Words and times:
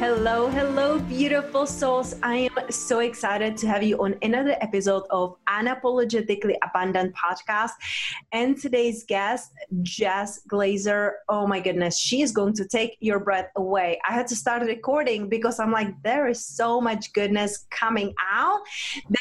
Hello, 0.00 0.48
hello, 0.48 0.98
beautiful 0.98 1.66
souls. 1.66 2.16
I 2.20 2.50
am 2.50 2.70
so 2.70 2.98
excited 2.98 3.56
to 3.58 3.68
have 3.68 3.84
you 3.84 3.96
on 4.02 4.16
another 4.22 4.56
episode 4.60 5.04
of 5.08 5.36
Unapologetically 5.48 6.56
Abundant 6.64 7.14
podcast. 7.14 7.70
And 8.32 8.60
today's 8.60 9.04
guest, 9.04 9.52
Jess 9.82 10.40
Glazer. 10.50 11.12
Oh 11.28 11.46
my 11.46 11.60
goodness, 11.60 11.96
she 11.96 12.22
is 12.22 12.32
going 12.32 12.54
to 12.54 12.66
take 12.66 12.96
your 12.98 13.20
breath 13.20 13.50
away. 13.54 14.00
I 14.06 14.12
had 14.12 14.26
to 14.26 14.36
start 14.36 14.62
recording 14.62 15.28
because 15.28 15.60
I'm 15.60 15.70
like, 15.70 15.94
there 16.02 16.26
is 16.26 16.44
so 16.44 16.80
much 16.80 17.12
goodness 17.12 17.64
coming 17.70 18.14
out 18.32 18.62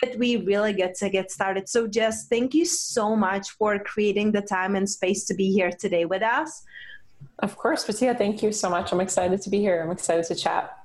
that 0.01 0.17
we 0.17 0.37
really 0.37 0.73
get 0.73 0.95
to 0.95 1.09
get 1.09 1.29
started. 1.29 1.69
So, 1.69 1.87
Jess, 1.87 2.27
thank 2.27 2.55
you 2.55 2.65
so 2.65 3.15
much 3.15 3.51
for 3.51 3.77
creating 3.77 4.31
the 4.31 4.41
time 4.41 4.75
and 4.75 4.89
space 4.89 5.25
to 5.25 5.35
be 5.35 5.51
here 5.51 5.71
today 5.71 6.05
with 6.05 6.23
us. 6.23 6.63
Of 7.39 7.57
course, 7.57 7.85
Patia, 7.85 8.17
thank 8.17 8.43
you 8.43 8.51
so 8.51 8.69
much. 8.69 8.91
I'm 8.91 9.01
excited 9.01 9.41
to 9.41 9.49
be 9.49 9.59
here. 9.59 9.81
I'm 9.83 9.91
excited 9.91 10.25
to 10.25 10.35
chat. 10.35 10.77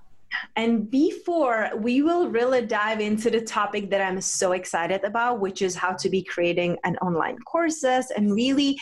And 0.56 0.90
before 0.90 1.70
we 1.76 2.02
will 2.02 2.28
really 2.28 2.64
dive 2.66 3.00
into 3.00 3.30
the 3.30 3.40
topic 3.40 3.90
that 3.90 4.00
I'm 4.00 4.20
so 4.20 4.52
excited 4.52 5.02
about, 5.04 5.40
which 5.40 5.62
is 5.62 5.74
how 5.74 5.92
to 5.94 6.08
be 6.08 6.22
creating 6.22 6.76
an 6.84 6.96
online 6.98 7.38
courses 7.38 8.10
and 8.14 8.34
really 8.34 8.78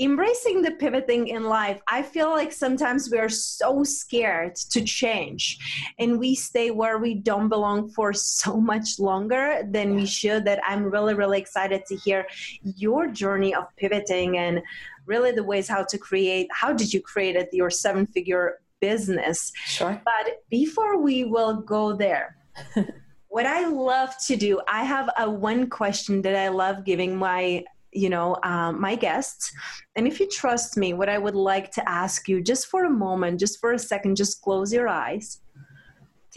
embracing 0.00 0.62
the 0.62 0.70
pivoting 0.72 1.26
in 1.28 1.44
life. 1.44 1.80
I 1.88 2.02
feel 2.02 2.30
like 2.30 2.52
sometimes 2.52 3.10
we 3.10 3.18
are 3.18 3.28
so 3.28 3.82
scared 3.82 4.54
to 4.70 4.82
change 4.82 5.58
and 5.98 6.20
we 6.20 6.36
stay 6.36 6.70
where 6.70 6.98
we 6.98 7.14
don't 7.14 7.48
belong 7.48 7.90
for 7.90 8.12
so 8.12 8.60
much 8.60 9.00
longer 9.00 9.62
than 9.68 9.96
we 9.96 10.06
should 10.06 10.44
that 10.44 10.60
I'm 10.64 10.84
really, 10.84 11.14
really 11.14 11.40
excited 11.40 11.84
to 11.86 11.96
hear 11.96 12.26
your 12.62 13.08
journey 13.08 13.54
of 13.54 13.64
pivoting 13.76 14.38
and 14.38 14.62
really 15.08 15.32
the 15.32 15.42
ways 15.42 15.66
how 15.68 15.82
to 15.82 15.98
create 15.98 16.46
how 16.52 16.72
did 16.72 16.92
you 16.92 17.00
create 17.00 17.34
it 17.34 17.48
your 17.52 17.70
seven 17.70 18.06
figure 18.06 18.58
business? 18.80 19.50
Sure. 19.66 20.00
But 20.04 20.42
before 20.50 21.02
we 21.02 21.24
will 21.24 21.62
go 21.62 21.94
there 21.94 22.36
what 23.28 23.46
i 23.46 23.66
love 23.68 24.10
to 24.26 24.34
do 24.36 24.60
i 24.66 24.82
have 24.82 25.08
a 25.18 25.30
one 25.30 25.68
question 25.68 26.22
that 26.22 26.34
i 26.34 26.48
love 26.48 26.84
giving 26.84 27.14
my 27.16 27.62
you 27.92 28.08
know 28.08 28.36
um, 28.42 28.80
my 28.80 28.94
guests. 28.94 29.52
And 29.96 30.06
if 30.06 30.18
you 30.18 30.28
trust 30.28 30.76
me 30.76 30.92
what 30.92 31.08
i 31.08 31.18
would 31.18 31.34
like 31.36 31.70
to 31.72 31.88
ask 31.88 32.28
you 32.28 32.42
just 32.42 32.66
for 32.66 32.84
a 32.84 32.90
moment 32.90 33.38
just 33.38 33.60
for 33.60 33.72
a 33.72 33.78
second 33.78 34.16
just 34.16 34.42
close 34.42 34.72
your 34.72 34.88
eyes 34.88 35.40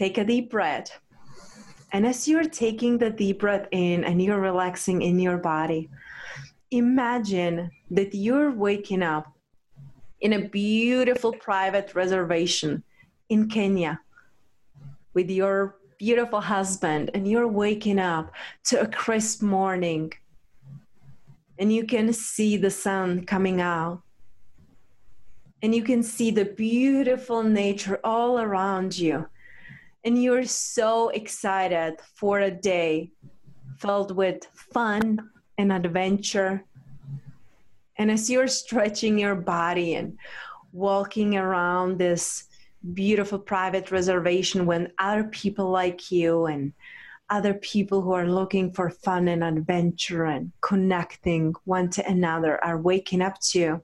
take 0.02 0.18
a 0.18 0.24
deep 0.24 0.50
breath. 0.50 0.98
And 1.92 2.06
as 2.06 2.26
you're 2.26 2.44
taking 2.44 2.98
the 2.98 3.10
deep 3.10 3.40
breath 3.40 3.68
in 3.70 4.04
and 4.04 4.22
you're 4.22 4.40
relaxing 4.40 5.02
in 5.02 5.18
your 5.18 5.36
body 5.36 5.90
imagine 6.72 7.70
that 7.90 8.14
you're 8.14 8.50
waking 8.50 9.02
up 9.02 9.36
in 10.20 10.32
a 10.32 10.48
beautiful 10.48 11.32
private 11.32 11.94
reservation 11.94 12.82
in 13.28 13.48
Kenya 13.48 14.00
with 15.14 15.30
your 15.30 15.76
beautiful 15.98 16.40
husband, 16.40 17.10
and 17.14 17.28
you're 17.28 17.46
waking 17.46 17.98
up 17.98 18.32
to 18.64 18.80
a 18.80 18.86
crisp 18.86 19.42
morning, 19.42 20.12
and 21.58 21.72
you 21.72 21.84
can 21.84 22.12
see 22.12 22.56
the 22.56 22.70
sun 22.70 23.24
coming 23.24 23.60
out, 23.60 24.02
and 25.62 25.74
you 25.74 25.82
can 25.82 26.02
see 26.02 26.30
the 26.30 26.44
beautiful 26.44 27.42
nature 27.42 28.00
all 28.02 28.40
around 28.40 28.98
you, 28.98 29.28
and 30.04 30.20
you're 30.20 30.44
so 30.44 31.10
excited 31.10 31.96
for 32.14 32.40
a 32.40 32.50
day 32.50 33.12
filled 33.78 34.16
with 34.16 34.44
fun 34.54 35.30
and 35.58 35.72
adventure. 35.72 36.64
And 37.96 38.10
as 38.10 38.30
you're 38.30 38.48
stretching 38.48 39.18
your 39.18 39.34
body 39.34 39.94
and 39.94 40.18
walking 40.72 41.36
around 41.36 41.98
this 41.98 42.44
beautiful 42.94 43.38
private 43.38 43.90
reservation 43.90 44.66
when 44.66 44.92
other 44.98 45.24
people 45.24 45.70
like 45.70 46.10
you 46.10 46.46
and 46.46 46.72
other 47.30 47.54
people 47.54 48.02
who 48.02 48.12
are 48.12 48.26
looking 48.26 48.72
for 48.72 48.90
fun 48.90 49.28
and 49.28 49.42
adventure 49.42 50.24
and 50.24 50.52
connecting 50.60 51.54
one 51.64 51.88
to 51.88 52.06
another 52.06 52.62
are 52.62 52.78
waking 52.78 53.22
up 53.22 53.40
to. 53.40 53.58
You 53.58 53.80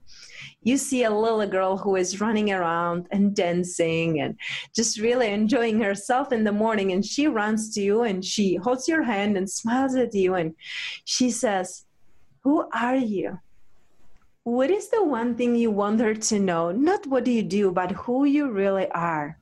see 0.76 1.04
a 1.04 1.10
little 1.10 1.46
girl 1.46 1.76
who 1.76 1.96
is 1.96 2.20
running 2.20 2.50
around 2.50 3.06
and 3.10 3.34
dancing 3.34 4.20
and 4.20 4.36
just 4.74 4.98
really 4.98 5.28
enjoying 5.28 5.80
herself 5.80 6.32
in 6.32 6.44
the 6.44 6.52
morning. 6.52 6.92
And 6.92 7.04
she 7.04 7.26
runs 7.28 7.72
to 7.74 7.80
you 7.80 8.02
and 8.02 8.24
she 8.24 8.56
holds 8.56 8.88
your 8.88 9.02
hand 9.02 9.36
and 9.36 9.48
smiles 9.48 9.94
at 9.94 10.14
you 10.14 10.34
and 10.34 10.54
she 11.04 11.30
says, 11.30 11.84
Who 12.42 12.69
are 12.72 12.96
you? 12.96 13.38
What 14.44 14.70
is 14.70 14.88
the 14.88 15.04
one 15.04 15.34
thing 15.34 15.54
you 15.54 15.70
want 15.70 16.00
her 16.00 16.14
to 16.14 16.38
know? 16.38 16.72
Not 16.72 17.06
what 17.06 17.25
do 17.25 17.30
you 17.30 17.42
do, 17.42 17.70
but 17.70 17.92
who 17.92 18.25
you 18.25 18.50
really 18.50 18.90
are. 18.90 19.38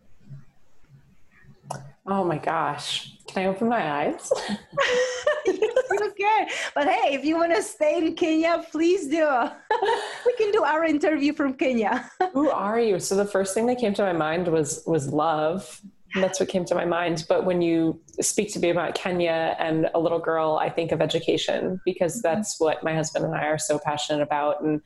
Oh 2.09 2.25
my 2.25 2.39
gosh. 2.39 3.13
Can 3.27 3.45
I 3.45 3.47
open 3.49 3.69
my 3.69 4.05
eyes? 4.05 4.33
you 5.47 6.13
can. 6.17 6.49
But 6.75 6.89
hey, 6.89 7.15
if 7.15 7.25
you 7.25 7.37
want 7.37 7.55
to 7.55 7.63
stay 7.63 7.99
in 7.99 8.15
Kenya, 8.15 8.65
please 8.71 9.09
do. 9.09 9.27
we 10.27 10.37
can 10.37 10.53
do 10.53 10.63
our 10.63 10.85
interview 10.85 11.33
from 11.33 11.55
Kenya. 11.55 12.09
Who 12.33 12.49
are 12.51 12.79
you? 12.79 13.01
So 13.01 13.17
the 13.17 13.25
first 13.25 13.55
thing 13.55 13.67
that 13.67 13.79
came 13.79 13.93
to 13.95 14.03
my 14.03 14.13
mind 14.13 14.47
was 14.49 14.85
was 14.87 15.09
love. 15.09 15.81
That's 16.15 16.39
what 16.39 16.49
came 16.49 16.65
to 16.67 16.75
my 16.75 16.85
mind. 16.85 17.27
But 17.29 17.45
when 17.45 17.61
you 17.61 18.01
speak 18.21 18.53
to 18.53 18.61
me 18.61 18.71
about 18.71 18.95
Kenya 18.95 19.57
and 19.59 19.91
a 19.93 19.99
little 19.99 20.21
girl, 20.21 20.59
I 20.63 20.71
think 20.71 20.93
of 20.93 21.03
education 21.03 21.81
because 21.85 22.15
mm-hmm. 22.15 22.35
that's 22.35 22.61
what 22.61 22.85
my 22.85 22.95
husband 22.95 23.25
and 23.25 23.35
I 23.35 23.47
are 23.47 23.59
so 23.59 23.79
passionate 23.79 24.23
about. 24.23 24.63
And 24.63 24.81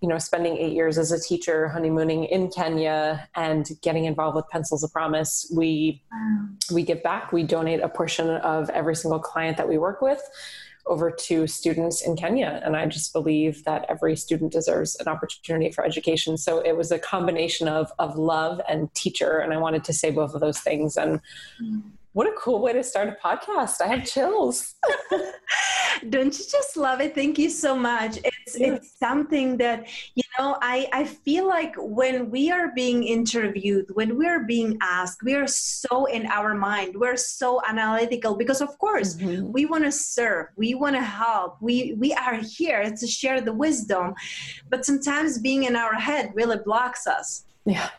you 0.00 0.08
know, 0.08 0.18
spending 0.18 0.56
eight 0.58 0.72
years 0.72 0.98
as 0.98 1.10
a 1.10 1.20
teacher, 1.20 1.68
honeymooning 1.68 2.24
in 2.24 2.48
Kenya, 2.48 3.28
and 3.34 3.70
getting 3.82 4.04
involved 4.04 4.36
with 4.36 4.48
Pencils 4.48 4.84
of 4.84 4.92
Promise, 4.92 5.50
we 5.54 6.02
wow. 6.12 6.48
we 6.72 6.82
give 6.82 7.02
back. 7.02 7.32
We 7.32 7.42
donate 7.42 7.80
a 7.80 7.88
portion 7.88 8.28
of 8.28 8.68
every 8.70 8.94
single 8.94 9.20
client 9.20 9.56
that 9.56 9.68
we 9.68 9.78
work 9.78 10.02
with 10.02 10.22
over 10.86 11.10
to 11.10 11.46
students 11.48 12.00
in 12.00 12.14
Kenya. 12.14 12.60
And 12.64 12.76
I 12.76 12.86
just 12.86 13.12
believe 13.12 13.64
that 13.64 13.86
every 13.88 14.14
student 14.16 14.52
deserves 14.52 14.94
an 14.96 15.08
opportunity 15.08 15.72
for 15.72 15.84
education. 15.84 16.36
So 16.36 16.60
it 16.60 16.76
was 16.76 16.92
a 16.92 16.98
combination 16.98 17.66
of 17.66 17.90
of 17.98 18.16
love 18.16 18.60
and 18.68 18.92
teacher, 18.94 19.38
and 19.38 19.52
I 19.52 19.56
wanted 19.56 19.82
to 19.84 19.92
say 19.92 20.10
both 20.10 20.34
of 20.34 20.40
those 20.40 20.60
things. 20.60 20.96
And 20.96 21.20
mm 21.60 21.82
what 22.16 22.26
a 22.26 22.32
cool 22.32 22.62
way 22.62 22.72
to 22.72 22.82
start 22.82 23.10
a 23.10 23.16
podcast. 23.22 23.82
I 23.82 23.88
have 23.88 24.06
chills. 24.06 24.74
Don't 26.08 26.32
you 26.38 26.44
just 26.50 26.74
love 26.78 27.02
it? 27.02 27.14
Thank 27.14 27.38
you 27.38 27.50
so 27.50 27.76
much. 27.76 28.16
It's 28.46 28.58
yeah. 28.58 28.74
it's 28.74 28.96
something 28.98 29.56
that 29.56 29.88
you 30.14 30.22
know, 30.38 30.56
I 30.62 30.88
I 30.92 31.04
feel 31.04 31.48
like 31.48 31.74
when 31.78 32.30
we 32.30 32.50
are 32.52 32.72
being 32.74 33.02
interviewed, 33.02 33.86
when 33.94 34.16
we're 34.16 34.44
being 34.44 34.78
asked, 34.80 35.22
we 35.24 35.34
are 35.34 35.48
so 35.48 36.06
in 36.06 36.26
our 36.26 36.54
mind. 36.54 36.94
We're 36.96 37.16
so 37.16 37.60
analytical 37.66 38.36
because 38.36 38.60
of 38.60 38.78
course, 38.78 39.16
mm-hmm. 39.16 39.50
we 39.50 39.66
want 39.66 39.84
to 39.84 39.92
serve, 39.92 40.46
we 40.56 40.74
want 40.74 40.94
to 40.94 41.02
help. 41.02 41.56
We 41.60 41.94
we 41.98 42.12
are 42.14 42.36
here 42.36 42.84
to 42.88 43.06
share 43.06 43.40
the 43.40 43.52
wisdom. 43.52 44.14
But 44.70 44.84
sometimes 44.84 45.38
being 45.38 45.64
in 45.64 45.74
our 45.74 45.94
head 45.94 46.30
really 46.34 46.58
blocks 46.64 47.06
us. 47.06 47.44
Yeah 47.64 47.90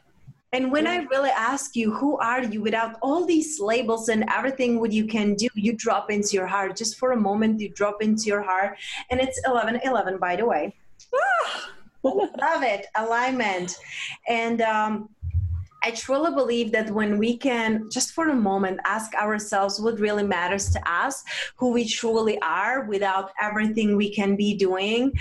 And 0.54 0.72
when 0.72 0.88
I 0.88 0.98
really 1.12 1.30
ask 1.30 1.76
you, 1.76 1.94
who 1.94 2.18
are 2.18 2.44
you 2.44 2.62
without 2.62 2.96
all 3.02 3.26
these 3.26 3.60
labels 3.60 4.08
and 4.08 4.24
everything 4.34 4.80
what 4.80 4.94
you 4.94 5.06
can 5.06 5.36
do, 5.36 5.50
you 5.56 5.74
drop 5.74 6.10
into 6.10 6.36
your 6.36 6.48
heart. 6.48 6.78
Just 6.78 6.98
for 6.98 7.12
a 7.12 7.18
moment, 7.18 7.60
you 7.60 7.70
drop 7.70 8.02
into 8.02 8.26
your 8.26 8.42
heart. 8.42 8.78
And 9.12 9.20
it's 9.20 9.40
11 9.46 9.82
11, 9.84 10.18
by 10.20 10.38
the 10.38 10.46
way. 10.46 10.74
Ah, 11.14 11.72
love 12.04 12.64
it. 12.64 12.86
Alignment. 12.96 13.76
And, 14.28 14.62
um, 14.62 15.10
I 15.84 15.92
truly 15.92 16.34
believe 16.34 16.72
that 16.72 16.90
when 16.92 17.18
we 17.18 17.38
can 17.38 17.90
just 17.90 18.12
for 18.14 18.30
a 18.30 18.36
moment 18.36 18.80
ask 18.86 19.14
ourselves 19.16 19.80
what 19.80 20.00
really 20.00 20.24
matters 20.24 20.70
to 20.72 20.92
us, 20.92 21.24
who 21.56 21.72
we 21.72 21.88
truly 21.88 22.40
are 22.42 22.86
without 22.86 23.32
everything 23.42 23.96
we 23.96 24.14
can 24.14 24.36
be 24.36 24.56
doing, 24.56 25.14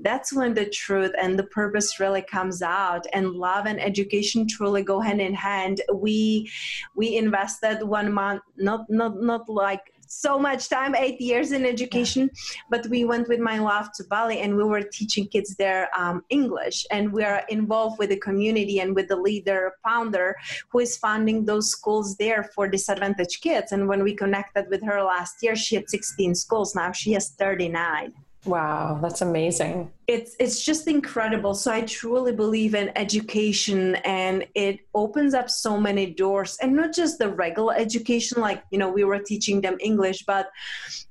that's 0.00 0.32
when 0.32 0.52
the 0.54 0.66
truth 0.66 1.12
and 1.20 1.38
the 1.38 1.44
purpose 1.44 2.00
really 2.00 2.22
comes 2.22 2.60
out. 2.60 3.06
And 3.12 3.30
love 3.30 3.66
and 3.66 3.80
education 3.80 4.46
truly 4.48 4.82
go 4.82 5.00
hand 5.00 5.20
in 5.20 5.34
hand. 5.34 5.80
We 5.94 6.50
we 6.94 7.16
invested 7.16 7.82
one 7.82 8.12
month 8.12 8.42
not 8.56 8.86
not 8.90 9.20
not 9.20 9.48
like 9.48 9.91
so 10.12 10.38
much 10.38 10.68
time 10.68 10.94
eight 10.94 11.20
years 11.20 11.52
in 11.52 11.64
education 11.64 12.30
but 12.70 12.86
we 12.88 13.04
went 13.04 13.28
with 13.28 13.40
my 13.40 13.58
love 13.58 13.88
to 13.94 14.04
bali 14.04 14.40
and 14.40 14.54
we 14.54 14.64
were 14.64 14.82
teaching 14.82 15.26
kids 15.26 15.56
there 15.56 15.88
um, 15.98 16.22
english. 16.30 16.86
And 16.90 17.12
we 17.12 17.24
are 17.24 17.42
involved 17.48 17.98
with 17.98 18.10
the 18.10 18.18
community 18.18 18.80
and 18.80 18.94
with 18.94 19.08
the 19.08 19.16
leader 19.16 19.72
founder 19.82 20.36
who 20.70 20.80
is 20.80 20.96
funding 20.96 21.44
those 21.44 21.70
schools 21.70 22.16
there 22.16 22.42
for 22.54 22.68
disadvantaged 22.68 23.40
kids. 23.40 23.72
And 23.72 23.88
when 23.88 24.02
we 24.02 24.14
connected 24.14 24.66
with 24.68 24.82
her 24.84 25.02
last 25.02 25.42
year 25.42 25.56
she 25.56 25.76
had 25.76 25.88
16 25.88 26.34
schools. 26.34 26.74
Now 26.74 26.92
she 26.92 27.12
has 27.12 27.30
39 27.30 28.12
Wow, 28.44 28.98
that's 29.00 29.20
amazing. 29.20 29.92
It's 30.08 30.34
it's 30.40 30.64
just 30.64 30.88
incredible. 30.88 31.54
So 31.54 31.70
I 31.70 31.82
truly 31.82 32.32
believe 32.32 32.74
in 32.74 32.90
education 32.96 33.94
and 34.04 34.44
it 34.54 34.80
opens 34.94 35.32
up 35.32 35.48
so 35.48 35.78
many 35.78 36.06
doors 36.12 36.58
and 36.60 36.74
not 36.74 36.92
just 36.92 37.18
the 37.18 37.28
regular 37.28 37.74
education 37.76 38.40
like, 38.40 38.64
you 38.72 38.78
know, 38.78 38.90
we 38.90 39.04
were 39.04 39.20
teaching 39.20 39.60
them 39.60 39.76
English, 39.78 40.24
but 40.26 40.50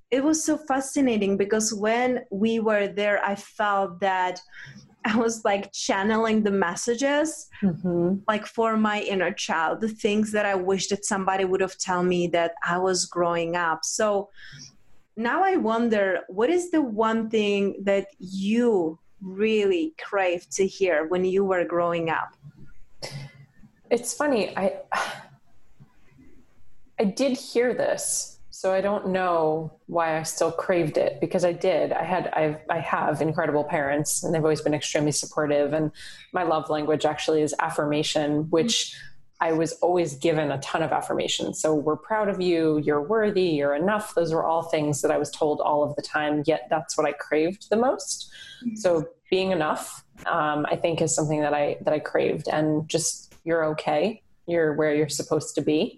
it 0.09 0.21
was 0.21 0.43
so 0.43 0.57
fascinating 0.57 1.37
because 1.37 1.73
when 1.73 2.25
we 2.31 2.59
were 2.59 2.87
there 2.87 3.23
I 3.23 3.35
felt 3.35 4.01
that 4.01 4.41
I 5.05 5.17
was 5.17 5.43
like 5.43 5.71
channeling 5.71 6.43
the 6.43 6.51
messages 6.51 7.47
mm-hmm. 7.63 8.17
like 8.27 8.45
for 8.45 8.77
my 8.77 9.01
inner 9.01 9.31
child, 9.31 9.81
the 9.81 9.87
things 9.87 10.31
that 10.33 10.45
I 10.45 10.53
wish 10.55 10.89
that 10.89 11.05
somebody 11.05 11.45
would 11.45 11.61
have 11.61 11.77
told 11.77 12.05
me 12.05 12.27
that 12.27 12.53
I 12.63 12.77
was 12.77 13.05
growing 13.05 13.55
up. 13.55 13.83
So 13.83 14.29
now 15.17 15.43
I 15.43 15.57
wonder 15.57 16.21
what 16.27 16.49
is 16.49 16.71
the 16.71 16.81
one 16.81 17.29
thing 17.29 17.83
that 17.83 18.07
you 18.19 18.99
really 19.21 19.93
craved 20.03 20.51
to 20.53 20.65
hear 20.65 21.07
when 21.07 21.25
you 21.25 21.45
were 21.45 21.63
growing 21.63 22.09
up? 22.09 22.35
It's 23.89 24.13
funny. 24.13 24.55
I 24.57 24.79
I 26.99 27.03
did 27.03 27.37
hear 27.37 27.73
this, 27.73 28.39
so 28.51 28.71
I 28.71 28.79
don't 28.79 29.07
know 29.07 29.73
why 29.87 30.17
I 30.19 30.23
still 30.23 30.51
craved 30.51 30.97
it 30.97 31.19
because 31.19 31.43
I 31.43 31.51
did. 31.51 31.91
I 31.91 32.03
had 32.03 32.27
I've 32.27 32.57
I 32.69 32.79
have 32.79 33.21
incredible 33.21 33.63
parents 33.63 34.23
and 34.23 34.33
they've 34.33 34.43
always 34.43 34.61
been 34.61 34.73
extremely 34.73 35.11
supportive 35.11 35.73
and 35.73 35.91
my 36.31 36.43
love 36.43 36.69
language 36.69 37.05
actually 37.05 37.41
is 37.41 37.53
affirmation, 37.59 38.49
which 38.49 38.95
I 39.41 39.51
was 39.53 39.73
always 39.73 40.13
given 40.15 40.51
a 40.51 40.59
ton 40.59 40.83
of 40.83 40.91
affirmation. 40.91 41.55
So 41.55 41.73
we're 41.73 41.97
proud 41.97 42.29
of 42.29 42.39
you, 42.39 42.77
you're 42.77 43.01
worthy, 43.01 43.45
you're 43.45 43.73
enough. 43.73 44.13
Those 44.13 44.31
were 44.31 44.45
all 44.45 44.61
things 44.61 45.01
that 45.01 45.09
I 45.09 45.17
was 45.17 45.31
told 45.31 45.59
all 45.59 45.83
of 45.83 45.95
the 45.95 46.03
time, 46.03 46.43
yet 46.45 46.67
that's 46.69 46.95
what 46.95 47.07
I 47.07 47.13
craved 47.13 47.71
the 47.71 47.75
most. 47.75 48.31
Mm-hmm. 48.63 48.75
So 48.75 49.09
being 49.31 49.51
enough, 49.51 50.05
um, 50.27 50.67
I 50.69 50.75
think 50.75 51.01
is 51.01 51.15
something 51.15 51.41
that 51.41 51.55
I 51.55 51.77
that 51.81 51.93
I 51.93 51.99
craved 51.99 52.47
and 52.47 52.87
just 52.87 53.33
you're 53.43 53.65
okay. 53.65 54.21
You're 54.45 54.75
where 54.75 54.93
you're 54.93 55.09
supposed 55.09 55.55
to 55.55 55.61
be. 55.61 55.97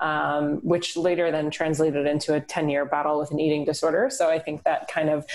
Um, 0.00 0.60
which 0.62 0.96
later 0.96 1.32
then 1.32 1.50
translated 1.50 2.06
into 2.06 2.32
a 2.32 2.40
10 2.40 2.68
year 2.68 2.84
battle 2.84 3.18
with 3.18 3.32
an 3.32 3.40
eating 3.40 3.64
disorder. 3.64 4.10
So 4.10 4.30
I 4.30 4.38
think 4.38 4.62
that 4.62 4.86
kind 4.86 5.10
of 5.10 5.26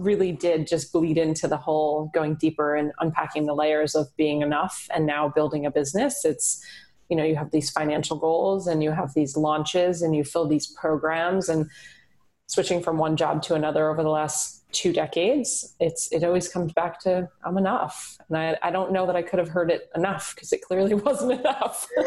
really 0.00 0.32
did 0.32 0.66
just 0.66 0.92
bleed 0.92 1.18
into 1.18 1.46
the 1.46 1.56
whole 1.56 2.10
going 2.14 2.34
deeper 2.34 2.74
and 2.74 2.92
unpacking 3.00 3.46
the 3.46 3.54
layers 3.54 3.94
of 3.94 4.08
being 4.16 4.40
enough 4.42 4.88
and 4.94 5.06
now 5.06 5.28
building 5.28 5.66
a 5.66 5.70
business. 5.70 6.24
It's, 6.24 6.64
you 7.08 7.16
know, 7.16 7.24
you 7.24 7.36
have 7.36 7.50
these 7.50 7.70
financial 7.70 8.16
goals 8.16 8.66
and 8.66 8.82
you 8.82 8.92
have 8.92 9.12
these 9.14 9.36
launches 9.36 10.00
and 10.00 10.16
you 10.16 10.24
fill 10.24 10.48
these 10.48 10.66
programs 10.66 11.48
and 11.48 11.68
switching 12.46 12.82
from 12.82 12.98
one 12.98 13.16
job 13.16 13.42
to 13.42 13.54
another 13.54 13.90
over 13.90 14.02
the 14.02 14.08
last 14.08 14.59
two 14.72 14.92
decades, 14.92 15.74
it's 15.80 16.10
it 16.12 16.24
always 16.24 16.48
comes 16.48 16.72
back 16.72 17.00
to 17.00 17.28
I'm 17.44 17.58
enough. 17.58 18.18
And 18.28 18.38
I, 18.38 18.58
I 18.62 18.70
don't 18.70 18.92
know 18.92 19.06
that 19.06 19.16
I 19.16 19.22
could 19.22 19.38
have 19.38 19.48
heard 19.48 19.70
it 19.70 19.90
enough 19.94 20.34
because 20.34 20.52
it 20.52 20.62
clearly 20.62 20.94
wasn't 21.06 21.32
enough. 21.32 21.88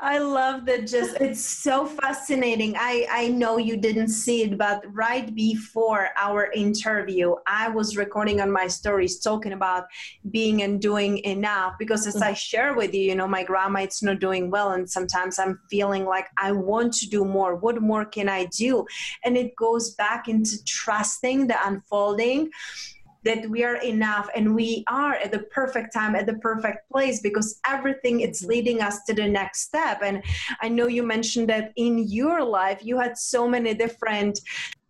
I 0.00 0.18
love 0.18 0.66
that 0.66 0.86
just 0.86 1.16
it's 1.20 1.44
so 1.44 1.86
fascinating. 1.86 2.74
I 2.78 3.06
I 3.10 3.28
know 3.28 3.58
you 3.58 3.76
didn't 3.76 4.08
see 4.08 4.42
it 4.42 4.58
but 4.58 4.84
right 4.92 5.34
before 5.34 6.10
our 6.16 6.50
interview 6.52 7.34
I 7.46 7.68
was 7.68 7.96
recording 7.96 8.40
on 8.40 8.52
my 8.52 8.66
stories 8.66 9.18
talking 9.18 9.52
about 9.52 9.84
being 10.30 10.62
and 10.62 10.80
doing 10.80 11.18
enough 11.18 11.74
because 11.78 12.06
as 12.06 12.22
I 12.22 12.28
mm-hmm. 12.28 12.34
share 12.34 12.74
with 12.74 12.94
you, 12.94 13.02
you 13.02 13.14
know, 13.14 13.28
my 13.28 13.42
grandma 13.42 13.80
it's 13.80 14.02
not 14.02 14.20
doing 14.20 14.50
well 14.50 14.72
and 14.72 14.88
sometimes 14.88 15.38
I'm 15.38 15.60
feeling 15.70 16.04
like 16.04 16.26
I 16.38 16.52
want 16.52 16.92
to 16.94 17.08
do 17.08 17.24
more. 17.24 17.56
What 17.56 17.80
more 17.80 18.04
can 18.04 18.28
I 18.28 18.46
do? 18.46 18.86
And 19.24 19.36
it 19.36 19.56
goes 19.56 19.94
back 19.94 20.28
into 20.28 20.62
trusting 20.82 21.46
the 21.46 21.58
unfolding 21.68 22.50
that 23.26 23.50
we 23.50 23.64
are 23.64 23.78
enough 23.82 24.28
and 24.36 24.54
we 24.54 24.84
are 24.86 25.14
at 25.14 25.32
the 25.32 25.44
perfect 25.58 25.92
time 25.92 26.14
at 26.14 26.26
the 26.26 26.38
perfect 26.50 26.88
place 26.90 27.20
because 27.20 27.60
everything 27.66 28.20
is 28.20 28.44
leading 28.44 28.80
us 28.80 29.02
to 29.04 29.12
the 29.12 29.28
next 29.40 29.58
step. 29.62 29.98
And 30.08 30.22
i 30.64 30.68
know 30.68 30.86
you 30.96 31.02
mentioned 31.02 31.48
that 31.48 31.72
in 31.76 31.92
your 32.20 32.38
life 32.60 32.78
you 32.88 32.96
had 33.04 33.18
so 33.18 33.48
many 33.54 33.74
different 33.74 34.34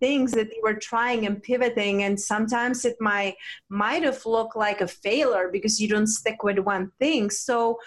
things 0.05 0.29
that 0.33 0.49
you 0.55 0.61
were 0.63 0.79
trying 0.91 1.21
and 1.27 1.43
pivoting 1.43 1.97
and 2.03 2.15
sometimes 2.33 2.85
it 2.85 2.97
might 3.01 3.37
might 3.71 4.03
have 4.03 4.21
looked 4.27 4.57
like 4.67 4.81
a 4.83 4.95
failure 5.07 5.49
because 5.57 5.81
you 5.81 5.89
don't 5.89 6.13
stick 6.21 6.39
with 6.43 6.59
one 6.75 6.87
thing. 7.01 7.31
So 7.31 7.79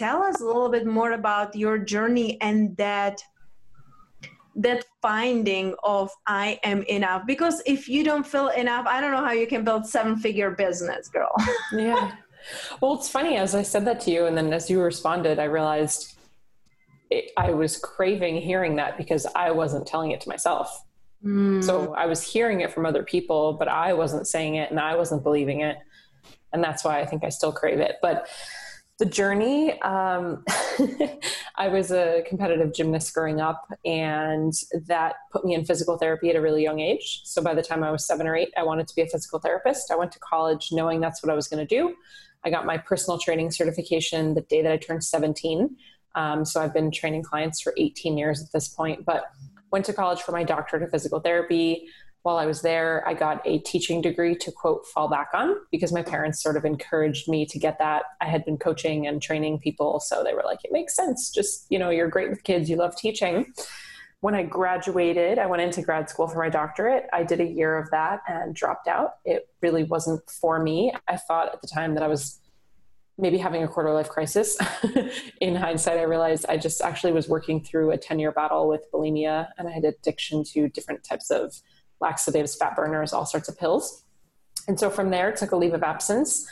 tell 0.00 0.18
us 0.22 0.40
a 0.40 0.44
little 0.44 0.72
bit 0.76 0.86
more 0.86 1.12
about 1.12 1.56
your 1.64 1.78
journey 1.78 2.38
and 2.40 2.76
that 2.76 3.16
that 4.56 4.84
finding 5.00 5.74
of 5.82 6.10
I 6.26 6.58
am 6.64 6.82
enough. 6.84 7.26
Because 7.26 7.62
if 7.66 7.88
you 7.88 8.04
don't 8.04 8.26
feel 8.26 8.48
enough, 8.48 8.86
I 8.86 9.00
don't 9.00 9.12
know 9.12 9.24
how 9.24 9.32
you 9.32 9.46
can 9.46 9.64
build 9.64 9.86
seven 9.86 10.16
figure 10.16 10.50
business, 10.50 11.08
girl. 11.08 11.32
yeah. 11.72 12.12
Well, 12.80 12.94
it's 12.94 13.08
funny 13.08 13.36
as 13.36 13.54
I 13.54 13.62
said 13.62 13.84
that 13.84 14.00
to 14.00 14.10
you, 14.10 14.26
and 14.26 14.36
then 14.36 14.52
as 14.52 14.70
you 14.70 14.80
responded, 14.80 15.38
I 15.38 15.44
realized 15.44 16.16
it, 17.10 17.30
I 17.36 17.50
was 17.50 17.76
craving 17.76 18.36
hearing 18.40 18.76
that 18.76 18.96
because 18.96 19.26
I 19.34 19.50
wasn't 19.50 19.86
telling 19.86 20.12
it 20.12 20.20
to 20.22 20.28
myself. 20.28 20.84
Mm. 21.24 21.62
So 21.62 21.94
I 21.94 22.06
was 22.06 22.22
hearing 22.22 22.60
it 22.60 22.72
from 22.72 22.86
other 22.86 23.02
people, 23.02 23.54
but 23.54 23.68
I 23.68 23.92
wasn't 23.92 24.26
saying 24.26 24.54
it 24.54 24.70
and 24.70 24.80
I 24.80 24.96
wasn't 24.96 25.22
believing 25.22 25.60
it. 25.60 25.76
And 26.52 26.64
that's 26.64 26.84
why 26.84 27.00
I 27.00 27.06
think 27.06 27.24
I 27.24 27.28
still 27.28 27.52
crave 27.52 27.78
it. 27.78 27.96
But 28.00 28.28
the 29.00 29.06
journey 29.06 29.80
um, 29.80 30.44
i 31.56 31.68
was 31.68 31.90
a 31.90 32.22
competitive 32.28 32.72
gymnast 32.72 33.12
growing 33.14 33.40
up 33.40 33.66
and 33.86 34.52
that 34.86 35.14
put 35.32 35.42
me 35.42 35.54
in 35.54 35.64
physical 35.64 35.96
therapy 35.96 36.28
at 36.28 36.36
a 36.36 36.40
really 36.40 36.62
young 36.62 36.80
age. 36.80 37.22
So 37.24 37.42
by 37.42 37.54
the 37.54 37.62
time 37.62 37.82
i 37.82 37.90
was 37.90 38.06
seven 38.06 38.26
or 38.26 38.36
eight 38.36 38.52
i 38.58 38.62
wanted 38.62 38.86
to 38.88 38.94
be 38.94 39.00
a 39.00 39.06
physical 39.06 39.40
therapist. 39.40 39.90
I 39.90 39.96
went 39.96 40.12
to 40.12 40.18
college 40.18 40.68
knowing 40.70 41.00
that's 41.00 41.22
what 41.22 41.32
i 41.32 41.34
was 41.34 41.48
going 41.48 41.66
to 41.66 41.74
do. 41.74 41.96
I 42.44 42.50
got 42.50 42.66
my 42.66 42.76
personal 42.76 43.18
training 43.18 43.50
certification 43.50 44.34
the 44.34 44.42
day 44.42 44.62
that 44.62 44.70
i 44.70 44.76
turned 44.76 45.02
17 45.02 45.76
um, 46.14 46.44
so 46.44 46.60
i've 46.60 46.74
been 46.74 46.90
training 46.90 47.22
clients 47.22 47.60
for 47.62 47.72
18 47.78 48.18
years 48.18 48.42
at 48.42 48.52
this 48.52 48.68
point 48.68 49.06
but 49.06 49.24
went 49.72 49.86
to 49.86 49.94
college 49.94 50.20
for 50.20 50.32
my 50.32 50.44
doctorate 50.44 50.82
of 50.82 50.90
physical 50.90 51.20
therapy 51.20 51.88
while 52.22 52.36
I 52.36 52.44
was 52.44 52.60
there, 52.60 53.06
I 53.06 53.14
got 53.14 53.40
a 53.46 53.58
teaching 53.60 54.02
degree 54.02 54.34
to 54.36 54.52
quote 54.52 54.86
fall 54.86 55.08
back 55.08 55.28
on 55.32 55.56
because 55.70 55.92
my 55.92 56.02
parents 56.02 56.42
sort 56.42 56.56
of 56.56 56.64
encouraged 56.64 57.28
me 57.28 57.46
to 57.46 57.58
get 57.58 57.78
that. 57.78 58.04
I 58.20 58.26
had 58.26 58.44
been 58.44 58.58
coaching 58.58 59.06
and 59.06 59.22
training 59.22 59.60
people, 59.60 60.00
so 60.00 60.22
they 60.22 60.34
were 60.34 60.42
like, 60.44 60.64
it 60.64 60.70
makes 60.72 60.94
sense. 60.94 61.30
Just, 61.30 61.66
you 61.70 61.78
know, 61.78 61.88
you're 61.88 62.08
great 62.08 62.28
with 62.28 62.44
kids, 62.44 62.68
you 62.68 62.76
love 62.76 62.94
teaching. 62.94 63.52
When 64.20 64.34
I 64.34 64.42
graduated, 64.42 65.38
I 65.38 65.46
went 65.46 65.62
into 65.62 65.80
grad 65.80 66.10
school 66.10 66.28
for 66.28 66.38
my 66.38 66.50
doctorate. 66.50 67.06
I 67.10 67.22
did 67.22 67.40
a 67.40 67.46
year 67.46 67.78
of 67.78 67.90
that 67.90 68.20
and 68.28 68.54
dropped 68.54 68.86
out. 68.86 69.14
It 69.24 69.48
really 69.62 69.84
wasn't 69.84 70.20
for 70.28 70.62
me. 70.62 70.92
I 71.08 71.16
thought 71.16 71.54
at 71.54 71.62
the 71.62 71.68
time 71.68 71.94
that 71.94 72.02
I 72.02 72.08
was 72.08 72.38
maybe 73.16 73.38
having 73.38 73.62
a 73.62 73.68
quarter 73.68 73.92
life 73.94 74.10
crisis. 74.10 74.58
in 75.40 75.54
hindsight, 75.54 75.98
I 75.98 76.02
realized 76.02 76.44
I 76.50 76.58
just 76.58 76.82
actually 76.82 77.12
was 77.12 77.28
working 77.28 77.62
through 77.62 77.92
a 77.92 77.96
10 77.96 78.18
year 78.18 78.32
battle 78.32 78.68
with 78.68 78.84
bulimia 78.92 79.48
and 79.56 79.68
I 79.68 79.70
had 79.70 79.84
addiction 79.84 80.44
to 80.52 80.68
different 80.68 81.02
types 81.02 81.30
of 81.30 81.54
laxatives, 82.00 82.54
fat 82.54 82.76
burners, 82.76 83.12
all 83.12 83.26
sorts 83.26 83.48
of 83.48 83.58
pills. 83.58 84.04
And 84.68 84.78
so 84.78 84.90
from 84.90 85.10
there, 85.10 85.32
took 85.32 85.52
a 85.52 85.56
leave 85.56 85.74
of 85.74 85.82
absence, 85.82 86.46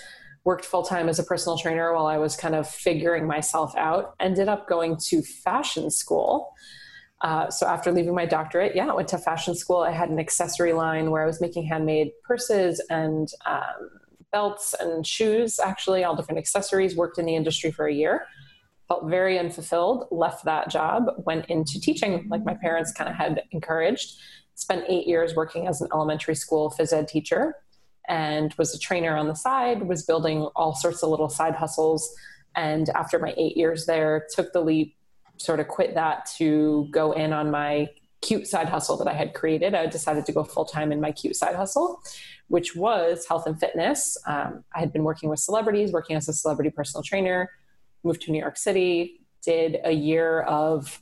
worked 0.45 0.65
full 0.65 0.83
time 0.83 1.09
as 1.09 1.19
a 1.19 1.23
personal 1.23 1.59
trainer 1.59 1.93
while 1.95 2.07
I 2.07 2.19
was 2.19 2.37
kind 2.37 2.55
of 2.55 2.69
figuring 2.69 3.27
myself 3.27 3.77
out, 3.77 4.15
ended 4.21 4.49
up 4.49 4.69
going 4.69 4.97
to 5.09 5.23
fashion 5.23 5.91
school. 5.91 6.53
Uh, 7.21 7.51
so 7.51 7.67
after 7.67 7.91
leaving 7.91 8.15
my 8.15 8.27
doctorate, 8.27 8.77
yeah, 8.77 8.87
I 8.87 8.95
went 8.95 9.09
to 9.09 9.19
fashion 9.19 9.55
school. 9.55 9.79
I 9.79 9.91
had 9.91 10.09
an 10.09 10.19
accessory 10.19 10.73
line 10.73 11.11
where 11.11 11.23
I 11.23 11.27
was 11.27 11.41
making 11.41 11.65
handmade 11.67 12.13
purses 12.25 12.81
and 12.91 13.29
um, 13.45 13.91
belts 14.31 14.75
and 14.79 15.07
shoes, 15.07 15.59
actually, 15.59 16.05
all 16.05 16.15
different 16.15 16.39
accessories, 16.39 16.97
worked 16.97 17.19
in 17.19 17.27
the 17.27 17.35
industry 17.35 17.71
for 17.71 17.87
a 17.87 17.93
year. 17.93 18.27
Felt 18.87 19.09
very 19.09 19.39
unfulfilled, 19.39 20.07
left 20.11 20.45
that 20.45 20.71
job, 20.71 21.07
went 21.19 21.47
into 21.47 21.81
teaching, 21.81 22.27
like 22.31 22.45
my 22.45 22.55
parents 22.55 22.93
kind 22.93 23.11
of 23.11 23.17
had 23.17 23.43
encouraged. 23.51 24.17
Spent 24.59 24.87
eight 24.89 25.07
years 25.07 25.37
working 25.37 25.69
as 25.69 25.81
an 25.81 25.89
elementary 25.93 26.35
school 26.35 26.75
phys 26.77 26.93
ed 26.93 27.07
teacher 27.07 27.55
and 28.09 28.53
was 28.59 28.75
a 28.75 28.79
trainer 28.79 29.17
on 29.17 29.29
the 29.29 29.35
side, 29.37 29.87
was 29.87 30.03
building 30.03 30.49
all 30.57 30.75
sorts 30.75 31.01
of 31.05 31.11
little 31.11 31.29
side 31.29 31.55
hustles. 31.55 32.13
And 32.57 32.89
after 32.89 33.21
my 33.21 33.35
eight 33.37 33.57
years 33.57 33.87
there, 33.87 34.27
took 34.35 34.53
the 34.53 34.61
leap, 34.61 34.97
sort 35.37 35.61
of 35.61 35.69
quit 35.69 35.95
that 35.95 36.29
to 36.39 36.89
go 36.91 37.13
in 37.13 37.33
on 37.33 37.53
my 37.53 37.89
cute 38.21 38.49
side 38.49 38.69
hustle 38.69 38.97
that 38.97 39.07
I 39.07 39.13
had 39.13 39.33
created. 39.33 39.77
I 39.77 39.87
decided 39.87 40.27
to 40.27 40.33
go 40.33 40.43
full 40.43 40.65
time 40.65 40.91
in 40.91 41.01
my 41.01 41.13
cute 41.13 41.37
side 41.37 41.55
hustle, 41.55 42.03
which 42.49 42.75
was 42.75 43.27
health 43.29 43.47
and 43.47 43.61
fitness. 43.61 44.19
Um, 44.27 44.65
I 44.75 44.81
had 44.81 44.93
been 44.93 45.05
working 45.05 45.31
with 45.31 45.39
celebrities, 45.39 45.93
working 45.93 46.17
as 46.17 46.29
a 46.29 46.33
celebrity 46.33 46.71
personal 46.71 47.05
trainer, 47.05 47.49
moved 48.03 48.23
to 48.23 48.33
New 48.33 48.41
York 48.41 48.57
City, 48.57 49.21
did 49.45 49.79
a 49.85 49.93
year 49.93 50.41
of 50.41 51.01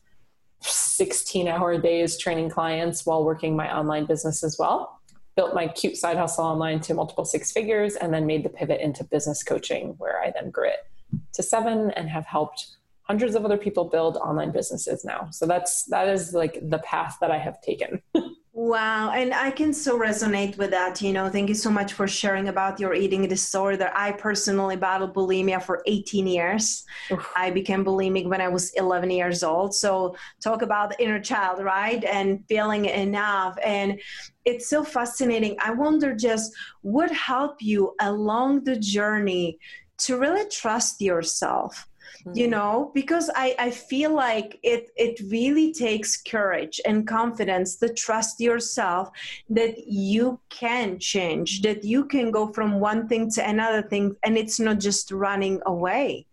16 0.60 1.48
hour 1.48 1.78
days 1.78 2.16
training 2.16 2.50
clients 2.50 3.04
while 3.04 3.24
working 3.24 3.56
my 3.56 3.76
online 3.76 4.06
business 4.06 4.42
as 4.42 4.58
well. 4.58 5.00
Built 5.36 5.54
my 5.54 5.68
cute 5.68 5.96
side 5.96 6.16
hustle 6.16 6.44
online 6.44 6.80
to 6.80 6.94
multiple 6.94 7.24
six 7.24 7.52
figures 7.52 7.96
and 7.96 8.12
then 8.12 8.26
made 8.26 8.44
the 8.44 8.48
pivot 8.48 8.80
into 8.80 9.04
business 9.04 9.42
coaching, 9.42 9.94
where 9.98 10.22
I 10.22 10.32
then 10.32 10.50
grew 10.50 10.68
it 10.68 10.86
to 11.34 11.42
seven 11.42 11.90
and 11.92 12.08
have 12.08 12.26
helped 12.26 12.76
hundreds 13.02 13.34
of 13.34 13.44
other 13.44 13.58
people 13.58 13.84
build 13.84 14.16
online 14.16 14.50
businesses 14.50 15.04
now. 15.04 15.28
So 15.30 15.46
that's 15.46 15.84
that 15.84 16.08
is 16.08 16.32
like 16.32 16.58
the 16.62 16.78
path 16.78 17.18
that 17.20 17.30
I 17.30 17.38
have 17.38 17.60
taken. 17.60 18.02
Wow. 18.58 19.10
And 19.10 19.34
I 19.34 19.50
can 19.50 19.74
so 19.74 19.98
resonate 19.98 20.56
with 20.56 20.70
that. 20.70 21.02
You 21.02 21.12
know, 21.12 21.28
thank 21.28 21.50
you 21.50 21.54
so 21.54 21.68
much 21.68 21.92
for 21.92 22.08
sharing 22.08 22.48
about 22.48 22.80
your 22.80 22.94
eating 22.94 23.28
disorder. 23.28 23.90
I 23.94 24.12
personally 24.12 24.76
battled 24.76 25.12
bulimia 25.14 25.62
for 25.62 25.82
18 25.84 26.26
years. 26.26 26.82
Oof. 27.12 27.30
I 27.36 27.50
became 27.50 27.84
bulimic 27.84 28.24
when 28.24 28.40
I 28.40 28.48
was 28.48 28.72
11 28.72 29.10
years 29.10 29.42
old. 29.42 29.74
So 29.74 30.16
talk 30.42 30.62
about 30.62 30.88
the 30.88 31.04
inner 31.04 31.20
child, 31.20 31.62
right? 31.62 32.02
And 32.02 32.46
feeling 32.48 32.86
enough. 32.86 33.58
And 33.62 34.00
it's 34.46 34.70
so 34.70 34.82
fascinating. 34.82 35.58
I 35.62 35.72
wonder 35.72 36.14
just 36.14 36.50
what 36.80 37.10
helped 37.10 37.60
you 37.60 37.94
along 38.00 38.64
the 38.64 38.76
journey 38.76 39.58
to 39.98 40.18
really 40.18 40.48
trust 40.48 41.02
yourself 41.02 41.86
you 42.34 42.44
mm-hmm. 42.44 42.50
know 42.52 42.90
because 42.94 43.30
i 43.36 43.54
i 43.58 43.70
feel 43.70 44.12
like 44.12 44.58
it 44.62 44.90
it 44.96 45.20
really 45.30 45.72
takes 45.72 46.16
courage 46.22 46.80
and 46.84 47.06
confidence 47.06 47.76
to 47.76 47.88
trust 47.92 48.40
yourself 48.40 49.10
that 49.48 49.86
you 49.86 50.40
can 50.48 50.98
change 50.98 51.62
that 51.62 51.84
you 51.84 52.04
can 52.04 52.30
go 52.30 52.52
from 52.52 52.80
one 52.80 53.06
thing 53.06 53.30
to 53.30 53.48
another 53.48 53.82
thing 53.82 54.16
and 54.24 54.36
it's 54.36 54.58
not 54.58 54.78
just 54.78 55.12
running 55.12 55.60
away 55.66 56.26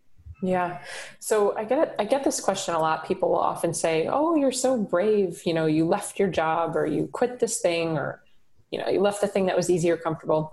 yeah. 0.44 0.82
So 1.20 1.56
I 1.56 1.64
get 1.64 1.96
I 1.98 2.04
get 2.04 2.26
this 2.26 2.42
question 2.42 2.76
a 2.76 2.80
lot. 2.80 3.08
People 3.08 3.30
will 3.30 3.40
often 3.40 3.74
say, 3.74 4.10
"Oh, 4.12 4.36
you're 4.36 4.52
so 4.52 4.78
brave. 4.78 5.42
You 5.46 5.54
know, 5.54 5.68
you 5.68 5.88
left 5.88 6.20
your 6.20 6.28
job 6.28 6.76
or 6.76 6.86
you 6.86 7.08
quit 7.14 7.40
this 7.40 7.62
thing 7.62 7.98
or 7.98 8.22
you 8.70 8.78
know, 8.78 8.90
you 8.90 9.00
left 9.00 9.22
the 9.22 9.28
thing 9.28 9.46
that 9.46 9.56
was 9.56 9.70
easy 9.70 9.90
or 9.90 9.96
comfortable." 9.96 10.52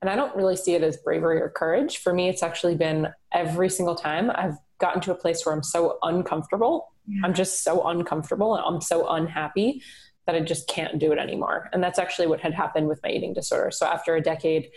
And 0.00 0.08
I 0.08 0.14
don't 0.14 0.34
really 0.36 0.54
see 0.54 0.74
it 0.74 0.84
as 0.84 0.96
bravery 0.96 1.40
or 1.40 1.48
courage. 1.48 1.98
For 1.98 2.12
me, 2.12 2.28
it's 2.28 2.44
actually 2.44 2.76
been 2.76 3.08
every 3.32 3.68
single 3.68 3.96
time 3.96 4.30
I've 4.32 4.58
gotten 4.82 5.00
to 5.00 5.12
a 5.12 5.14
place 5.14 5.46
where 5.46 5.54
I'm 5.54 5.62
so 5.62 5.98
uncomfortable. 6.02 6.92
Yeah. 7.06 7.22
I'm 7.24 7.32
just 7.32 7.64
so 7.64 7.86
uncomfortable 7.88 8.56
and 8.56 8.64
I'm 8.66 8.82
so 8.82 9.08
unhappy 9.08 9.82
that 10.26 10.34
I 10.34 10.40
just 10.40 10.68
can't 10.68 10.98
do 10.98 11.12
it 11.12 11.18
anymore. 11.18 11.70
And 11.72 11.82
that's 11.82 11.98
actually 11.98 12.26
what 12.26 12.40
had 12.40 12.52
happened 12.52 12.88
with 12.88 13.00
my 13.02 13.10
eating 13.10 13.32
disorder. 13.32 13.70
So 13.70 13.86
after 13.86 14.14
a 14.14 14.20
decade, 14.20 14.70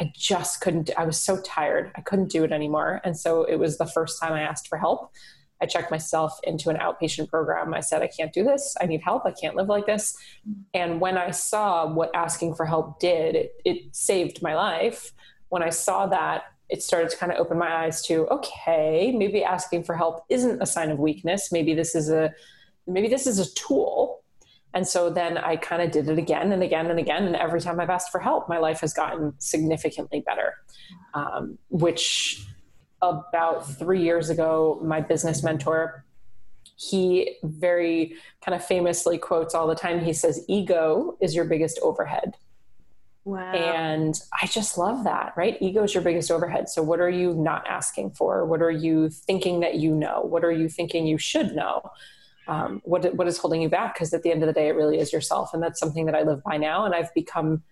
I 0.00 0.12
just 0.16 0.60
couldn't, 0.60 0.90
I 0.96 1.04
was 1.04 1.18
so 1.18 1.40
tired. 1.42 1.90
I 1.96 2.00
couldn't 2.00 2.30
do 2.30 2.44
it 2.44 2.52
anymore. 2.52 3.00
And 3.04 3.16
so 3.16 3.44
it 3.44 3.56
was 3.56 3.78
the 3.78 3.86
first 3.86 4.20
time 4.22 4.32
I 4.32 4.42
asked 4.42 4.68
for 4.68 4.78
help. 4.78 5.10
I 5.60 5.66
checked 5.66 5.90
myself 5.90 6.38
into 6.44 6.70
an 6.70 6.76
outpatient 6.76 7.28
program. 7.28 7.74
I 7.74 7.80
said, 7.80 8.00
I 8.00 8.06
can't 8.06 8.32
do 8.32 8.44
this. 8.44 8.76
I 8.80 8.86
need 8.86 9.02
help. 9.02 9.26
I 9.26 9.32
can't 9.32 9.56
live 9.56 9.68
like 9.68 9.86
this. 9.86 10.16
And 10.72 11.00
when 11.00 11.18
I 11.18 11.32
saw 11.32 11.92
what 11.92 12.14
asking 12.14 12.54
for 12.54 12.64
help 12.64 13.00
did, 13.00 13.34
it, 13.34 13.52
it 13.64 13.96
saved 13.96 14.40
my 14.40 14.54
life. 14.54 15.12
When 15.48 15.64
I 15.64 15.70
saw 15.70 16.06
that, 16.06 16.44
it 16.68 16.82
started 16.82 17.10
to 17.10 17.16
kind 17.16 17.32
of 17.32 17.38
open 17.38 17.58
my 17.58 17.84
eyes 17.84 18.02
to 18.02 18.26
okay 18.28 19.12
maybe 19.12 19.42
asking 19.42 19.84
for 19.84 19.96
help 19.96 20.24
isn't 20.28 20.60
a 20.62 20.66
sign 20.66 20.90
of 20.90 20.98
weakness. 20.98 21.50
Maybe 21.50 21.74
this 21.74 21.94
is 21.94 22.10
a 22.10 22.34
maybe 22.86 23.08
this 23.08 23.26
is 23.26 23.38
a 23.38 23.54
tool. 23.54 24.22
And 24.74 24.86
so 24.86 25.08
then 25.08 25.38
i 25.38 25.56
kind 25.56 25.80
of 25.82 25.90
did 25.90 26.08
it 26.08 26.18
again 26.18 26.52
and 26.52 26.62
again 26.62 26.90
and 26.90 26.98
again. 26.98 27.24
And 27.24 27.36
every 27.36 27.60
time 27.60 27.80
i've 27.80 27.90
asked 27.90 28.10
for 28.10 28.20
help 28.20 28.48
my 28.48 28.58
life 28.58 28.80
has 28.80 28.92
gotten 28.92 29.34
significantly 29.38 30.20
better. 30.20 30.54
Um, 31.14 31.58
which 31.68 32.44
about 33.00 33.68
three 33.78 34.02
years 34.02 34.28
ago 34.28 34.80
my 34.82 35.00
business 35.00 35.42
mentor 35.42 36.04
he 36.76 37.36
very 37.42 38.14
kind 38.40 38.54
of 38.54 38.64
famously 38.64 39.18
quotes 39.18 39.52
all 39.52 39.66
the 39.66 39.74
time. 39.74 39.98
He 39.98 40.12
says 40.12 40.44
ego 40.48 41.16
is 41.20 41.34
your 41.34 41.44
biggest 41.44 41.80
overhead 41.82 42.34
Wow. 43.28 43.52
And 43.52 44.18
I 44.40 44.46
just 44.46 44.78
love 44.78 45.04
that, 45.04 45.34
right? 45.36 45.58
Ego 45.60 45.82
is 45.82 45.92
your 45.92 46.02
biggest 46.02 46.30
overhead. 46.30 46.70
So, 46.70 46.82
what 46.82 46.98
are 46.98 47.10
you 47.10 47.34
not 47.34 47.66
asking 47.68 48.12
for? 48.12 48.46
What 48.46 48.62
are 48.62 48.70
you 48.70 49.10
thinking 49.10 49.60
that 49.60 49.74
you 49.74 49.94
know? 49.94 50.22
What 50.22 50.46
are 50.46 50.50
you 50.50 50.70
thinking 50.70 51.06
you 51.06 51.18
should 51.18 51.54
know? 51.54 51.82
Um, 52.46 52.80
what, 52.84 53.14
what 53.16 53.28
is 53.28 53.36
holding 53.36 53.60
you 53.60 53.68
back? 53.68 53.92
Because 53.92 54.14
at 54.14 54.22
the 54.22 54.30
end 54.30 54.42
of 54.42 54.46
the 54.46 54.54
day, 54.54 54.68
it 54.68 54.76
really 54.76 54.98
is 54.98 55.12
yourself. 55.12 55.52
And 55.52 55.62
that's 55.62 55.78
something 55.78 56.06
that 56.06 56.14
I 56.14 56.22
live 56.22 56.42
by 56.42 56.56
now. 56.56 56.86
And 56.86 56.94
I've 56.94 57.12
become 57.12 57.62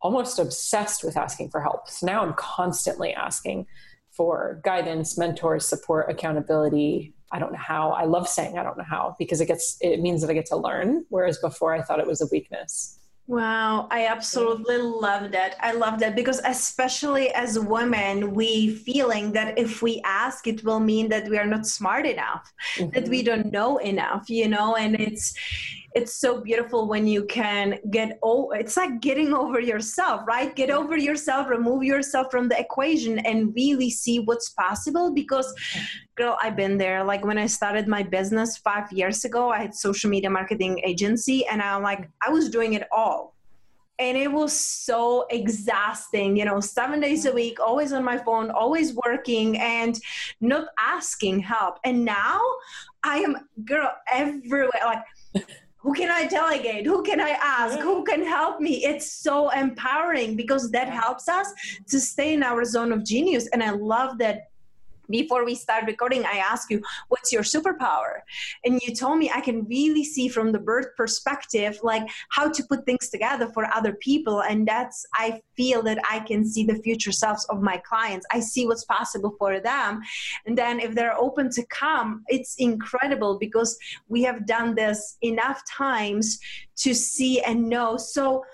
almost 0.00 0.38
obsessed 0.38 1.04
with 1.04 1.18
asking 1.18 1.50
for 1.50 1.60
help. 1.60 1.86
So 1.90 2.06
now 2.06 2.22
I'm 2.22 2.32
constantly 2.32 3.12
asking 3.12 3.66
for 4.10 4.58
guidance, 4.64 5.18
mentors, 5.18 5.66
support, 5.66 6.10
accountability. 6.10 7.12
I 7.30 7.38
don't 7.38 7.52
know 7.52 7.58
how. 7.58 7.90
I 7.90 8.04
love 8.04 8.26
saying 8.26 8.56
I 8.56 8.62
don't 8.62 8.78
know 8.78 8.84
how 8.88 9.16
because 9.18 9.42
it 9.42 9.46
gets 9.46 9.76
it 9.82 10.00
means 10.00 10.22
that 10.22 10.30
I 10.30 10.32
get 10.32 10.46
to 10.46 10.56
learn. 10.56 11.04
Whereas 11.10 11.36
before 11.36 11.74
I 11.74 11.82
thought 11.82 12.00
it 12.00 12.06
was 12.06 12.22
a 12.22 12.26
weakness. 12.32 12.98
Wow, 13.28 13.88
I 13.90 14.06
absolutely 14.06 14.78
love 14.78 15.32
that. 15.32 15.56
I 15.60 15.72
love 15.72 16.00
that 16.00 16.16
because 16.16 16.40
especially 16.46 17.28
as 17.34 17.58
women, 17.58 18.32
we 18.32 18.74
feeling 18.74 19.32
that 19.32 19.58
if 19.58 19.82
we 19.82 20.00
ask, 20.02 20.46
it 20.46 20.64
will 20.64 20.80
mean 20.80 21.10
that 21.10 21.28
we 21.28 21.36
are 21.36 21.46
not 21.46 21.66
smart 21.66 22.06
enough, 22.06 22.50
mm-hmm. 22.76 22.88
that 22.94 23.06
we 23.06 23.22
don't 23.22 23.52
know 23.52 23.76
enough, 23.76 24.30
you 24.30 24.48
know, 24.48 24.76
and 24.76 24.98
it's 24.98 25.34
it's 25.98 26.14
so 26.14 26.40
beautiful 26.40 26.86
when 26.86 27.08
you 27.08 27.24
can 27.24 27.76
get 27.90 28.20
oh 28.22 28.50
it's 28.52 28.76
like 28.76 29.00
getting 29.00 29.34
over 29.34 29.58
yourself 29.58 30.22
right? 30.28 30.54
Get 30.54 30.70
over 30.70 30.96
yourself 30.96 31.48
remove 31.48 31.82
yourself 31.82 32.30
from 32.30 32.48
the 32.48 32.58
equation 32.58 33.18
and 33.30 33.52
really 33.54 33.90
see 33.90 34.20
what's 34.20 34.50
possible 34.50 35.12
because 35.12 35.48
girl 36.14 36.38
i've 36.40 36.56
been 36.56 36.78
there. 36.78 37.02
Like 37.02 37.24
when 37.24 37.38
i 37.44 37.46
started 37.46 37.88
my 37.88 38.02
business 38.04 38.50
five 38.58 38.86
years 38.92 39.24
ago 39.24 39.50
i 39.50 39.58
had 39.64 39.74
social 39.74 40.08
media 40.08 40.30
marketing 40.30 40.80
agency 40.84 41.44
and 41.46 41.60
i'm 41.60 41.82
like 41.82 42.08
i 42.24 42.30
was 42.30 42.48
doing 42.48 42.74
it 42.74 42.86
all. 42.92 43.34
And 44.00 44.16
it 44.16 44.30
was 44.30 44.52
so 44.88 45.26
exhausting 45.38 46.36
you 46.36 46.44
know 46.44 46.60
seven 46.60 47.00
days 47.00 47.26
a 47.26 47.32
week 47.32 47.56
always 47.58 47.92
on 47.92 48.04
my 48.04 48.18
phone 48.26 48.52
always 48.52 48.94
working 49.06 49.58
and 49.58 49.98
not 50.40 50.66
asking 50.78 51.40
help. 51.40 51.74
And 51.84 52.04
now 52.04 52.40
i 53.02 53.16
am 53.26 53.32
girl 53.64 53.90
everywhere 54.22 54.86
like 54.92 55.02
who 55.78 55.94
can 55.94 56.10
I 56.10 56.26
delegate? 56.26 56.86
Who 56.86 57.02
can 57.04 57.20
I 57.20 57.30
ask? 57.30 57.78
Who 57.78 58.02
can 58.02 58.24
help 58.24 58.60
me? 58.60 58.84
It's 58.84 59.10
so 59.10 59.50
empowering 59.50 60.34
because 60.34 60.70
that 60.72 60.88
helps 60.88 61.28
us 61.28 61.52
to 61.88 62.00
stay 62.00 62.34
in 62.34 62.42
our 62.42 62.64
zone 62.64 62.92
of 62.92 63.04
genius. 63.04 63.48
And 63.52 63.62
I 63.62 63.70
love 63.70 64.18
that 64.18 64.47
before 65.10 65.44
we 65.44 65.54
start 65.54 65.84
recording, 65.86 66.24
I 66.24 66.38
asked 66.38 66.70
you, 66.70 66.82
what's 67.08 67.32
your 67.32 67.42
superpower? 67.42 68.20
And 68.64 68.80
you 68.82 68.94
told 68.94 69.18
me 69.18 69.30
I 69.30 69.40
can 69.40 69.64
really 69.64 70.04
see 70.04 70.28
from 70.28 70.52
the 70.52 70.58
birth 70.58 70.88
perspective, 70.96 71.78
like 71.82 72.08
how 72.30 72.50
to 72.50 72.62
put 72.64 72.84
things 72.84 73.08
together 73.08 73.48
for 73.54 73.72
other 73.74 73.94
people. 73.94 74.42
And 74.42 74.66
that's, 74.66 75.06
I 75.14 75.40
feel 75.56 75.82
that 75.82 75.98
I 76.08 76.20
can 76.20 76.46
see 76.46 76.64
the 76.64 76.76
future 76.76 77.12
selves 77.12 77.44
of 77.46 77.62
my 77.62 77.78
clients. 77.78 78.26
I 78.30 78.40
see 78.40 78.66
what's 78.66 78.84
possible 78.84 79.34
for 79.38 79.60
them. 79.60 80.00
And 80.46 80.56
then 80.56 80.80
if 80.80 80.94
they're 80.94 81.18
open 81.18 81.50
to 81.50 81.64
come, 81.66 82.24
it's 82.28 82.56
incredible 82.56 83.38
because 83.38 83.78
we 84.08 84.22
have 84.22 84.46
done 84.46 84.74
this 84.74 85.16
enough 85.22 85.62
times 85.68 86.38
to 86.76 86.94
see 86.94 87.40
and 87.42 87.68
know. 87.68 87.96
So, 87.96 88.44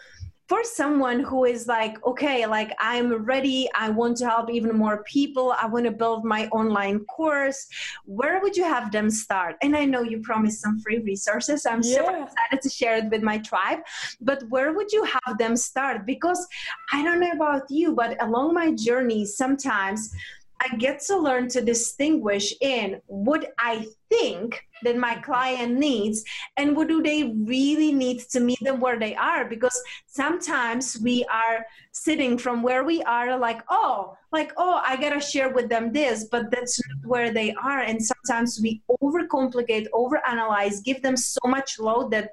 for 0.49 0.63
someone 0.63 1.21
who 1.21 1.45
is 1.45 1.67
like 1.67 2.05
okay 2.05 2.47
like 2.47 2.75
i'm 2.79 3.25
ready 3.25 3.69
i 3.75 3.89
want 3.89 4.17
to 4.17 4.27
help 4.27 4.51
even 4.51 4.77
more 4.77 5.03
people 5.05 5.55
i 5.61 5.67
want 5.67 5.85
to 5.85 5.91
build 5.91 6.25
my 6.25 6.47
online 6.49 6.99
course 7.07 7.67
where 8.05 8.41
would 8.41 8.57
you 8.57 8.65
have 8.65 8.93
them 8.93 9.11
start 9.11 9.57
and 9.63 9.77
i 9.77 9.85
know 9.85 10.03
you 10.03 10.21
promised 10.21 10.61
some 10.61 10.79
free 10.81 10.99
resources 10.99 11.65
i'm 11.67 11.81
yeah. 11.83 11.97
super 11.97 12.17
excited 12.25 12.61
to 12.63 12.69
share 12.69 12.97
it 12.97 13.11
with 13.11 13.23
my 13.23 13.39
tribe 13.39 13.79
but 14.21 14.43
where 14.49 14.73
would 14.73 14.93
you 14.93 15.05
have 15.05 15.39
them 15.39 15.57
start 15.57 16.05
because 16.05 16.47
i 16.93 17.03
don't 17.03 17.21
know 17.21 17.33
about 17.33 17.63
you 17.71 17.95
but 17.95 18.23
along 18.23 18.53
my 18.53 18.71
journey 18.73 19.25
sometimes 19.25 20.15
I 20.61 20.77
get 20.77 21.01
to 21.07 21.17
learn 21.17 21.49
to 21.51 21.61
distinguish 21.61 22.55
in 22.61 23.01
what 23.07 23.53
I 23.59 23.87
think 24.11 24.63
that 24.83 24.97
my 24.97 25.15
client 25.17 25.79
needs 25.79 26.25
and 26.57 26.77
what 26.77 26.89
do 26.89 27.03
they 27.03 27.35
really 27.45 27.93
need 27.93 28.21
to 28.31 28.41
meet 28.41 28.61
them 28.61 28.81
where 28.81 28.99
they 28.99 29.15
are 29.15 29.45
because 29.45 29.79
sometimes 30.07 30.99
we 31.03 31.25
are 31.33 31.65
sitting 31.93 32.37
from 32.39 32.63
where 32.63 32.85
we 32.85 33.03
are 33.03 33.37
like 33.39 33.63
oh 33.71 34.17
like 34.31 34.53
oh 34.59 34.81
i 34.87 34.95
gotta 34.97 35.21
share 35.21 35.53
with 35.55 35.69
them 35.69 35.91
this 35.93 36.25
but 36.31 36.51
that's 36.51 36.79
not 36.87 37.09
where 37.09 37.33
they 37.33 37.55
are 37.63 37.81
and 37.81 37.99
sometimes 38.05 38.61
we 38.63 38.83
overcomplicate 39.03 39.87
overanalyze 39.95 40.85
give 40.85 41.01
them 41.03 41.17
so 41.17 41.41
much 41.47 41.79
load 41.79 42.11
that 42.11 42.31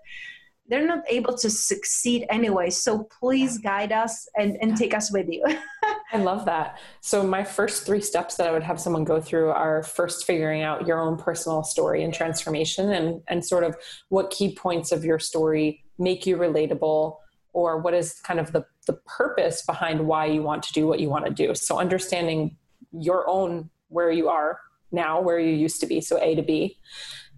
they're 0.72 0.88
not 0.88 1.04
able 1.10 1.38
to 1.38 1.50
succeed 1.50 2.25
anyway. 2.30 2.70
So 2.70 3.04
please 3.20 3.58
guide 3.58 3.92
us 3.92 4.25
and, 4.38 4.58
and 4.62 4.78
take 4.78 4.94
us 4.94 5.12
with 5.12 5.28
you. 5.30 5.44
I 6.13 6.18
love 6.18 6.46
that. 6.46 6.77
So 7.00 7.24
my 7.25 7.44
first 7.44 7.86
three 7.86 8.01
steps 8.01 8.36
that 8.36 8.48
I 8.48 8.51
would 8.51 8.63
have 8.63 8.82
someone 8.82 9.06
go 9.06 9.22
through 9.22 9.50
are 9.50 9.84
first 9.84 10.25
figuring 10.25 10.62
out 10.62 10.86
your 10.86 11.00
own 11.00 11.18
personal 11.18 11.63
story 11.63 12.03
and 12.03 12.13
transformation 12.13 12.91
and, 12.91 13.22
and 13.27 13.46
sort 13.46 13.63
of 13.63 13.77
what 14.10 14.30
key 14.30 14.53
points 14.53 14.91
of 14.91 15.06
your 15.06 15.20
story 15.20 15.84
make 15.98 16.25
you 16.25 16.36
relatable 16.36 17.18
or 17.53 17.80
what 17.80 17.94
is 17.94 18.20
kind 18.22 18.39
of 18.39 18.51
the, 18.51 18.65
the 18.88 18.94
purpose 19.06 19.65
behind 19.65 20.06
why 20.06 20.25
you 20.25 20.41
want 20.41 20.63
to 20.63 20.74
do 20.74 20.86
what 20.86 21.00
you 21.00 21.10
want 21.10 21.25
to 21.25 21.32
do. 21.32 21.56
So 21.56 21.80
understanding 21.80 22.58
your 22.91 23.30
own 23.30 23.70
where 23.88 24.12
you 24.12 24.27
are 24.27 24.60
now, 24.91 25.22
where 25.22 25.39
you 25.39 25.53
used 25.53 25.80
to 25.82 25.86
be. 25.86 26.01
So 26.01 26.22
A 26.22 26.36
to 26.36 26.41
B. 26.41 26.77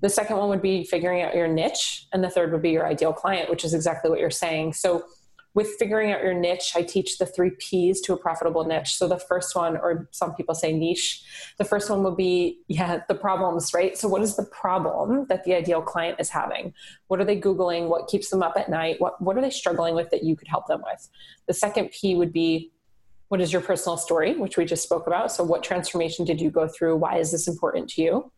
The 0.01 0.10
second 0.10 0.38
one 0.38 0.50
would 0.50 0.62
be 0.62 0.84
figuring 0.84 1.22
out 1.22 1.36
your 1.36 1.48
niche. 1.48 2.08
And 2.12 2.24
the 2.24 2.30
third 2.30 2.51
would 2.51 2.62
be 2.62 2.72
your 2.72 2.88
ideal 2.88 3.13
client, 3.13 3.50
which 3.50 3.63
is 3.63 3.74
exactly 3.74 4.10
what 4.10 4.20
you're 4.20 4.32
saying. 4.32 4.74
So, 4.74 5.03
with 5.56 5.76
figuring 5.78 6.12
out 6.12 6.24
your 6.24 6.34
niche, 6.34 6.74
I 6.76 6.82
teach 6.82 7.18
the 7.18 7.26
three 7.26 7.52
P's 7.52 8.02
to 8.02 8.14
a 8.14 8.18
profitable 8.18 8.66
niche. 8.66 8.96
So, 8.96 9.08
the 9.08 9.20
first 9.20 9.56
one, 9.56 9.78
or 9.78 10.10
some 10.12 10.34
people 10.34 10.56
say 10.56 10.74
niche, 10.74 11.24
the 11.58 11.66
first 11.66 11.90
one 11.90 12.04
would 12.04 12.18
be, 12.18 12.60
yeah, 12.68 13.02
the 13.08 13.16
problems, 13.16 13.72
right? 13.74 13.98
So, 13.98 14.08
what 14.08 14.22
is 14.22 14.36
the 14.36 14.46
problem 14.46 15.28
that 15.30 15.44
the 15.44 15.54
ideal 15.54 15.82
client 15.82 16.20
is 16.20 16.30
having? 16.30 16.74
What 17.08 17.20
are 17.20 17.26
they 17.26 17.40
Googling? 17.40 17.88
What 17.88 18.08
keeps 18.08 18.30
them 18.30 18.42
up 18.42 18.58
at 18.58 18.70
night? 18.70 19.00
What, 19.00 19.22
what 19.22 19.38
are 19.38 19.42
they 19.42 19.52
struggling 19.52 19.96
with 19.96 20.10
that 20.10 20.24
you 20.24 20.36
could 20.36 20.48
help 20.48 20.68
them 20.68 20.82
with? 20.84 21.08
The 21.48 21.54
second 21.54 21.92
P 21.92 22.16
would 22.16 22.34
be, 22.34 22.72
what 23.28 23.42
is 23.42 23.52
your 23.52 23.62
personal 23.62 23.98
story, 23.98 24.36
which 24.36 24.58
we 24.58 24.66
just 24.66 24.84
spoke 24.84 25.08
about? 25.08 25.32
So, 25.32 25.44
what 25.44 25.64
transformation 25.64 26.26
did 26.26 26.42
you 26.42 26.50
go 26.50 26.68
through? 26.68 26.98
Why 26.98 27.18
is 27.18 27.32
this 27.32 27.48
important 27.48 27.90
to 27.92 28.02
you? 28.02 28.32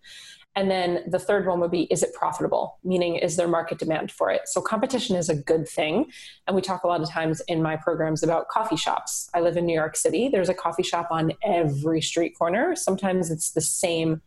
And 0.55 0.71
then 0.71 1.03
the 1.05 1.19
third 1.19 1.45
one 1.45 1.59
would 1.59 1.71
be 1.71 1.83
is 1.83 2.01
it 2.01 2.13
profitable? 2.13 2.79
Meaning, 2.83 3.15
is 3.15 3.35
there 3.35 3.47
market 3.47 3.77
demand 3.77 4.11
for 4.11 4.29
it? 4.29 4.41
So, 4.45 4.61
competition 4.61 5.15
is 5.15 5.29
a 5.29 5.35
good 5.35 5.67
thing. 5.67 6.05
And 6.47 6.55
we 6.55 6.61
talk 6.61 6.83
a 6.83 6.87
lot 6.87 7.01
of 7.01 7.09
times 7.09 7.41
in 7.47 7.61
my 7.61 7.75
programs 7.75 8.23
about 8.23 8.47
coffee 8.47 8.77
shops. 8.77 9.29
I 9.33 9.41
live 9.41 9.57
in 9.57 9.65
New 9.65 9.73
York 9.73 9.97
City. 9.97 10.29
There's 10.29 10.49
a 10.49 10.53
coffee 10.53 10.83
shop 10.83 11.07
on 11.11 11.33
every 11.43 12.01
street 12.01 12.37
corner. 12.37 12.75
Sometimes 12.75 13.31
it's 13.31 13.51
the 13.51 13.61
same 13.61 14.21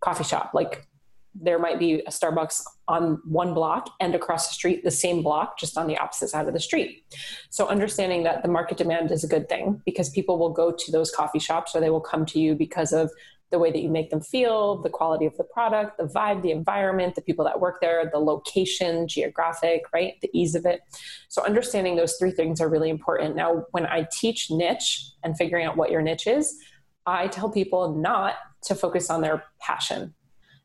coffee 0.00 0.24
shop. 0.24 0.52
Like 0.54 0.86
there 1.34 1.58
might 1.58 1.78
be 1.78 1.94
a 2.00 2.10
Starbucks 2.10 2.62
on 2.88 3.20
one 3.24 3.54
block 3.54 3.88
and 4.00 4.14
across 4.14 4.48
the 4.48 4.54
street, 4.54 4.84
the 4.84 4.90
same 4.90 5.22
block, 5.22 5.58
just 5.58 5.78
on 5.78 5.86
the 5.86 5.96
opposite 5.96 6.28
side 6.28 6.46
of 6.46 6.52
the 6.52 6.60
street. 6.60 7.04
So, 7.48 7.68
understanding 7.68 8.22
that 8.24 8.42
the 8.42 8.48
market 8.48 8.76
demand 8.76 9.10
is 9.10 9.24
a 9.24 9.28
good 9.28 9.48
thing 9.48 9.80
because 9.86 10.10
people 10.10 10.38
will 10.38 10.52
go 10.52 10.72
to 10.72 10.92
those 10.92 11.10
coffee 11.10 11.38
shops 11.38 11.74
or 11.74 11.80
they 11.80 11.90
will 11.90 12.00
come 12.00 12.26
to 12.26 12.38
you 12.38 12.54
because 12.54 12.92
of 12.92 13.10
the 13.52 13.58
way 13.58 13.70
that 13.70 13.80
you 13.80 13.88
make 13.88 14.10
them 14.10 14.20
feel, 14.20 14.82
the 14.82 14.90
quality 14.90 15.26
of 15.26 15.36
the 15.36 15.44
product, 15.44 15.98
the 15.98 16.04
vibe, 16.04 16.42
the 16.42 16.50
environment, 16.50 17.14
the 17.14 17.22
people 17.22 17.44
that 17.44 17.60
work 17.60 17.80
there, 17.80 18.10
the 18.12 18.18
location, 18.18 19.06
geographic, 19.06 19.84
right? 19.94 20.14
The 20.22 20.30
ease 20.32 20.56
of 20.56 20.66
it. 20.66 20.80
So 21.28 21.44
understanding 21.44 21.94
those 21.94 22.16
three 22.18 22.32
things 22.32 22.60
are 22.60 22.68
really 22.68 22.90
important. 22.90 23.36
Now, 23.36 23.66
when 23.70 23.86
I 23.86 24.08
teach 24.10 24.50
niche 24.50 25.12
and 25.22 25.36
figuring 25.36 25.64
out 25.66 25.76
what 25.76 25.92
your 25.92 26.02
niche 26.02 26.26
is, 26.26 26.56
I 27.06 27.28
tell 27.28 27.48
people 27.48 27.94
not 27.94 28.34
to 28.64 28.74
focus 28.74 29.10
on 29.10 29.20
their 29.20 29.44
passion. 29.60 30.14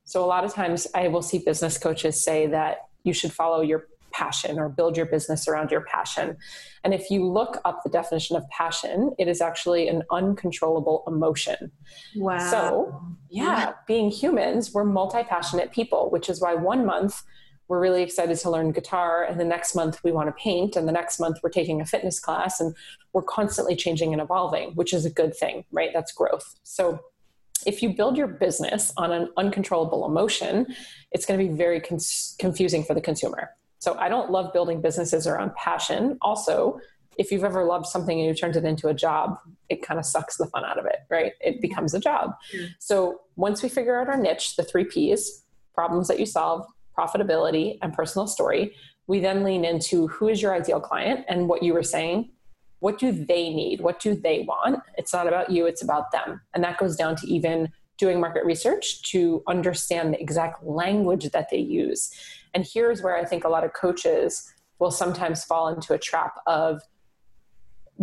So 0.06 0.24
a 0.24 0.28
lot 0.28 0.46
of 0.46 0.54
times 0.54 0.88
I 0.96 1.10
will 1.10 1.22
see 1.22 1.40
business 1.40 1.78
coaches 1.78 2.24
say 2.24 2.48
that 2.48 2.78
you 3.04 3.14
should 3.14 3.34
follow 3.34 3.62
your 3.62 3.88
passion 4.18 4.58
or 4.58 4.68
build 4.68 4.98
your 4.98 5.06
business 5.06 5.48
around 5.48 5.70
your 5.70 5.82
passion. 5.82 6.38
And 6.84 6.94
if 6.94 7.12
you 7.12 7.24
look 7.24 7.62
up 7.66 7.84
the 7.84 7.90
definition 7.90 8.36
of 8.36 8.50
passion, 8.50 9.14
it 9.20 9.28
is 9.28 9.42
actually 9.42 9.88
an 9.88 10.02
uncontrollable 10.12 11.04
emotion. 11.06 11.72
Wow. 12.16 12.50
So, 12.50 13.02
yeah, 13.30 13.74
being 13.86 14.10
humans, 14.10 14.74
we're 14.74 14.86
multi 14.86 15.24
passionate 15.24 15.72
people, 15.72 16.10
which 16.10 16.30
is 16.30 16.42
why 16.42 16.56
one 16.56 16.86
month 16.86 17.22
we're 17.68 17.82
really 17.82 18.02
excited 18.02 18.38
to 18.38 18.50
learn 18.50 18.72
guitar 18.72 19.24
and 19.24 19.40
the 19.40 19.46
next 19.46 19.76
month 19.76 20.00
we 20.04 20.12
want 20.12 20.28
to 20.28 20.42
paint 20.42 20.76
and 20.76 20.88
the 20.88 20.92
next 20.92 21.20
month 21.20 21.38
we're 21.44 21.50
taking 21.50 21.82
a 21.82 21.86
fitness 21.86 22.20
class 22.20 22.60
and 22.60 22.74
we're 23.14 23.22
constantly 23.22 23.76
changing 23.76 24.14
and 24.14 24.22
evolving 24.22 24.72
which 24.76 24.94
is 24.94 25.06
a 25.06 25.10
good 25.10 25.36
thing 25.36 25.66
right 25.72 25.90
that's 25.94 26.14
growth 26.14 26.56
so 26.64 27.00
if 27.66 27.84
you 27.84 27.94
build 27.94 28.16
your 28.18 28.28
business 28.28 28.94
on 28.96 29.12
an 29.12 29.30
uncontrollable 29.36 30.06
emotion 30.06 30.66
it's 31.12 31.26
going 31.26 31.40
to 31.40 31.46
be 31.46 31.54
very 31.54 31.82
confusing 32.40 32.84
for 32.84 32.94
the 32.94 33.02
consumer 33.02 33.50
so 33.80 33.96
I 33.98 34.10
don't 34.10 34.32
love 34.32 34.54
building 34.54 34.82
businesses 34.82 35.28
around 35.28 35.56
passion. 35.56 36.18
Also, 36.22 36.80
if 37.18 37.32
you've 37.32 37.44
ever 37.44 37.64
loved 37.64 37.88
something 37.88 38.18
and 38.20 38.28
you 38.28 38.34
turned 38.34 38.56
it 38.56 38.64
into 38.64 38.88
a 38.88 38.94
job, 38.94 39.38
it 39.70 39.82
kind 39.82 40.00
of 40.00 40.06
sucks 40.06 40.38
the 40.38 40.46
fun 40.48 40.64
out 40.64 40.78
of 40.78 40.86
it, 40.86 41.00
right? 41.10 41.34
It 41.42 41.62
becomes 41.62 41.94
a 41.94 42.00
job. 42.00 42.36
Mm-hmm. 42.54 42.66
So 42.80 43.22
once 43.36 43.64
we 43.64 43.70
figure 43.70 44.00
out 44.00 44.08
our 44.08 44.18
niche, 44.18 44.56
the 44.56 44.64
three 44.64 44.86
P's 44.86 45.44
problems 45.74 46.08
that 46.08 46.20
you 46.20 46.26
solve, 46.26 46.66
profitability, 46.98 47.78
and 47.82 47.94
personal 47.94 48.28
story 48.28 48.76
we 49.08 49.22
then 49.22 49.44
lean 49.44 49.66
into 49.66 50.08
who 50.08 50.28
is 50.28 50.42
your 50.42 50.54
ideal 50.54 50.80
client 50.80 51.26
and 51.28 51.48
what 51.48 51.64
you 51.64 51.74
were 51.74 51.84
saying. 51.84 52.30
What 52.80 53.00
do 53.00 53.12
they 53.12 53.50
need? 53.50 53.82
What 53.82 54.00
do 54.00 54.14
they 54.14 54.42
want? 54.48 54.82
It's 54.98 55.14
not 55.14 55.28
about 55.28 55.50
you, 55.50 55.66
it's 55.66 55.82
about 55.82 56.12
them. 56.12 56.42
And 56.54 56.64
that 56.64 56.78
goes 56.78 56.96
down 56.96 57.16
to 57.18 57.28
even 57.28 57.72
doing 57.98 58.20
market 58.20 58.46
research 58.46 59.02
to 59.12 59.42
understand 59.48 60.14
the 60.14 60.22
exact 60.22 60.64
language 60.64 61.32
that 61.32 61.50
they 61.50 61.58
use. 61.58 62.12
And 62.58 62.66
here's 62.66 63.04
where 63.04 63.16
I 63.16 63.24
think 63.24 63.44
a 63.44 63.50
lot 63.50 63.64
of 63.64 63.74
coaches 63.74 64.52
will 64.80 64.90
sometimes 64.90 65.44
fall 65.44 65.68
into 65.68 65.94
a 65.94 66.00
trap 66.00 66.40
of 66.48 66.82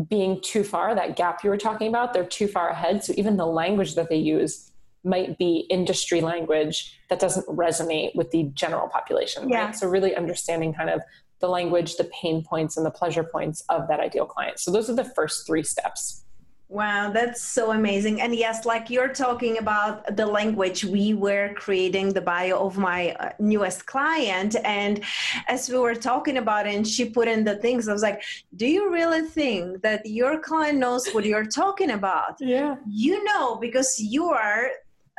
being 0.09 0.41
too 0.43 0.63
far, 0.63 0.95
that 0.95 1.17
gap 1.17 1.43
you 1.43 1.51
were 1.51 1.57
talking 1.57 1.89
about, 1.89 2.13
they're 2.13 2.25
too 2.25 2.47
far 2.47 2.69
ahead. 2.69 3.03
So 3.03 3.15
even 3.17 3.37
the 3.37 3.47
language 3.47 3.97
that 3.97 4.09
they 4.09 4.17
use 4.17 4.71
might 5.03 5.39
be 5.39 5.67
industry 5.71 6.21
language 6.21 6.97
that 7.11 7.19
doesn't 7.19 7.45
resonate 7.49 8.15
with 8.15 8.31
the 8.31 8.45
general 8.55 8.87
population. 8.87 9.49
Yeah. 9.49 9.65
Right? 9.65 9.75
So 9.75 9.89
really 9.89 10.15
understanding 10.15 10.73
kind 10.73 10.89
of 10.89 11.01
the 11.41 11.49
language, 11.49 11.97
the 11.97 12.05
pain 12.05 12.45
points, 12.45 12.77
and 12.77 12.87
the 12.87 12.93
pleasure 12.93 13.25
points 13.25 13.65
of 13.69 13.89
that 13.89 13.99
ideal 13.99 14.25
client. 14.25 14.61
So 14.61 14.71
those 14.71 14.89
are 14.89 14.95
the 14.95 15.05
first 15.17 15.49
three 15.49 15.65
steps. 15.65 16.24
Wow, 16.69 17.11
that's 17.11 17.43
so 17.43 17.73
amazing. 17.73 18.21
And 18.21 18.35
yes, 18.35 18.65
like 18.65 18.89
you're 18.89 19.13
talking 19.13 19.59
about 19.59 20.17
the 20.17 20.27
language, 20.27 20.85
we 20.85 21.13
were 21.15 21.53
creating 21.55 22.15
the 22.15 22.21
bio 22.21 22.59
of 22.59 22.79
my 22.79 23.13
uh, 23.21 23.31
newest 23.39 23.87
client. 23.87 24.57
And 24.65 25.03
as 25.47 25.69
we 25.69 25.79
were 25.79 25.95
talking 25.95 26.39
about 26.39 26.67
it, 26.67 26.75
and 26.75 26.87
she 26.87 27.05
put 27.11 27.29
in 27.29 27.45
the 27.45 27.57
things, 27.57 27.87
I 27.87 27.93
was 27.93 28.03
like, 28.03 28.23
Do 28.57 28.67
you 28.67 28.91
really 28.91 29.23
think 29.23 29.83
that 29.83 30.07
your 30.07 30.41
client 30.41 30.79
knows 30.79 31.09
what 31.13 31.25
you're 31.25 31.47
talking 31.47 31.91
about? 31.91 32.37
Yeah. 32.41 32.77
You 32.89 33.23
know, 33.25 33.57
because 33.57 34.01
you 34.01 34.31
are 34.31 34.71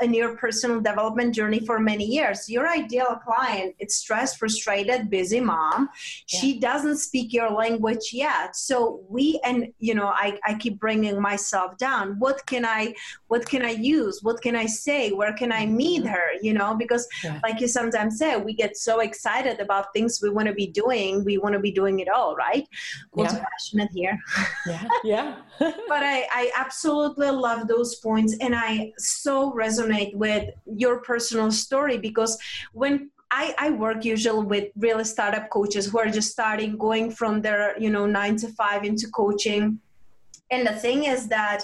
in 0.01 0.13
your 0.13 0.35
personal 0.35 0.81
development 0.81 1.33
journey 1.33 1.59
for 1.65 1.79
many 1.79 2.05
years. 2.05 2.49
Your 2.49 2.67
ideal 2.67 3.19
client, 3.25 3.75
it's 3.79 3.95
stressed, 3.95 4.37
frustrated, 4.37 5.09
busy 5.09 5.39
mom. 5.39 5.89
Yeah. 6.27 6.39
She 6.39 6.59
doesn't 6.59 6.97
speak 6.97 7.31
your 7.31 7.49
language 7.49 8.09
yet. 8.11 8.55
So 8.55 9.01
we 9.07 9.39
and 9.43 9.71
you 9.79 9.95
know, 9.95 10.07
I, 10.07 10.37
I 10.45 10.55
keep 10.55 10.79
bringing 10.79 11.21
myself 11.21 11.77
down. 11.77 12.19
What 12.19 12.45
can 12.45 12.65
I 12.65 12.93
what 13.27 13.47
can 13.47 13.63
I 13.63 13.71
use? 13.71 14.19
What 14.21 14.41
can 14.41 14.55
I 14.55 14.65
say? 14.65 15.11
Where 15.11 15.33
can 15.33 15.51
I 15.51 15.65
meet 15.65 16.03
mm-hmm. 16.03 16.13
her? 16.13 16.33
You 16.41 16.53
know, 16.53 16.75
because 16.75 17.07
yeah. 17.23 17.39
like 17.43 17.61
you 17.61 17.67
sometimes 17.67 18.17
say, 18.17 18.37
we 18.37 18.53
get 18.53 18.75
so 18.77 18.99
excited 18.99 19.59
about 19.59 19.93
things 19.93 20.19
we 20.21 20.29
want 20.29 20.47
to 20.47 20.53
be 20.53 20.67
doing. 20.67 21.23
We 21.23 21.37
want 21.37 21.53
to 21.53 21.59
be 21.59 21.71
doing 21.71 21.99
it 21.99 22.09
all, 22.09 22.35
right? 22.35 22.67
What's 23.11 23.33
yeah. 23.33 23.45
passionate 23.51 23.89
here? 23.93 24.19
Yeah. 24.67 24.87
Yeah. 25.03 25.35
but 25.59 26.03
I, 26.03 26.27
I 26.31 26.51
absolutely 26.57 27.29
love 27.29 27.67
those 27.67 27.95
points 27.95 28.35
and 28.41 28.55
I 28.55 28.91
so 28.97 29.51
resonate 29.53 29.84
resonate 29.85 30.15
with 30.15 30.49
your 30.65 30.99
personal 30.99 31.51
story 31.51 31.97
because 31.97 32.37
when 32.73 33.09
I, 33.31 33.55
I, 33.57 33.69
work 33.71 34.05
usually 34.05 34.45
with 34.45 34.69
real 34.77 35.03
startup 35.03 35.49
coaches 35.49 35.87
who 35.87 35.97
are 35.99 36.09
just 36.09 36.31
starting 36.31 36.77
going 36.77 37.11
from 37.11 37.41
their 37.41 37.77
you 37.79 37.89
know 37.89 38.05
nine 38.05 38.37
to 38.37 38.49
five 38.49 38.83
into 38.83 39.07
coaching. 39.09 39.79
And 40.51 40.65
the 40.65 40.73
thing 40.73 41.05
is 41.05 41.27
that 41.29 41.63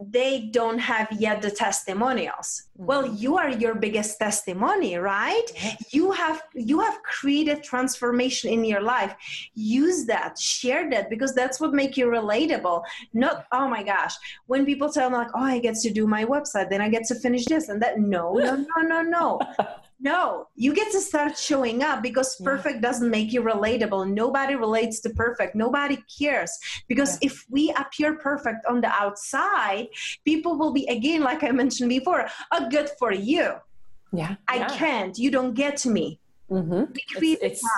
they 0.00 0.48
don't 0.52 0.78
have 0.78 1.08
yet 1.12 1.42
the 1.42 1.50
testimonials. 1.50 2.48
Mm-hmm. 2.76 2.86
well 2.86 3.06
you 3.06 3.38
are 3.38 3.50
your 3.50 3.74
biggest 3.74 4.18
testimony 4.18 4.96
right? 4.96 5.48
Yes. 5.54 5.94
you 5.94 6.10
have 6.12 6.42
you 6.54 6.80
have 6.80 7.02
created 7.02 7.62
transformation 7.62 8.50
in 8.50 8.64
your 8.64 8.82
life. 8.82 9.14
Use 9.54 10.04
that 10.06 10.38
share 10.38 10.90
that 10.90 11.10
because 11.10 11.34
that's 11.34 11.60
what 11.60 11.72
make 11.72 11.96
you 11.96 12.06
relatable. 12.06 12.82
Not 13.12 13.46
oh 13.52 13.68
my 13.68 13.82
gosh 13.82 14.14
when 14.46 14.64
people 14.66 14.90
tell 14.90 15.10
me 15.10 15.16
like 15.16 15.30
oh 15.34 15.42
i 15.42 15.58
get 15.58 15.76
to 15.76 15.90
do 15.90 16.06
my 16.06 16.24
website 16.24 16.68
then 16.70 16.80
i 16.80 16.88
get 16.88 17.04
to 17.04 17.14
finish 17.14 17.44
this 17.46 17.68
and 17.68 17.80
that. 17.82 17.98
No 17.98 18.34
no 18.34 18.56
no 18.56 18.82
no 18.82 19.02
no 19.02 19.40
no, 19.98 20.48
you 20.54 20.74
get 20.74 20.92
to 20.92 21.00
start 21.00 21.38
showing 21.38 21.82
up 21.82 22.02
because 22.02 22.36
perfect 22.42 22.76
yeah. 22.76 22.80
doesn't 22.82 23.10
make 23.10 23.32
you 23.32 23.42
relatable. 23.42 24.12
Nobody 24.12 24.54
relates 24.54 25.00
to 25.00 25.10
perfect. 25.10 25.54
Nobody 25.54 25.98
cares. 26.18 26.52
Because 26.86 27.18
yeah. 27.20 27.28
if 27.28 27.44
we 27.50 27.72
appear 27.78 28.16
perfect 28.18 28.66
on 28.66 28.80
the 28.80 28.88
outside, 28.88 29.88
people 30.24 30.58
will 30.58 30.72
be, 30.72 30.84
again, 30.86 31.22
like 31.22 31.42
I 31.42 31.50
mentioned 31.50 31.88
before, 31.88 32.26
oh, 32.52 32.68
good 32.68 32.90
for 32.98 33.12
you. 33.12 33.54
Yeah. 34.12 34.36
I 34.48 34.56
yeah. 34.56 34.68
can't. 34.68 35.18
You 35.18 35.30
don't 35.30 35.54
get 35.54 35.78
to 35.78 35.90
me. 35.90 36.20
Mm-hmm. 36.50 36.92
It's, 37.16 37.42
it's 37.42 37.68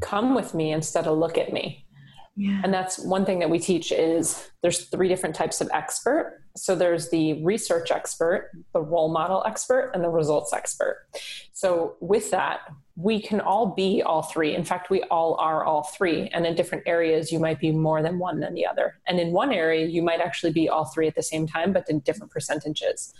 come 0.00 0.34
with 0.34 0.54
me 0.54 0.72
instead 0.72 1.06
of 1.06 1.16
look 1.18 1.38
at 1.38 1.52
me. 1.52 1.86
Yeah. 2.34 2.60
And 2.64 2.72
that's 2.72 2.98
one 2.98 3.26
thing 3.26 3.40
that 3.40 3.50
we 3.50 3.58
teach 3.58 3.92
is 3.92 4.50
there's 4.62 4.86
three 4.86 5.08
different 5.08 5.34
types 5.34 5.60
of 5.60 5.68
expert. 5.72 6.42
So 6.56 6.74
there's 6.74 7.10
the 7.10 7.42
research 7.42 7.90
expert, 7.90 8.50
the 8.72 8.80
role 8.80 9.10
model 9.10 9.42
expert, 9.46 9.90
and 9.94 10.02
the 10.02 10.08
results 10.08 10.52
expert. 10.52 11.06
So 11.52 11.96
with 12.00 12.30
that, 12.30 12.60
we 12.96 13.20
can 13.20 13.40
all 13.40 13.66
be 13.66 14.02
all 14.02 14.22
three. 14.22 14.54
In 14.54 14.64
fact, 14.64 14.90
we 14.90 15.02
all 15.04 15.34
are 15.38 15.64
all 15.64 15.82
three. 15.82 16.28
And 16.28 16.46
in 16.46 16.54
different 16.54 16.84
areas, 16.86 17.32
you 17.32 17.38
might 17.38 17.58
be 17.58 17.70
more 17.70 18.02
than 18.02 18.18
one 18.18 18.40
than 18.40 18.54
the 18.54 18.66
other. 18.66 18.98
And 19.06 19.18
in 19.18 19.32
one 19.32 19.52
area, 19.52 19.86
you 19.86 20.02
might 20.02 20.20
actually 20.20 20.52
be 20.52 20.68
all 20.68 20.86
three 20.86 21.08
at 21.08 21.14
the 21.14 21.22
same 21.22 21.46
time, 21.46 21.72
but 21.72 21.88
in 21.88 22.00
different 22.00 22.32
percentages. 22.32 23.14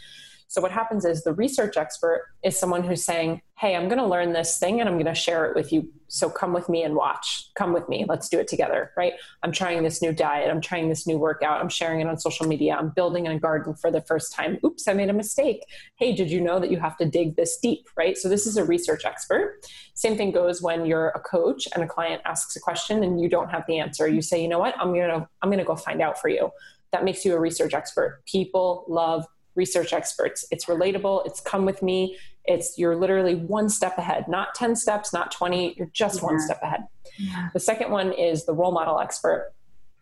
So 0.53 0.61
what 0.61 0.71
happens 0.71 1.07
is 1.07 1.25
the 1.25 1.33
research 1.33 1.79
expert 1.79 2.27
is 2.43 2.59
someone 2.59 2.85
who's 2.85 3.03
saying, 3.03 3.41
Hey, 3.57 3.75
I'm 3.75 3.89
going 3.89 3.97
to 3.97 4.07
learn 4.07 4.35
this 4.35 4.59
thing 4.59 4.81
and 4.81 4.89
I'm 4.89 4.97
going 4.97 5.07
to 5.07 5.15
share 5.15 5.47
it 5.47 5.57
with 5.57 5.73
you. 5.73 5.91
So 6.09 6.29
come 6.29 6.53
with 6.53 6.69
me 6.69 6.83
and 6.83 6.95
watch. 6.95 7.49
Come 7.55 7.73
with 7.73 7.89
me. 7.89 8.05
Let's 8.07 8.29
do 8.29 8.39
it 8.39 8.49
together, 8.49 8.91
right? 8.95 9.15
I'm 9.43 9.51
trying 9.51 9.83
this 9.83 10.03
new 10.03 10.13
diet. 10.13 10.51
I'm 10.51 10.61
trying 10.61 10.91
this 10.91 11.07
new 11.07 11.17
workout. 11.17 11.63
I'm 11.63 11.71
sharing 11.71 12.01
it 12.01 12.07
on 12.07 12.19
social 12.19 12.47
media. 12.47 12.77
I'm 12.79 12.91
building 12.91 13.27
a 13.27 13.39
garden 13.39 13.73
for 13.73 13.91
the 13.91 14.03
first 14.03 14.35
time. 14.35 14.59
Oops, 14.63 14.87
I 14.87 14.93
made 14.93 15.09
a 15.09 15.15
mistake. 15.15 15.65
Hey, 15.97 16.15
did 16.15 16.31
you 16.31 16.39
know 16.39 16.61
that 16.61 16.71
you 16.71 16.79
have 16.79 16.99
to 16.99 17.07
dig 17.07 17.35
this 17.37 17.57
deep, 17.57 17.89
right? 17.97 18.19
So 18.19 18.29
this 18.29 18.47
is 18.47 18.59
a 18.59 18.65
research 18.65 19.07
expert. 19.07 19.61
Same 19.95 20.19
thing 20.19 20.33
goes 20.33 20.61
when 20.61 20.85
you're 20.85 21.09
a 21.15 21.21
coach 21.21 21.67
and 21.75 21.83
a 21.83 21.87
client 21.87 22.21
asks 22.27 22.57
a 22.57 22.61
question 22.61 23.03
and 23.03 23.23
you 23.23 23.31
don't 23.31 23.49
have 23.49 23.65
the 23.67 23.79
answer. 23.79 24.07
You 24.07 24.21
say, 24.21 24.43
you 24.43 24.49
know 24.49 24.59
what? 24.59 24.79
I'm 24.79 24.93
going 24.93 25.09
to, 25.09 25.27
I'm 25.41 25.49
going 25.49 25.61
to 25.61 25.65
go 25.65 25.77
find 25.77 26.03
out 26.03 26.21
for 26.21 26.29
you. 26.29 26.51
That 26.91 27.05
makes 27.05 27.25
you 27.25 27.35
a 27.35 27.41
research 27.41 27.73
expert. 27.73 28.21
People 28.27 28.85
love 28.87 29.25
research 29.55 29.93
experts. 29.93 30.45
It's 30.51 30.67
relatable, 30.67 31.27
it's 31.27 31.41
come 31.41 31.65
with 31.65 31.83
me. 31.83 32.17
It's 32.45 32.77
you're 32.77 32.97
literally 32.97 33.37
one 33.37 33.69
step 33.69 33.99
ahead, 33.99 34.27
not 34.29 34.55
10 34.55 34.75
steps, 34.75 35.13
not 35.13 35.31
20, 35.31 35.75
you're 35.77 35.91
just 35.93 36.21
yeah. 36.21 36.27
one 36.27 36.41
step 36.41 36.61
ahead. 36.63 36.85
Yeah. 37.19 37.51
The 37.53 37.61
second 37.61 37.91
one 37.91 38.13
is 38.13 38.47
the 38.47 38.53
role 38.53 38.73
model 38.73 38.99
expert. 38.99 39.53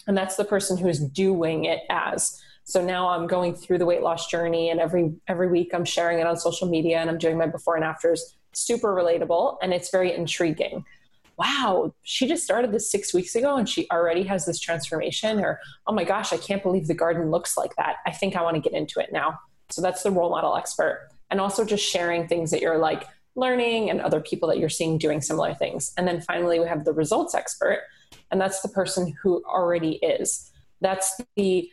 And 0.06 0.16
that's 0.16 0.36
the 0.36 0.44
person 0.44 0.76
who's 0.76 0.98
doing 0.98 1.64
it 1.66 1.80
as. 1.90 2.40
So 2.64 2.84
now 2.84 3.08
I'm 3.08 3.26
going 3.26 3.54
through 3.54 3.78
the 3.78 3.86
weight 3.86 4.02
loss 4.02 4.28
journey 4.28 4.70
and 4.70 4.80
every 4.80 5.12
every 5.28 5.48
week 5.48 5.74
I'm 5.74 5.84
sharing 5.84 6.18
it 6.18 6.26
on 6.26 6.36
social 6.36 6.68
media 6.68 6.98
and 6.98 7.10
I'm 7.10 7.18
doing 7.18 7.36
my 7.36 7.46
before 7.46 7.76
and 7.76 7.84
afters. 7.84 8.36
Super 8.52 8.94
relatable 8.94 9.58
and 9.62 9.74
it's 9.74 9.90
very 9.90 10.14
intriguing 10.14 10.84
wow, 11.40 11.94
she 12.03 12.29
just 12.29 12.44
started 12.44 12.70
this 12.70 12.90
six 12.92 13.14
weeks 13.14 13.35
ago 13.35 13.57
and 13.57 13.66
she 13.66 13.88
already 13.90 14.22
has 14.24 14.44
this 14.44 14.61
transformation, 14.61 15.40
or 15.40 15.59
oh 15.87 15.92
my 15.94 16.05
gosh, 16.05 16.35
I 16.35 16.37
can't 16.37 16.62
believe 16.62 16.87
the 16.87 16.94
garden 16.94 17.31
looks 17.31 17.57
like 17.57 17.74
that. 17.76 17.96
I 18.07 18.11
think 18.11 18.37
I 18.37 18.42
want 18.42 18.57
to 18.57 18.61
get 18.61 18.74
into 18.79 19.00
it 19.00 19.11
now. 19.11 19.38
So 19.70 19.81
that's 19.81 20.03
the 20.03 20.11
role 20.11 20.29
model 20.29 20.55
expert. 20.55 21.09
And 21.31 21.40
also 21.40 21.64
just 21.64 21.83
sharing 21.83 22.29
things 22.29 22.50
that 22.50 22.61
you're 22.61 22.76
like 22.76 23.07
learning 23.37 23.88
and 23.88 24.03
other 24.03 24.20
people 24.20 24.50
that 24.50 24.59
you're 24.59 24.68
seeing 24.68 24.98
doing 24.98 25.22
similar 25.22 25.55
things. 25.55 25.94
And 25.96 26.07
then 26.07 26.20
finally, 26.20 26.61
we 26.61 26.66
have 26.66 26.85
the 26.85 26.92
results 26.92 27.35
expert, 27.35 27.85
and 28.31 28.38
that's 28.38 28.61
the 28.61 28.68
person 28.68 29.14
who 29.22 29.42
already 29.46 29.92
is. 29.92 30.50
That's 30.83 31.20
the 31.37 31.70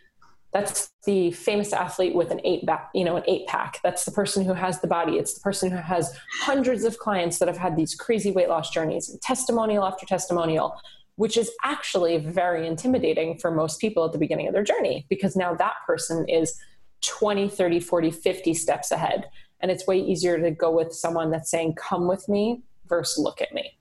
that's 0.54 0.92
the 1.06 1.32
famous 1.32 1.74
athlete 1.74 2.16
with 2.16 2.32
an 2.32 2.40
eight 2.44 2.66
back, 2.66 2.90
you 2.94 3.04
know, 3.04 3.18
an 3.18 3.24
eight 3.28 3.48
pack. 3.48 3.80
That's 3.84 4.06
the 4.06 4.12
person 4.12 4.46
who 4.46 4.54
has 4.54 4.80
the 4.80 4.88
body. 4.88 5.18
It's 5.18 5.34
the 5.34 5.42
person 5.42 5.70
who 5.70 5.78
has 5.78 6.18
hundreds 6.42 6.84
of 6.84 6.98
clients 6.98 7.40
that 7.40 7.48
have 7.48 7.58
had 7.58 7.76
these 7.76 7.96
crazy 7.96 8.32
weight 8.32 8.48
loss 8.48 8.70
journeys, 8.70 9.16
testimonial 9.22 9.86
after 9.86 10.06
testimonial, 10.06 10.80
which 11.16 11.38
is 11.38 11.52
actually 11.64 12.18
very 12.18 12.66
intimidating 12.66 13.38
for 13.38 13.52
most 13.52 13.80
people 13.80 14.06
at 14.06 14.14
the 14.14 14.18
beginning 14.18 14.48
of 14.48 14.54
their 14.54 14.64
journey 14.64 15.06
because 15.10 15.36
now 15.36 15.54
that 15.54 15.74
person 15.86 16.28
is 16.30 16.58
20, 17.02 17.50
30, 17.50 17.80
40, 17.80 18.12
50 18.12 18.54
steps 18.54 18.92
ahead. 18.92 19.30
And 19.60 19.70
it's 19.70 19.86
way 19.86 20.00
easier 20.00 20.40
to 20.40 20.52
go 20.52 20.72
with 20.72 20.94
someone 20.94 21.30
that's 21.30 21.52
saying, 21.52 21.76
come 21.76 22.08
with 22.08 22.30
me 22.30 22.62
versus 22.88 23.18
look 23.18 23.42
at 23.42 23.54
me. 23.54 23.78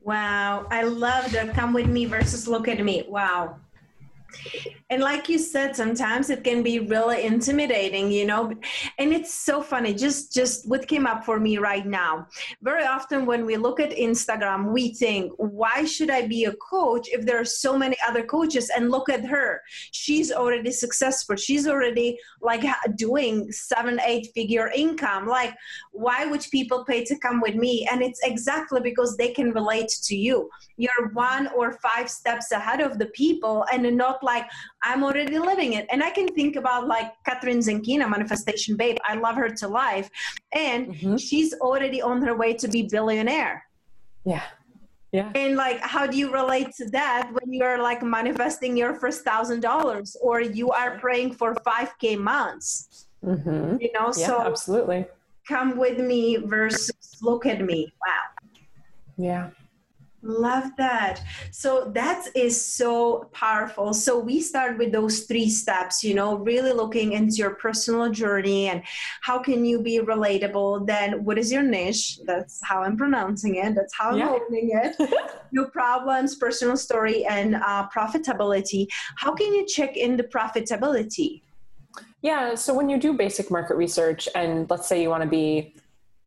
Wow. 0.00 0.66
I 0.70 0.84
love 0.84 1.32
the 1.32 1.50
come 1.52 1.72
with 1.72 1.88
me 1.88 2.06
versus 2.06 2.48
look 2.48 2.66
at 2.68 2.82
me. 2.82 3.04
Wow 3.08 3.58
and 4.90 5.02
like 5.02 5.28
you 5.28 5.38
said 5.38 5.74
sometimes 5.74 6.30
it 6.30 6.44
can 6.44 6.62
be 6.62 6.78
really 6.78 7.24
intimidating 7.24 8.10
you 8.10 8.26
know? 8.26 8.52
And 8.98 9.12
it's 9.12 9.32
so 9.32 9.62
funny 9.62 9.94
just 9.94 10.32
just 10.32 10.68
what 10.68 10.86
came 10.86 11.06
up 11.06 11.24
for 11.24 11.38
me 11.40 11.58
right 11.58 11.86
now. 11.86 12.26
Very 12.62 12.84
often 12.84 13.26
when 13.26 13.44
we 13.46 13.56
look 13.56 13.80
at 13.80 13.90
instagram 13.90 14.72
we 14.72 14.94
think 14.94 15.32
why 15.36 15.84
should 15.84 16.10
i 16.10 16.26
be 16.26 16.44
a 16.44 16.54
coach 16.56 17.08
if 17.10 17.24
there 17.26 17.40
are 17.40 17.44
so 17.44 17.76
many 17.76 17.96
other 18.06 18.24
coaches? 18.24 18.70
And 18.76 18.90
look 18.90 19.08
at 19.08 19.24
her. 19.24 19.62
She's 19.92 20.32
already 20.32 20.70
successful. 20.70 21.36
She's 21.36 21.66
already 21.66 22.18
like 22.40 22.64
doing 22.96 23.50
seven 23.52 24.00
eight 24.04 24.28
figure 24.34 24.70
income. 24.74 25.26
Like 25.26 25.54
why 25.92 26.26
would 26.26 26.44
people 26.50 26.84
pay 26.84 27.04
to 27.04 27.18
come 27.18 27.40
with 27.40 27.54
me? 27.54 27.88
And 27.90 28.02
it's 28.02 28.20
exactly 28.24 28.80
because 28.80 29.16
they 29.16 29.32
can 29.32 29.52
relate 29.52 29.88
to 30.04 30.16
you. 30.16 30.50
You're 30.76 31.10
one 31.12 31.48
or 31.56 31.78
five 31.82 32.10
steps 32.10 32.52
ahead 32.52 32.80
of 32.80 32.98
the 32.98 33.06
people 33.06 33.64
and 33.72 33.96
not 33.96 34.22
like 34.32 34.46
I'm 34.82 35.02
already 35.02 35.38
living 35.38 35.72
it. 35.78 35.86
And 35.90 36.02
I 36.02 36.10
can 36.10 36.28
think 36.38 36.56
about 36.56 36.86
like 36.86 37.12
Kathrin 37.26 37.60
Zenkina, 37.66 38.06
Manifestation 38.10 38.76
Babe. 38.76 38.98
I 39.04 39.14
love 39.14 39.36
her 39.36 39.48
to 39.48 39.68
life. 39.68 40.10
And 40.52 40.88
mm-hmm. 40.88 41.16
she's 41.16 41.54
already 41.54 42.02
on 42.02 42.20
her 42.26 42.36
way 42.36 42.52
to 42.54 42.68
be 42.68 42.82
billionaire. 42.82 43.64
Yeah. 44.24 44.42
Yeah. 45.12 45.30
And 45.34 45.56
like, 45.56 45.80
how 45.80 46.06
do 46.06 46.18
you 46.18 46.30
relate 46.32 46.74
to 46.78 46.84
that 46.90 47.30
when 47.32 47.52
you're 47.52 47.80
like 47.80 48.02
manifesting 48.02 48.76
your 48.76 48.94
first 48.94 49.24
thousand 49.24 49.60
dollars 49.60 50.16
or 50.20 50.40
you 50.40 50.70
are 50.72 50.98
praying 50.98 51.34
for 51.34 51.54
5K 51.54 52.18
months? 52.18 53.06
Mm-hmm. 53.24 53.78
You 53.80 53.92
know, 53.92 54.12
yeah, 54.16 54.26
so 54.26 54.40
absolutely. 54.40 55.06
Come 55.48 55.78
with 55.78 55.98
me 55.98 56.36
versus 56.36 57.16
look 57.22 57.46
at 57.46 57.60
me. 57.64 57.92
Wow. 58.04 58.22
Yeah. 59.16 59.50
Love 60.26 60.72
that. 60.76 61.22
So 61.52 61.90
that 61.94 62.26
is 62.34 62.60
so 62.60 63.30
powerful. 63.32 63.94
So 63.94 64.18
we 64.18 64.40
start 64.40 64.76
with 64.76 64.90
those 64.90 65.20
three 65.20 65.48
steps, 65.48 66.02
you 66.02 66.14
know, 66.14 66.36
really 66.38 66.72
looking 66.72 67.12
into 67.12 67.36
your 67.36 67.54
personal 67.54 68.10
journey 68.10 68.66
and 68.66 68.82
how 69.20 69.38
can 69.38 69.64
you 69.64 69.80
be 69.80 70.00
relatable. 70.00 70.84
Then 70.84 71.24
what 71.24 71.38
is 71.38 71.52
your 71.52 71.62
niche? 71.62 72.18
That's 72.24 72.60
how 72.64 72.82
I'm 72.82 72.96
pronouncing 72.96 73.54
it. 73.54 73.76
That's 73.76 73.94
how 73.96 74.10
I'm 74.10 74.18
yeah. 74.18 74.30
opening 74.30 74.70
it. 74.72 74.96
New 75.52 75.66
problems, 75.68 76.34
personal 76.34 76.76
story, 76.76 77.24
and 77.24 77.54
uh, 77.54 77.88
profitability. 77.94 78.88
How 79.16 79.32
can 79.32 79.54
you 79.54 79.64
check 79.64 79.96
in 79.96 80.16
the 80.16 80.24
profitability? 80.24 81.42
Yeah. 82.22 82.56
So 82.56 82.74
when 82.74 82.88
you 82.88 82.98
do 82.98 83.12
basic 83.12 83.48
market 83.48 83.76
research 83.76 84.28
and 84.34 84.68
let's 84.68 84.88
say 84.88 85.00
you 85.00 85.08
want 85.08 85.22
to 85.22 85.28
be 85.28 85.76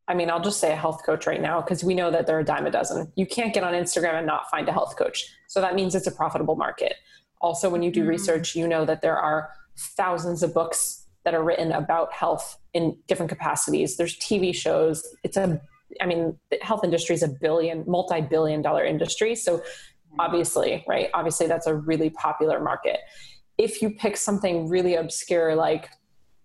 I 0.09 0.15
mean, 0.15 0.31
I'll 0.31 0.41
just 0.41 0.59
say 0.59 0.71
a 0.71 0.75
health 0.75 1.05
coach 1.05 1.27
right 1.27 1.39
now 1.39 1.61
because 1.61 1.83
we 1.83 1.93
know 1.93 2.09
that 2.09 2.25
there 2.25 2.35
are 2.35 2.39
a 2.39 2.43
dime 2.43 2.65
a 2.65 2.71
dozen. 2.71 3.11
You 3.15 3.27
can't 3.27 3.53
get 3.53 3.63
on 3.63 3.73
Instagram 3.73 4.15
and 4.15 4.25
not 4.25 4.49
find 4.49 4.67
a 4.67 4.73
health 4.73 4.97
coach. 4.97 5.27
So 5.47 5.61
that 5.61 5.75
means 5.75 5.93
it's 5.93 6.07
a 6.07 6.11
profitable 6.11 6.55
market. 6.55 6.95
Also, 7.41 7.69
when 7.69 7.83
you 7.83 7.91
do 7.91 8.01
mm-hmm. 8.01 8.09
research, 8.09 8.55
you 8.55 8.67
know 8.67 8.85
that 8.85 9.03
there 9.03 9.17
are 9.17 9.51
thousands 9.77 10.41
of 10.41 10.51
books 10.51 11.05
that 11.25 11.35
are 11.35 11.43
written 11.43 11.71
about 11.71 12.11
health 12.11 12.57
in 12.73 12.97
different 13.07 13.29
capacities. 13.29 13.97
There's 13.97 14.17
TV 14.17 14.53
shows. 14.53 15.05
It's 15.23 15.37
a, 15.37 15.61
I 16.01 16.07
mean, 16.07 16.39
the 16.49 16.57
health 16.63 16.83
industry 16.83 17.13
is 17.13 17.21
a 17.21 17.27
billion, 17.27 17.83
multi 17.87 18.19
billion 18.19 18.63
dollar 18.63 18.83
industry. 18.83 19.35
So 19.35 19.61
obviously, 20.17 20.83
right? 20.87 21.09
Obviously, 21.13 21.45
that's 21.45 21.67
a 21.67 21.75
really 21.75 22.09
popular 22.09 22.59
market. 22.59 22.99
If 23.59 23.81
you 23.83 23.91
pick 23.91 24.17
something 24.17 24.69
really 24.69 24.95
obscure 24.95 25.53
like 25.53 25.89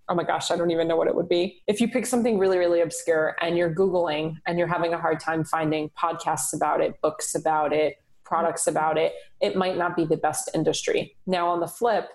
oh 0.09 0.15
my 0.15 0.25
gosh, 0.25 0.51
I 0.51 0.57
don't 0.57 0.71
even 0.71 0.87
know 0.87 0.97
what 0.97 1.09
it 1.09 1.15
would 1.15 1.29
be. 1.29 1.63
If 1.67 1.81
you 1.81 1.89
pick 1.89 2.07
something 2.07 2.39
really, 2.39 2.59
really 2.59 2.81
obscure 2.81 3.37
and 3.41 3.57
you're 3.57 3.75
Googling 3.75 4.37
and 4.47 4.59
you're 4.59 4.69
having 4.69 4.93
a 4.93 4.99
hard 4.99 5.21
time 5.21 5.45
finding 5.45 5.91
podcasts 5.91 6.55
about 6.55 6.81
it, 6.81 7.01
books 7.01 7.35
about 7.35 7.73
it, 7.73 7.97
products 8.25 8.67
about 8.67 8.99
it, 8.99 9.15
it 9.41 9.57
might 9.57 9.77
not 9.77 9.97
be 9.97 10.05
the 10.05 10.17
best 10.17 10.51
industry. 10.55 11.17
Now, 11.27 11.49
on 11.49 11.61
the 11.61 11.67
flip, 11.67 12.09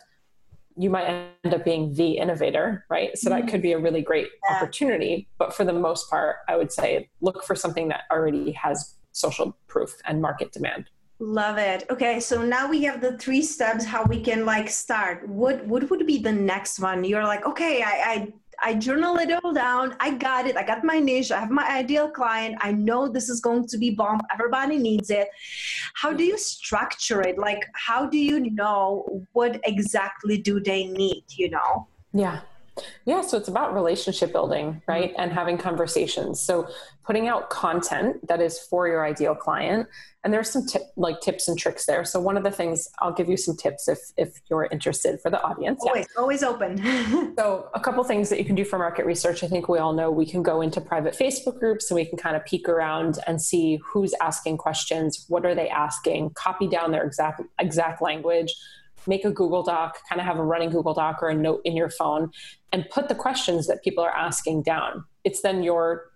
you 0.78 0.89
might 0.89 1.34
end 1.43 1.54
up 1.54 1.65
being 1.65 1.93
the 1.93 2.17
innovator, 2.17 2.86
right? 2.89 3.17
So 3.17 3.30
that 3.30 3.41
mm-hmm. 3.41 3.49
could 3.49 3.62
be 3.62 3.73
a 3.73 3.80
really 3.80 4.02
great 4.02 4.28
yeah. 4.47 4.56
opportunity. 4.56 5.28
But 5.38 5.54
for 5.54 5.65
the 5.65 5.73
most 5.73 6.10
part, 6.10 6.38
I 6.47 6.56
would 6.56 6.71
say 6.71 7.10
look 7.21 7.43
for 7.43 7.56
something 7.56 7.89
that 7.89 8.04
already 8.12 8.52
has 8.54 8.95
social 9.12 9.58
proof 9.67 9.95
and 10.06 10.21
market 10.21 10.52
demand. 10.52 10.89
Love 11.19 11.58
it. 11.58 11.86
Okay, 11.89 12.19
so 12.21 12.41
now 12.41 12.69
we 12.69 12.82
have 12.84 13.01
the 13.01 13.17
three 13.17 13.41
steps 13.41 13.84
how 13.84 14.05
we 14.05 14.21
can 14.21 14.45
like 14.45 14.69
start. 14.69 15.27
What 15.27 15.65
what 15.65 15.89
would 15.89 16.08
be 16.08 16.17
the 16.17 16.32
next 16.32 16.79
one? 16.79 17.03
You're 17.03 17.25
like, 17.25 17.45
okay, 17.45 17.84
I 17.84 17.93
I 18.13 18.34
I 18.62 18.73
journal 18.75 19.17
it 19.17 19.32
all 19.32 19.53
down. 19.53 19.95
I 19.99 20.12
got 20.12 20.47
it. 20.47 20.55
I 20.55 20.63
got 20.63 20.84
my 20.84 20.99
niche. 20.99 21.32
I 21.32 21.39
have 21.39 21.49
my 21.49 21.67
ideal 21.69 22.10
client. 22.10 22.58
I 22.62 22.71
know 22.71 23.10
this 23.10 23.29
is 23.29 23.41
going 23.41 23.67
to 23.67 23.77
be 23.77 23.91
bomb. 23.91 24.21
Everybody 24.34 24.77
needs 24.77 25.10
it. 25.10 25.29
How 25.93 26.13
do 26.13 26.23
you 26.23 26.38
structure 26.38 27.21
it? 27.21 27.38
Like, 27.38 27.65
how 27.73 28.05
do 28.05 28.17
you 28.17 28.51
know 28.51 29.25
what 29.34 29.60
exactly 29.65 30.38
do 30.38 30.60
they 30.60 30.86
need? 30.86 31.23
You 31.29 31.49
know? 31.51 31.88
Yeah. 32.13 32.41
Yeah, 33.05 33.21
so 33.21 33.37
it's 33.37 33.47
about 33.47 33.73
relationship 33.73 34.31
building, 34.31 34.81
right? 34.87 35.11
Mm-hmm. 35.11 35.21
And 35.21 35.31
having 35.31 35.57
conversations. 35.57 36.39
So 36.39 36.67
putting 37.09 37.27
out 37.27 37.49
content 37.49 38.27
that 38.27 38.39
is 38.39 38.59
for 38.59 38.87
your 38.87 39.03
ideal 39.03 39.33
client. 39.33 39.87
And 40.23 40.31
there's 40.31 40.47
some 40.47 40.67
tip, 40.67 40.83
like 40.95 41.21
tips 41.21 41.47
and 41.47 41.57
tricks 41.57 41.87
there. 41.87 42.05
So 42.05 42.19
one 42.19 42.37
of 42.37 42.43
the 42.43 42.51
things 42.51 42.87
I'll 42.99 43.13
give 43.13 43.29
you 43.29 43.37
some 43.37 43.55
tips 43.55 43.87
if 43.87 43.99
if 44.15 44.41
you're 44.47 44.67
interested 44.71 45.19
for 45.19 45.31
the 45.31 45.41
audience. 45.41 45.81
Always, 45.81 46.05
yeah. 46.15 46.21
always 46.21 46.43
open. 46.43 47.33
so 47.39 47.69
a 47.73 47.79
couple 47.79 48.03
things 48.03 48.29
that 48.29 48.37
you 48.37 48.45
can 48.45 48.53
do 48.53 48.63
for 48.63 48.77
market 48.77 49.07
research. 49.07 49.43
I 49.43 49.47
think 49.47 49.67
we 49.67 49.79
all 49.79 49.93
know 49.93 50.11
we 50.11 50.25
can 50.25 50.43
go 50.43 50.61
into 50.61 50.81
private 50.81 51.15
Facebook 51.17 51.59
groups 51.59 51.89
and 51.89 51.95
we 51.95 52.05
can 52.05 52.17
kind 52.17 52.35
of 52.35 52.45
peek 52.45 52.69
around 52.69 53.17
and 53.25 53.41
see 53.41 53.79
who's 53.83 54.13
asking 54.21 54.57
questions, 54.57 55.25
what 55.29 55.45
are 55.47 55.55
they 55.55 55.69
asking, 55.69 56.31
copy 56.35 56.67
down 56.67 56.91
their 56.91 57.05
exact 57.05 57.41
exact 57.57 58.03
language 58.03 58.53
make 59.07 59.25
a 59.25 59.31
Google 59.31 59.63
Doc, 59.63 59.97
kind 60.07 60.21
of 60.21 60.27
have 60.27 60.38
a 60.38 60.43
running 60.43 60.69
Google 60.69 60.93
Doc 60.93 61.19
or 61.21 61.29
a 61.29 61.35
note 61.35 61.62
in 61.65 61.75
your 61.75 61.89
phone, 61.89 62.31
and 62.71 62.89
put 62.89 63.09
the 63.09 63.15
questions 63.15 63.67
that 63.67 63.83
people 63.83 64.03
are 64.03 64.15
asking 64.15 64.63
down. 64.63 65.03
It's 65.23 65.41
then 65.41 65.63
your 65.63 66.09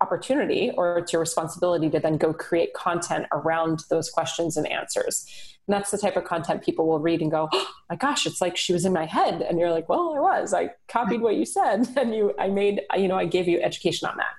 opportunity 0.00 0.70
or 0.76 0.98
it's 0.98 1.12
your 1.12 1.20
responsibility 1.20 1.90
to 1.90 1.98
then 1.98 2.16
go 2.16 2.32
create 2.32 2.72
content 2.74 3.26
around 3.32 3.80
those 3.90 4.10
questions 4.10 4.56
and 4.56 4.70
answers. 4.70 5.26
And 5.66 5.74
that's 5.74 5.90
the 5.90 5.98
type 5.98 6.16
of 6.16 6.24
content 6.24 6.62
people 6.62 6.86
will 6.86 7.00
read 7.00 7.20
and 7.20 7.30
go, 7.30 7.48
oh, 7.52 7.68
my 7.90 7.96
gosh, 7.96 8.26
it's 8.26 8.40
like 8.40 8.56
she 8.56 8.72
was 8.72 8.84
in 8.84 8.92
my 8.92 9.06
head. 9.06 9.42
And 9.42 9.58
you're 9.58 9.70
like, 9.70 9.88
well, 9.88 10.14
I 10.16 10.20
was. 10.20 10.54
I 10.54 10.70
copied 10.88 11.20
what 11.20 11.36
you 11.36 11.44
said 11.44 11.88
and 11.96 12.14
you 12.14 12.34
I 12.38 12.48
made, 12.48 12.82
you 12.96 13.08
know, 13.08 13.16
I 13.16 13.26
gave 13.26 13.48
you 13.48 13.60
education 13.60 14.08
on 14.08 14.16
that. 14.16 14.32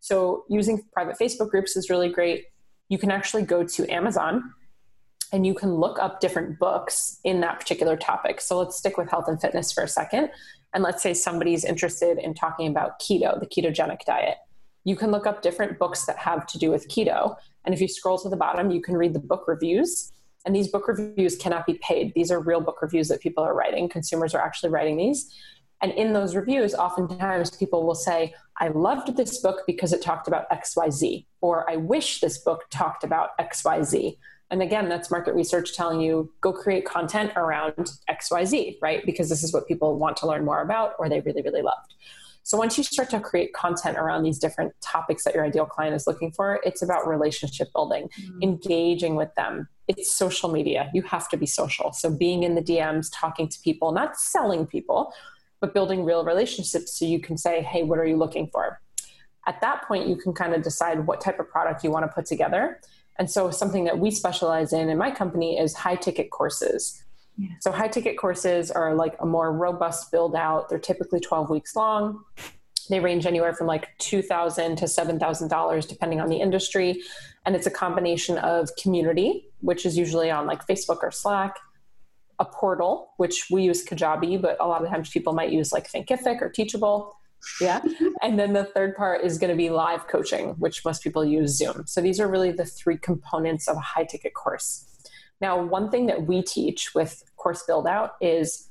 So 0.00 0.44
using 0.48 0.82
private 0.92 1.16
Facebook 1.18 1.50
groups 1.50 1.76
is 1.76 1.88
really 1.88 2.08
great. 2.08 2.46
You 2.88 2.98
can 2.98 3.10
actually 3.10 3.44
go 3.44 3.64
to 3.64 3.92
Amazon 3.92 4.52
and 5.32 5.46
you 5.46 5.54
can 5.54 5.74
look 5.74 5.98
up 5.98 6.20
different 6.20 6.58
books 6.58 7.18
in 7.24 7.40
that 7.40 7.58
particular 7.58 7.96
topic. 7.96 8.40
So 8.40 8.58
let's 8.58 8.76
stick 8.76 8.98
with 8.98 9.08
health 9.08 9.28
and 9.28 9.40
fitness 9.40 9.72
for 9.72 9.82
a 9.82 9.88
second. 9.88 10.30
And 10.74 10.84
let's 10.84 11.02
say 11.02 11.14
somebody's 11.14 11.64
interested 11.64 12.18
in 12.18 12.34
talking 12.34 12.68
about 12.68 13.00
keto, 13.00 13.40
the 13.40 13.46
ketogenic 13.46 14.04
diet. 14.04 14.36
You 14.84 14.94
can 14.94 15.10
look 15.10 15.26
up 15.26 15.42
different 15.42 15.78
books 15.78 16.04
that 16.06 16.18
have 16.18 16.46
to 16.48 16.58
do 16.58 16.70
with 16.70 16.88
keto. 16.88 17.36
And 17.64 17.74
if 17.74 17.80
you 17.80 17.88
scroll 17.88 18.18
to 18.18 18.28
the 18.28 18.36
bottom, 18.36 18.70
you 18.70 18.82
can 18.82 18.96
read 18.96 19.14
the 19.14 19.20
book 19.20 19.44
reviews. 19.48 20.12
And 20.44 20.54
these 20.54 20.68
book 20.68 20.88
reviews 20.88 21.36
cannot 21.36 21.66
be 21.66 21.74
paid. 21.74 22.12
These 22.14 22.30
are 22.30 22.40
real 22.40 22.60
book 22.60 22.82
reviews 22.82 23.08
that 23.08 23.20
people 23.20 23.44
are 23.44 23.54
writing. 23.54 23.88
Consumers 23.88 24.34
are 24.34 24.42
actually 24.42 24.70
writing 24.70 24.96
these. 24.96 25.32
And 25.80 25.92
in 25.92 26.12
those 26.12 26.36
reviews, 26.36 26.74
oftentimes 26.74 27.56
people 27.56 27.84
will 27.84 27.94
say, 27.94 28.34
I 28.58 28.68
loved 28.68 29.16
this 29.16 29.38
book 29.38 29.62
because 29.66 29.92
it 29.92 30.02
talked 30.02 30.28
about 30.28 30.48
XYZ, 30.50 31.26
or 31.40 31.68
I 31.68 31.76
wish 31.76 32.20
this 32.20 32.38
book 32.38 32.64
talked 32.70 33.02
about 33.02 33.36
XYZ. 33.38 34.16
And 34.52 34.60
again, 34.60 34.90
that's 34.90 35.10
market 35.10 35.34
research 35.34 35.74
telling 35.74 36.02
you 36.02 36.30
go 36.42 36.52
create 36.52 36.84
content 36.84 37.32
around 37.36 37.92
XYZ, 38.10 38.76
right? 38.82 39.04
Because 39.06 39.30
this 39.30 39.42
is 39.42 39.50
what 39.50 39.66
people 39.66 39.98
want 39.98 40.18
to 40.18 40.26
learn 40.26 40.44
more 40.44 40.60
about 40.60 40.92
or 40.98 41.08
they 41.08 41.20
really, 41.20 41.40
really 41.40 41.62
loved. 41.62 41.94
So 42.42 42.58
once 42.58 42.76
you 42.76 42.84
start 42.84 43.08
to 43.10 43.20
create 43.20 43.54
content 43.54 43.96
around 43.96 44.24
these 44.24 44.38
different 44.38 44.74
topics 44.82 45.24
that 45.24 45.34
your 45.34 45.46
ideal 45.46 45.64
client 45.64 45.94
is 45.94 46.06
looking 46.06 46.32
for, 46.32 46.60
it's 46.64 46.82
about 46.82 47.08
relationship 47.08 47.72
building, 47.72 48.10
mm-hmm. 48.20 48.42
engaging 48.42 49.16
with 49.16 49.34
them. 49.36 49.68
It's 49.88 50.14
social 50.14 50.50
media. 50.50 50.90
You 50.92 51.00
have 51.02 51.30
to 51.30 51.38
be 51.38 51.46
social. 51.46 51.92
So 51.92 52.10
being 52.10 52.42
in 52.42 52.54
the 52.54 52.62
DMs, 52.62 53.08
talking 53.10 53.48
to 53.48 53.58
people, 53.60 53.92
not 53.92 54.18
selling 54.18 54.66
people, 54.66 55.14
but 55.60 55.72
building 55.72 56.04
real 56.04 56.26
relationships 56.26 56.98
so 56.98 57.06
you 57.06 57.20
can 57.20 57.38
say, 57.38 57.62
hey, 57.62 57.84
what 57.84 57.98
are 57.98 58.06
you 58.06 58.18
looking 58.18 58.48
for? 58.48 58.82
At 59.46 59.62
that 59.62 59.88
point, 59.88 60.08
you 60.08 60.16
can 60.16 60.34
kind 60.34 60.54
of 60.54 60.62
decide 60.62 61.06
what 61.06 61.22
type 61.22 61.40
of 61.40 61.48
product 61.48 61.82
you 61.84 61.90
want 61.90 62.04
to 62.04 62.12
put 62.12 62.26
together 62.26 62.80
and 63.22 63.30
so 63.30 63.52
something 63.52 63.84
that 63.84 64.00
we 64.00 64.10
specialize 64.10 64.72
in 64.72 64.88
in 64.88 64.98
my 64.98 65.08
company 65.08 65.56
is 65.56 65.74
high 65.74 65.94
ticket 65.94 66.32
courses. 66.32 67.04
Yeah. 67.38 67.50
So 67.60 67.70
high 67.70 67.86
ticket 67.86 68.18
courses 68.18 68.68
are 68.68 68.96
like 68.96 69.14
a 69.20 69.26
more 69.26 69.52
robust 69.52 70.10
build 70.10 70.34
out. 70.34 70.68
They're 70.68 70.80
typically 70.80 71.20
12 71.20 71.48
weeks 71.48 71.76
long. 71.76 72.24
They 72.90 72.98
range 72.98 73.24
anywhere 73.24 73.54
from 73.54 73.68
like 73.68 73.96
2,000 73.98 74.74
to 74.74 74.86
$7,000 74.86 75.88
depending 75.88 76.20
on 76.20 76.30
the 76.30 76.38
industry. 76.38 77.00
And 77.46 77.54
it's 77.54 77.68
a 77.68 77.70
combination 77.70 78.38
of 78.38 78.70
community, 78.74 79.46
which 79.60 79.86
is 79.86 79.96
usually 79.96 80.28
on 80.32 80.48
like 80.48 80.66
Facebook 80.66 80.98
or 81.04 81.12
Slack, 81.12 81.56
a 82.40 82.44
portal, 82.44 83.12
which 83.18 83.46
we 83.52 83.62
use 83.62 83.84
Kajabi, 83.84 84.42
but 84.42 84.56
a 84.58 84.66
lot 84.66 84.82
of 84.82 84.90
times 84.90 85.10
people 85.10 85.32
might 85.32 85.52
use 85.52 85.72
like 85.72 85.88
Thinkific 85.88 86.42
or 86.42 86.48
Teachable, 86.48 87.14
yeah. 87.60 87.80
and 88.22 88.38
then 88.38 88.52
the 88.52 88.64
third 88.64 88.96
part 88.96 89.22
is 89.22 89.38
going 89.38 89.50
to 89.50 89.56
be 89.56 89.70
live 89.70 90.06
coaching, 90.08 90.50
which 90.58 90.84
most 90.84 91.02
people 91.02 91.24
use 91.24 91.56
Zoom. 91.56 91.84
So 91.86 92.00
these 92.00 92.20
are 92.20 92.28
really 92.28 92.52
the 92.52 92.64
three 92.64 92.96
components 92.96 93.68
of 93.68 93.76
a 93.76 93.80
high 93.80 94.04
ticket 94.04 94.34
course. 94.34 94.86
Now, 95.40 95.60
one 95.60 95.90
thing 95.90 96.06
that 96.06 96.26
we 96.26 96.42
teach 96.42 96.94
with 96.94 97.22
course 97.36 97.64
build 97.66 97.86
out 97.86 98.12
is 98.20 98.68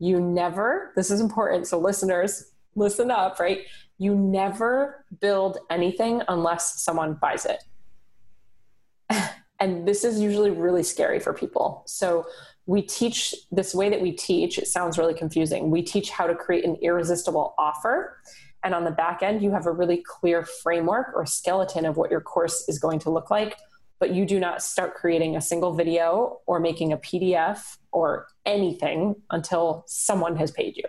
you 0.00 0.20
never, 0.20 0.92
this 0.96 1.10
is 1.10 1.20
important. 1.20 1.66
So 1.66 1.78
listeners, 1.78 2.52
listen 2.74 3.10
up, 3.10 3.38
right? 3.38 3.60
You 3.98 4.14
never 4.14 5.04
build 5.20 5.58
anything 5.70 6.22
unless 6.28 6.80
someone 6.82 7.14
buys 7.14 7.46
it. 7.46 7.62
and 9.60 9.86
this 9.86 10.04
is 10.04 10.20
usually 10.20 10.50
really 10.50 10.82
scary 10.82 11.20
for 11.20 11.32
people. 11.32 11.82
So 11.86 12.26
we 12.68 12.82
teach 12.82 13.34
this 13.50 13.74
way 13.74 13.88
that 13.88 14.02
we 14.02 14.12
teach, 14.12 14.58
it 14.58 14.68
sounds 14.68 14.98
really 14.98 15.14
confusing. 15.14 15.70
We 15.70 15.80
teach 15.80 16.10
how 16.10 16.26
to 16.26 16.34
create 16.34 16.66
an 16.66 16.76
irresistible 16.82 17.54
offer. 17.56 18.20
And 18.62 18.74
on 18.74 18.84
the 18.84 18.90
back 18.90 19.22
end, 19.22 19.42
you 19.42 19.50
have 19.52 19.64
a 19.64 19.72
really 19.72 20.04
clear 20.06 20.44
framework 20.44 21.06
or 21.14 21.24
skeleton 21.24 21.86
of 21.86 21.96
what 21.96 22.10
your 22.10 22.20
course 22.20 22.68
is 22.68 22.78
going 22.78 22.98
to 23.00 23.10
look 23.10 23.30
like. 23.30 23.56
But 23.98 24.10
you 24.10 24.26
do 24.26 24.38
not 24.38 24.62
start 24.62 24.94
creating 24.94 25.34
a 25.34 25.40
single 25.40 25.72
video 25.72 26.40
or 26.44 26.60
making 26.60 26.92
a 26.92 26.98
PDF 26.98 27.78
or 27.90 28.28
anything 28.44 29.16
until 29.30 29.84
someone 29.86 30.36
has 30.36 30.50
paid 30.50 30.76
you. 30.76 30.84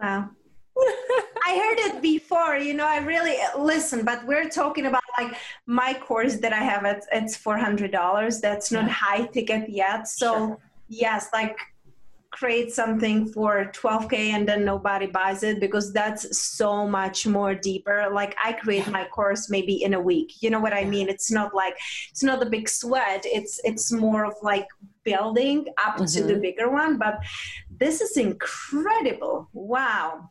Wow. 0.00 0.30
I 1.46 1.56
heard 1.56 1.78
it 1.78 2.02
before, 2.02 2.56
you 2.56 2.74
know, 2.74 2.86
I 2.86 2.98
really 2.98 3.36
listen, 3.56 4.04
but 4.04 4.26
we're 4.26 4.48
talking 4.48 4.86
about 4.86 5.04
like 5.16 5.36
my 5.66 5.94
course 5.94 6.38
that 6.38 6.52
I 6.52 6.62
have, 6.70 6.84
it's, 6.84 7.06
it's 7.12 7.38
$400. 7.38 8.40
That's 8.40 8.72
not 8.72 8.90
high 8.90 9.26
ticket 9.26 9.70
yet. 9.70 10.08
So, 10.08 10.34
sure. 10.34 10.58
yes, 10.88 11.28
like 11.32 11.56
create 12.32 12.72
something 12.72 13.26
for 13.32 13.70
12k 13.72 14.12
and 14.34 14.46
then 14.46 14.64
nobody 14.64 15.06
buys 15.06 15.44
it 15.44 15.60
because 15.60 15.92
that's 15.92 16.36
so 16.36 16.86
much 16.86 17.26
more 17.26 17.54
deeper 17.54 18.08
like 18.12 18.36
i 18.44 18.52
create 18.52 18.86
my 18.88 19.06
course 19.06 19.48
maybe 19.48 19.82
in 19.82 19.94
a 19.94 20.00
week 20.00 20.34
you 20.42 20.50
know 20.50 20.60
what 20.60 20.74
i 20.74 20.84
mean 20.84 21.08
it's 21.08 21.30
not 21.30 21.54
like 21.54 21.74
it's 22.10 22.22
not 22.22 22.42
a 22.42 22.50
big 22.50 22.68
sweat 22.68 23.22
it's 23.24 23.58
it's 23.64 23.90
more 23.90 24.26
of 24.26 24.34
like 24.42 24.66
building 25.02 25.64
up 25.86 25.94
mm-hmm. 25.94 26.04
to 26.04 26.24
the 26.24 26.34
mm-hmm. 26.34 26.42
bigger 26.42 26.68
one 26.70 26.98
but 26.98 27.16
this 27.70 28.02
is 28.02 28.18
incredible 28.18 29.48
wow 29.54 30.30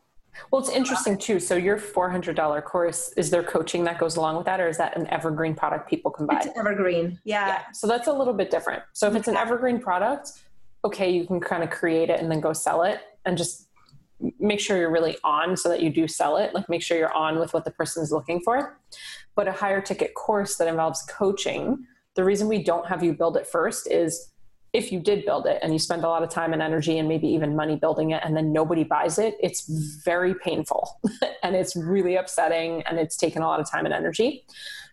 well, 0.50 0.60
it's 0.60 0.70
interesting 0.70 1.18
too. 1.18 1.40
So 1.40 1.56
your 1.56 1.78
four 1.78 2.10
hundred 2.10 2.36
dollar 2.36 2.60
course 2.62 3.12
is 3.16 3.30
there 3.30 3.42
coaching 3.42 3.84
that 3.84 3.98
goes 3.98 4.16
along 4.16 4.36
with 4.36 4.46
that, 4.46 4.60
or 4.60 4.68
is 4.68 4.78
that 4.78 4.96
an 4.96 5.06
evergreen 5.08 5.54
product 5.54 5.88
people 5.88 6.10
can 6.10 6.26
buy? 6.26 6.40
It's 6.44 6.58
evergreen, 6.58 7.18
yeah. 7.24 7.46
yeah. 7.46 7.62
So 7.72 7.86
that's 7.86 8.08
a 8.08 8.12
little 8.12 8.34
bit 8.34 8.50
different. 8.50 8.82
So 8.92 9.08
if 9.08 9.14
it's 9.16 9.28
an 9.28 9.36
evergreen 9.36 9.80
product, 9.80 10.32
okay, 10.84 11.10
you 11.10 11.26
can 11.26 11.40
kind 11.40 11.62
of 11.62 11.70
create 11.70 12.10
it 12.10 12.20
and 12.20 12.30
then 12.30 12.40
go 12.40 12.52
sell 12.52 12.82
it, 12.82 13.00
and 13.24 13.36
just 13.36 13.68
make 14.38 14.60
sure 14.60 14.78
you're 14.78 14.90
really 14.90 15.16
on 15.24 15.56
so 15.56 15.68
that 15.68 15.82
you 15.82 15.90
do 15.90 16.08
sell 16.08 16.36
it. 16.36 16.54
Like 16.54 16.68
make 16.68 16.82
sure 16.82 16.96
you're 16.96 17.14
on 17.14 17.38
with 17.38 17.52
what 17.52 17.64
the 17.64 17.70
person 17.70 18.02
is 18.02 18.12
looking 18.12 18.40
for. 18.40 18.78
But 19.34 19.48
a 19.48 19.52
higher 19.52 19.80
ticket 19.80 20.14
course 20.14 20.56
that 20.56 20.68
involves 20.68 21.02
coaching, 21.02 21.86
the 22.14 22.24
reason 22.24 22.48
we 22.48 22.62
don't 22.62 22.86
have 22.86 23.02
you 23.02 23.12
build 23.12 23.36
it 23.36 23.46
first 23.46 23.86
is 23.90 24.32
if 24.76 24.92
you 24.92 25.00
did 25.00 25.24
build 25.24 25.46
it 25.46 25.58
and 25.62 25.72
you 25.72 25.78
spend 25.78 26.04
a 26.04 26.08
lot 26.08 26.22
of 26.22 26.28
time 26.28 26.52
and 26.52 26.60
energy 26.60 26.98
and 26.98 27.08
maybe 27.08 27.26
even 27.28 27.56
money 27.56 27.76
building 27.76 28.10
it 28.10 28.22
and 28.24 28.36
then 28.36 28.52
nobody 28.52 28.84
buys 28.84 29.18
it, 29.18 29.34
it's 29.40 29.66
very 30.04 30.34
painful 30.34 31.00
and 31.42 31.56
it's 31.56 31.74
really 31.74 32.16
upsetting 32.16 32.82
and 32.82 32.98
it's 32.98 33.16
taken 33.16 33.42
a 33.42 33.46
lot 33.46 33.58
of 33.58 33.70
time 33.70 33.86
and 33.86 33.94
energy. 33.94 34.44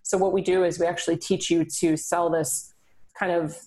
So 0.01 0.17
what 0.17 0.31
we 0.31 0.41
do 0.41 0.63
is 0.63 0.79
we 0.79 0.85
actually 0.85 1.17
teach 1.17 1.51
you 1.51 1.65
to 1.65 1.97
sell 1.97 2.29
this 2.29 2.73
kind 3.19 3.31
of 3.31 3.57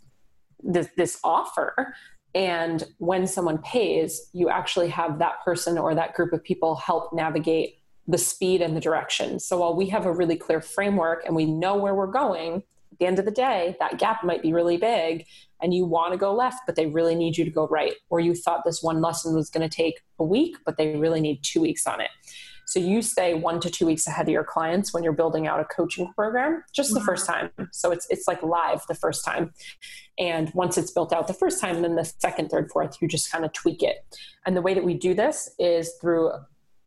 this, 0.63 0.89
this 0.97 1.21
offer 1.23 1.95
and 2.35 2.85
when 2.99 3.27
someone 3.27 3.59
pays, 3.59 4.29
you 4.35 4.51
actually 4.51 4.89
have 4.89 5.19
that 5.21 5.43
person 5.43 5.79
or 5.79 5.95
that 5.95 6.13
group 6.13 6.35
of 6.35 6.45
people 6.45 6.77
help 6.77 7.15
navigate 7.15 7.79
the 8.07 8.19
speed 8.19 8.61
and 8.61 8.77
the 8.77 8.81
direction. 8.81 9.41
So 9.41 9.59
while 9.59 9.75
we 9.75 9.87
have 9.89 10.05
a 10.05 10.13
really 10.13 10.37
clear 10.37 10.61
framework 10.61 11.25
and 11.25 11.35
we 11.35 11.47
know 11.47 11.77
where 11.77 11.95
we're 11.95 12.07
going, 12.07 12.63
at 12.97 13.01
the 13.01 13.07
end 13.07 13.19
of 13.19 13.27
the 13.27 13.31
day, 13.31 13.77
that 13.79 13.99
gap 13.99 14.25
might 14.25 14.41
be 14.41 14.55
really 14.55 14.79
big 14.79 15.27
and 15.61 15.75
you 15.75 15.85
want 15.85 16.13
to 16.13 16.19
go 16.19 16.35
left, 16.35 16.61
but 16.65 16.77
they 16.77 16.87
really 16.87 17.15
need 17.15 17.37
you 17.37 17.45
to 17.45 17.51
go 17.51 17.67
right. 17.69 17.93
Or 18.09 18.21
you 18.21 18.35
thought 18.35 18.63
this 18.65 18.83
one 18.83 19.03
lesson 19.03 19.35
was 19.35 19.51
going 19.51 19.69
to 19.69 19.75
take 19.75 20.01
a 20.19 20.25
week, 20.25 20.57
but 20.65 20.79
they 20.79 20.97
really 20.97 21.21
need 21.21 21.43
two 21.43 21.61
weeks 21.61 21.87
on 21.87 22.01
it. 22.01 22.09
So 22.67 22.81
you 22.81 23.03
stay 23.03 23.35
one 23.35 23.61
to 23.61 23.71
two 23.71 23.85
weeks 23.85 24.07
ahead 24.07 24.27
of 24.27 24.33
your 24.33 24.45
clients 24.45 24.95
when 24.95 25.05
you're 25.05 25.13
building 25.13 25.47
out 25.47 25.61
a 25.61 25.65
coaching 25.67 26.11
program, 26.15 26.65
just 26.75 26.95
the 26.95 27.01
mm-hmm. 27.01 27.07
first 27.07 27.27
time. 27.27 27.51
So 27.71 27.93
it's 27.93 28.07
it's 28.11 28.27
like 28.27 28.43
live 28.43 28.81
the 28.89 28.95
first 28.95 29.25
time. 29.25 29.53
And 30.19 30.51
once 30.55 30.79
it's 30.79 30.91
built 30.91 31.13
out 31.13 31.29
the 31.29 31.35
first 31.35 31.61
time, 31.61 31.83
then 31.83 31.97
the 31.97 32.11
second, 32.19 32.49
third, 32.49 32.71
fourth, 32.73 32.97
you 33.03 33.09
just 33.09 33.31
kind 33.31 33.45
of 33.45 33.53
tweak 33.53 33.83
it. 33.83 33.99
And 34.47 34.57
the 34.57 34.63
way 34.63 34.73
that 34.75 34.85
we 34.85 34.95
do 34.95 35.15
this 35.15 35.51
is 35.59 35.93
through 36.01 36.33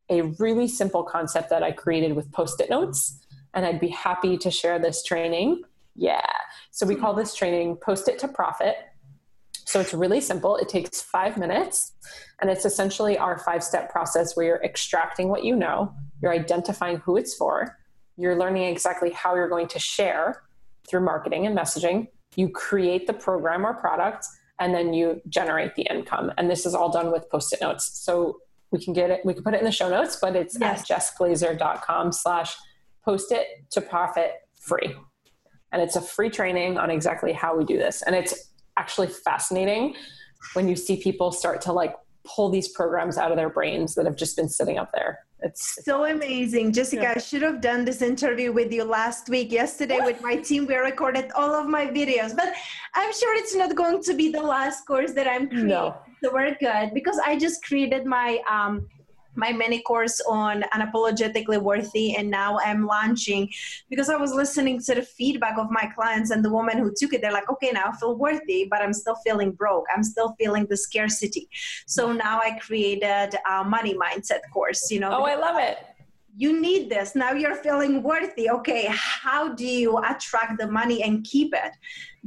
a 0.10 0.24
really 0.39 0.67
simple 0.67 1.04
concept 1.04 1.52
that 1.52 1.62
I 1.62 1.72
created 1.72 2.13
with 2.13 2.32
post-it 2.32 2.69
notes. 2.69 3.17
And 3.54 3.65
I'd 3.65 3.80
be 3.80 3.89
happy 3.89 4.38
to 4.38 4.52
share 4.52 4.80
this 4.80 5.04
training 5.04 5.63
yeah. 5.99 6.21
So 6.71 6.85
we 6.85 6.95
hmm. 6.95 7.01
call 7.01 7.13
this 7.13 7.35
training 7.35 7.75
Post 7.75 8.07
It 8.07 8.17
to 8.19 8.27
Profit. 8.27 8.75
So 9.65 9.79
it's 9.79 9.93
really 9.93 10.21
simple. 10.21 10.55
It 10.55 10.69
takes 10.69 11.01
five 11.01 11.38
minutes, 11.38 11.91
and 12.41 12.49
it's 12.49 12.65
essentially 12.65 13.17
our 13.17 13.38
five 13.38 13.63
step 13.63 13.91
process 13.91 14.35
where 14.35 14.45
you're 14.45 14.63
extracting 14.63 15.27
what 15.27 15.43
you 15.43 15.55
know, 15.55 15.93
you're 16.21 16.31
identifying 16.31 16.97
who 16.97 17.17
it's 17.17 17.35
for, 17.35 17.77
you're 18.17 18.38
learning 18.38 18.63
exactly 18.63 19.12
how 19.12 19.35
you're 19.35 19.49
going 19.49 19.67
to 19.67 19.79
share 19.79 20.41
through 20.89 21.01
marketing 21.01 21.45
and 21.45 21.55
messaging, 21.55 22.07
you 22.35 22.49
create 22.49 23.05
the 23.05 23.13
program 23.13 23.65
or 23.65 23.73
product, 23.75 24.25
and 24.59 24.73
then 24.73 24.93
you 24.93 25.21
generate 25.29 25.75
the 25.75 25.83
income. 25.83 26.31
And 26.38 26.49
this 26.49 26.65
is 26.65 26.73
all 26.73 26.89
done 26.89 27.12
with 27.12 27.29
post 27.29 27.53
it 27.53 27.62
notes. 27.62 28.01
So 28.03 28.39
we 28.71 28.83
can 28.83 28.93
get 28.93 29.12
it, 29.12 29.21
we 29.23 29.33
can 29.33 29.43
put 29.43 29.53
it 29.53 29.59
in 29.59 29.65
the 29.65 29.71
show 29.71 29.89
notes, 29.89 30.17
but 30.19 30.35
it's 30.35 30.57
yes. 30.59 30.89
at 30.89 30.97
jessglazer.com 30.97 32.12
slash 32.12 32.55
post 33.03 33.31
it 33.31 33.47
to 33.71 33.81
profit 33.81 34.31
free. 34.59 34.95
And 35.71 35.82
it's 35.82 35.95
a 35.95 36.01
free 36.01 36.29
training 36.29 36.77
on 36.77 36.89
exactly 36.89 37.34
how 37.34 37.55
we 37.55 37.63
do 37.63 37.77
this. 37.77 38.01
And 38.03 38.15
it's 38.15 38.51
actually 38.77 39.08
fascinating 39.08 39.95
when 40.53 40.67
you 40.67 40.75
see 40.75 40.97
people 40.97 41.32
start 41.32 41.62
to 41.62 41.73
like 41.73 41.95
pull 42.25 42.49
these 42.49 42.69
programs 42.69 43.17
out 43.17 43.32
of 43.32 43.38
their 43.38 43.49
brains 43.49 43.95
that 43.95 44.05
have 44.05 44.15
just 44.15 44.36
been 44.36 44.49
sitting 44.49 44.77
up 44.77 44.91
there. 44.93 45.19
It's 45.41 45.86
so 45.86 46.05
amazing. 46.05 46.73
Jessica, 46.73 47.03
yeah. 47.03 47.13
I 47.15 47.19
should 47.19 47.41
have 47.43 47.62
done 47.62 47.86
this 47.86 48.01
interview 48.01 48.51
with 48.51 48.73
you 48.73 48.84
last 48.84 49.29
week. 49.29 49.51
Yesterday 49.51 49.99
with 50.03 50.21
my 50.21 50.36
team, 50.36 50.65
we 50.67 50.75
recorded 50.75 51.32
all 51.34 51.55
of 51.55 51.67
my 51.67 51.86
videos, 51.86 52.36
but 52.36 52.53
I'm 52.93 53.13
sure 53.13 53.36
it's 53.36 53.55
not 53.55 53.73
going 53.75 54.03
to 54.03 54.13
be 54.13 54.32
the 54.32 54.41
last 54.41 54.86
course 54.86 55.13
that 55.13 55.27
I'm 55.27 55.47
creating. 55.47 55.67
No. 55.67 55.95
So 56.21 56.34
we're 56.34 56.55
good 56.55 56.93
because 56.93 57.19
I 57.25 57.38
just 57.38 57.63
created 57.63 58.05
my 58.05 58.39
um, 58.49 58.86
my 59.39 59.52
mini 59.52 59.82
course 59.82 60.19
on 60.28 60.63
unapologetically 60.73 61.60
worthy 61.69 62.15
and 62.15 62.30
now 62.30 62.60
i'm 62.65 62.86
launching 62.86 63.49
because 63.89 64.10
i 64.10 64.15
was 64.15 64.34
listening 64.34 64.80
to 64.88 64.93
the 64.95 65.02
feedback 65.02 65.58
of 65.58 65.67
my 65.71 65.86
clients 65.95 66.30
and 66.32 66.43
the 66.43 66.54
woman 66.60 66.78
who 66.78 66.91
took 66.99 67.13
it. 67.13 67.21
They're 67.21 67.38
like 67.39 67.49
okay 67.49 67.71
now 67.71 67.86
i 67.91 67.95
feel 67.97 68.15
worthy 68.15 68.67
but 68.71 68.82
i'm 68.82 68.93
still 68.93 69.17
feeling 69.25 69.52
broke. 69.52 69.86
I'm 69.93 70.04
still 70.04 70.36
feeling 70.39 70.65
the 70.69 70.78
scarcity. 70.78 71.49
So 71.95 72.12
now 72.12 72.36
i 72.47 72.52
created 72.67 73.30
a 73.49 73.63
money 73.63 73.95
mindset 74.04 74.41
course 74.54 74.91
you 74.91 74.99
know 74.99 75.12
oh 75.17 75.23
i 75.23 75.36
love 75.36 75.58
it. 75.69 75.78
you 76.43 76.52
need 76.67 76.84
this. 76.95 77.15
Now 77.23 77.32
you're 77.41 77.60
feeling 77.67 77.93
worthy. 78.12 78.45
Okay 78.58 78.84
how 78.89 79.41
do 79.62 79.67
you 79.82 79.91
attract 80.12 80.54
the 80.62 80.69
money 80.80 80.97
and 81.06 81.23
keep 81.23 81.54
it? 81.65 81.73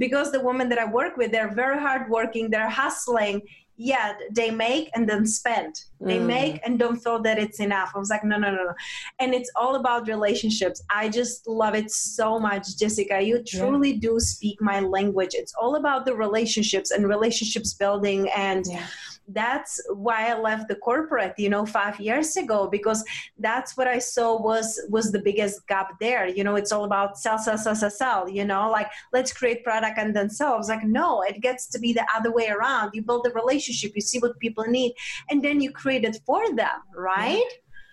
Because 0.04 0.28
the 0.32 0.42
women 0.48 0.66
that 0.70 0.80
i 0.84 0.86
work 1.00 1.14
with 1.16 1.30
they're 1.32 1.54
very 1.64 1.78
hardworking 1.86 2.44
they're 2.52 2.74
hustling 2.82 3.36
yeah 3.82 4.14
they 4.30 4.50
make 4.50 4.90
and 4.94 5.08
then 5.08 5.26
spend. 5.26 5.74
They 6.00 6.18
mm. 6.18 6.26
make 6.26 6.60
and 6.64 6.78
don't 6.78 6.96
feel 6.96 7.20
that 7.22 7.38
it's 7.38 7.60
enough. 7.60 7.92
I 7.94 7.98
was 7.98 8.10
like 8.10 8.24
no 8.24 8.36
no 8.36 8.50
no 8.50 8.64
no. 8.64 8.74
And 9.18 9.34
it's 9.34 9.50
all 9.56 9.74
about 9.76 10.08
relationships. 10.08 10.82
I 10.90 11.08
just 11.08 11.46
love 11.46 11.74
it 11.74 11.90
so 11.90 12.38
much 12.38 12.76
jessica. 12.78 13.20
You 13.20 13.42
truly 13.42 13.92
yeah. 13.92 14.00
do 14.08 14.20
speak 14.20 14.60
my 14.60 14.80
language. 14.80 15.34
It's 15.34 15.54
all 15.60 15.76
about 15.76 16.06
the 16.06 16.14
relationships 16.14 16.90
and 16.90 17.08
relationships 17.08 17.74
building 17.74 18.28
and 18.30 18.64
yeah 18.68 18.86
that's 19.28 19.80
why 19.94 20.28
I 20.28 20.38
left 20.38 20.68
the 20.68 20.74
corporate, 20.74 21.34
you 21.38 21.48
know, 21.48 21.64
five 21.64 21.98
years 22.00 22.36
ago 22.36 22.68
because 22.68 23.04
that's 23.38 23.76
what 23.76 23.86
I 23.86 23.98
saw 23.98 24.40
was 24.40 24.80
was 24.90 25.12
the 25.12 25.20
biggest 25.20 25.66
gap 25.68 25.98
there. 26.00 26.26
You 26.26 26.44
know, 26.44 26.56
it's 26.56 26.72
all 26.72 26.84
about 26.84 27.18
sell, 27.18 27.38
sell, 27.38 27.58
sell, 27.58 27.74
sell, 27.74 27.90
sell. 27.90 28.28
You 28.28 28.44
know, 28.44 28.70
like 28.70 28.90
let's 29.12 29.32
create 29.32 29.64
product 29.64 29.98
and 29.98 30.14
then 30.14 30.30
sell. 30.30 30.54
I 30.54 30.56
was 30.56 30.68
like, 30.68 30.84
no, 30.84 31.22
it 31.22 31.40
gets 31.40 31.66
to 31.68 31.78
be 31.78 31.92
the 31.92 32.06
other 32.14 32.32
way 32.32 32.48
around. 32.48 32.90
You 32.94 33.02
build 33.02 33.26
a 33.26 33.30
relationship, 33.30 33.92
you 33.94 34.00
see 34.00 34.18
what 34.18 34.38
people 34.38 34.64
need, 34.64 34.92
and 35.30 35.42
then 35.42 35.60
you 35.60 35.70
create 35.70 36.04
it 36.04 36.18
for 36.26 36.54
them, 36.54 36.82
right? 36.94 37.42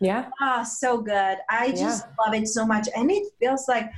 Yeah. 0.01 0.29
Ah, 0.41 0.63
so 0.63 1.01
good. 1.01 1.37
I 1.49 1.71
just 1.71 2.05
yeah. 2.05 2.25
love 2.25 2.33
it 2.33 2.47
so 2.47 2.65
much, 2.65 2.87
and 2.95 3.11
it 3.11 3.27
feels 3.39 3.67
like 3.67 3.89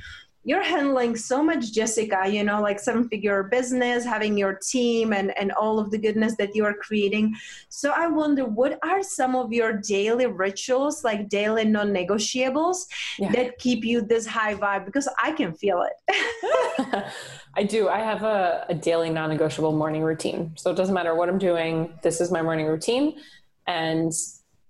you're 0.43 0.63
handling 0.63 1.15
so 1.15 1.43
much 1.43 1.71
jessica 1.71 2.23
you 2.27 2.43
know 2.43 2.61
like 2.61 2.79
seven 2.79 3.07
figure 3.07 3.43
business 3.43 4.03
having 4.03 4.37
your 4.37 4.53
team 4.55 5.13
and 5.13 5.37
and 5.37 5.51
all 5.51 5.79
of 5.79 5.91
the 5.91 5.97
goodness 5.97 6.35
that 6.37 6.55
you 6.55 6.65
are 6.65 6.73
creating. 6.73 7.35
So 7.69 7.91
i 7.95 8.07
wonder 8.07 8.45
what 8.45 8.79
are 8.83 9.03
some 9.03 9.35
of 9.35 9.53
your 9.53 9.73
daily 9.73 10.25
rituals 10.25 11.03
like 11.03 11.29
daily 11.29 11.65
non-negotiables 11.65 12.85
yeah. 13.19 13.31
that 13.33 13.57
keep 13.59 13.83
you 13.83 14.01
this 14.01 14.25
high 14.25 14.55
vibe? 14.55 14.85
Because 14.85 15.07
i 15.21 15.31
can 15.31 15.53
feel 15.53 15.83
it. 15.83 17.05
I 17.55 17.63
do. 17.63 17.89
I 17.89 17.99
have 17.99 18.23
a, 18.23 18.65
a 18.69 18.73
daily 18.73 19.09
non-negotiable 19.09 19.73
morning 19.73 20.03
routine. 20.03 20.53
So 20.55 20.71
it 20.71 20.75
doesn't 20.75 20.95
matter 20.95 21.15
what 21.15 21.29
i'm 21.29 21.37
doing 21.37 21.93
this 22.01 22.21
is 22.21 22.31
my 22.31 22.41
morning 22.41 22.65
routine. 22.65 23.19
And 23.67 24.11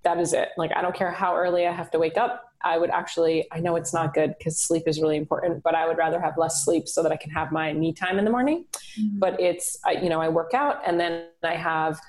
that 0.04 0.20
is 0.20 0.34
it 0.34 0.50
like 0.58 0.72
i 0.76 0.82
don't 0.82 0.96
care 0.96 1.12
how 1.12 1.36
early 1.36 1.66
i 1.66 1.72
have 1.72 1.92
to 1.92 2.00
wake 2.00 2.18
up 2.18 2.52
I 2.64 2.78
would 2.78 2.90
actually, 2.90 3.48
I 3.52 3.60
know 3.60 3.76
it's 3.76 3.94
not 3.94 4.14
good 4.14 4.36
because 4.38 4.60
sleep 4.60 4.84
is 4.88 5.02
really 5.02 5.18
important, 5.18 5.64
but 5.64 5.76
I 5.76 5.88
would 5.88 5.98
rather 5.98 6.20
have 6.20 6.38
less 6.38 6.64
sleep 6.64 6.88
so 6.88 7.04
that 7.04 7.12
I 7.12 7.18
can 7.18 7.32
have 7.32 7.52
my 7.52 7.74
me 7.74 7.94
time 7.94 8.20
in 8.20 8.26
the 8.26 8.32
morning. 8.32 8.66
Mm-hmm. 9.00 9.20
But 9.20 9.40
it's, 9.40 9.78
I, 9.86 9.94
you 9.94 10.10
know, 10.10 10.22
I 10.22 10.30
work 10.30 10.54
out 10.54 10.82
and 10.86 11.00
then 11.00 11.26
I 11.44 11.56
have, 11.56 12.00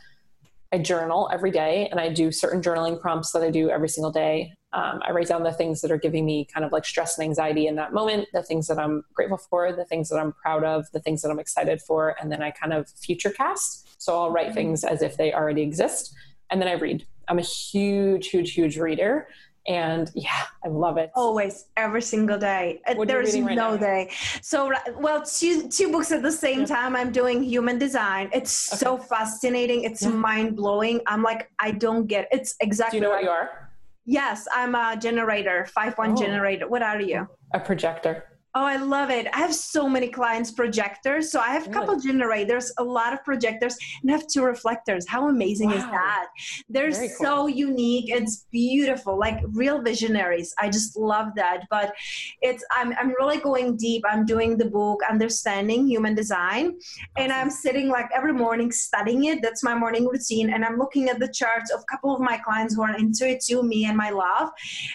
I 0.73 0.79
journal 0.79 1.29
every 1.33 1.51
day 1.51 1.89
and 1.91 2.01
I 2.01 2.09
do 2.09 2.33
certain 2.33 2.63
journaling 2.63 3.01
prompts 3.01 3.33
that 3.33 3.43
I 3.43 3.51
do 3.51 3.71
every 3.71 3.89
single 3.89 4.11
day. 4.11 4.55
Um, 4.73 5.03
I 5.07 5.13
write 5.13 5.29
down 5.29 5.43
the 5.43 5.53
things 5.53 5.83
that 5.83 5.91
are 5.91 5.99
giving 5.99 6.25
me 6.25 6.47
kind 6.47 6.65
of 6.65 6.73
like 6.73 6.87
stress 6.87 7.19
and 7.19 7.27
anxiety 7.27 7.67
in 7.67 7.77
that 7.77 7.93
moment, 7.93 8.29
the 8.33 8.43
things 8.43 8.69
that 8.69 8.79
I'm 8.79 9.05
grateful 9.13 9.37
for, 9.37 9.71
the 9.73 9.85
things 9.85 10.09
that 10.09 10.17
I'm 10.17 10.33
proud 10.33 10.65
of, 10.65 10.91
the 10.93 11.01
things 11.01 11.21
that 11.23 11.31
I'm 11.31 11.39
excited 11.39 11.83
for. 11.83 12.17
And 12.21 12.33
then 12.33 12.43
I 12.43 12.51
kind 12.51 12.73
of 12.73 12.89
future 12.89 13.31
cast. 13.31 14.03
So 14.03 14.19
I'll 14.19 14.31
write 14.31 14.47
mm-hmm. 14.47 14.55
things 14.55 14.85
as 14.85 15.03
if 15.03 15.19
they 15.19 15.35
already 15.35 15.63
exist. 15.63 16.15
And 16.51 16.61
then 16.61 16.69
I 16.69 16.73
read. 16.73 17.07
I'm 17.29 17.39
a 17.39 17.43
huge, 17.43 18.29
huge, 18.29 18.53
huge 18.53 18.77
reader. 18.79 19.29
And 19.69 20.11
yeah 20.17 20.43
i 20.65 20.69
love 20.69 20.97
it. 20.97 21.13
Always 21.15 21.67
every 21.77 22.03
single 22.03 22.37
day. 22.37 22.81
Uh, 22.85 22.95
what 22.95 23.07
there's 23.07 23.33
right 23.39 23.55
no 23.55 23.71
now? 23.73 23.77
day. 23.77 24.11
So 24.41 24.73
well 24.97 25.23
two 25.23 25.69
two 25.69 25.93
books 25.93 26.11
at 26.11 26.21
the 26.21 26.33
same 26.33 26.65
time. 26.65 26.97
I'm 26.97 27.13
doing 27.13 27.45
human 27.45 27.79
design. 27.79 28.29
It's 28.33 28.73
okay. 28.73 28.79
so 28.81 28.99
fascinating. 28.99 29.85
It's 29.85 30.03
yeah. 30.03 30.09
mind-blowing. 30.09 31.01
I'm 31.07 31.23
like 31.23 31.49
i 31.61 31.71
don't 31.71 32.09
get 32.09 32.27
it's 32.33 32.57
exactly 32.61 32.99
do 32.99 33.07
you 33.07 33.09
know 33.09 33.15
what 33.15 33.23
you 33.23 33.31
are? 33.31 33.71
Yes 34.05 34.49
i'm 34.53 34.75
a 34.75 34.97
generator 34.97 35.67
five 35.67 35.97
one 35.97 36.13
oh. 36.13 36.17
generator. 36.17 36.67
What 36.67 36.83
are 36.83 37.01
you? 37.01 37.29
A 37.55 37.61
projector 37.61 38.32
Oh, 38.55 38.65
I 38.65 38.77
love 38.77 39.09
it. 39.09 39.27
I 39.33 39.39
have 39.39 39.55
so 39.55 39.89
many 39.89 40.09
clients 40.09 40.51
projectors. 40.51 41.33
So 41.33 41.41
I 41.41 41.51
have 41.55 41.67
a 41.67 41.71
couple 41.71 41.99
generators, 41.99 42.71
a 42.79 42.85
lot 42.85 43.15
of 43.15 43.25
projectors, 43.25 43.79
and 44.03 44.11
I 44.11 44.13
have 44.13 44.27
two 44.27 44.45
reflectors. 44.45 45.09
How 45.09 45.29
amazing 45.29 45.71
wow. 45.71 45.77
is 45.77 45.85
that? 45.85 46.27
They're 46.69 46.91
cool. 46.91 47.09
so 47.09 47.47
unique. 47.47 48.11
It's 48.11 48.47
beautiful, 48.53 49.19
like 49.19 49.41
real 49.53 49.81
visionaries. 49.81 50.55
I 50.59 50.69
just 50.69 50.99
love 50.99 51.29
that. 51.37 51.65
But 51.71 51.95
it's 52.43 52.63
I'm 52.71 52.93
I'm 53.01 53.15
really 53.19 53.39
going 53.39 53.79
deep. 53.79 54.03
I'm 54.07 54.27
doing 54.27 54.59
the 54.59 54.67
book 54.67 55.01
Understanding 55.09 55.87
Human 55.87 56.15
Design. 56.15 56.79
And 57.17 57.33
I'm 57.33 57.49
sitting 57.49 57.89
like 57.89 58.11
every 58.15 58.35
morning 58.35 58.71
studying 58.71 59.25
it. 59.25 59.41
That's 59.41 59.63
my 59.63 59.75
morning 59.75 60.07
routine. 60.07 60.53
And 60.53 60.63
I'm 60.63 60.77
looking 60.77 61.09
at 61.09 61.19
the 61.19 61.29
charts 61.33 61.71
of 61.71 61.81
a 61.81 61.85
couple 61.91 62.15
of 62.15 62.21
my 62.21 62.37
clients 62.37 62.75
who 62.75 62.83
are 62.83 62.95
into 62.99 63.27
it 63.27 63.41
too, 63.43 63.63
me 63.63 63.87
and 63.87 63.97
my 63.97 64.11
love. 64.11 64.51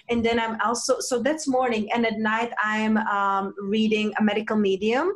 And 0.10 0.24
then 0.24 0.40
I'm 0.40 0.62
also 0.62 1.00
so 1.00 1.24
that's 1.24 1.48
morning. 1.48 1.92
And 1.92 2.06
at 2.06 2.20
night 2.20 2.52
I'm 2.64 2.98
um 2.98 3.47
Um, 3.48 3.70
reading 3.70 4.14
a 4.20 4.24
medical 4.24 4.58
medium. 4.58 5.12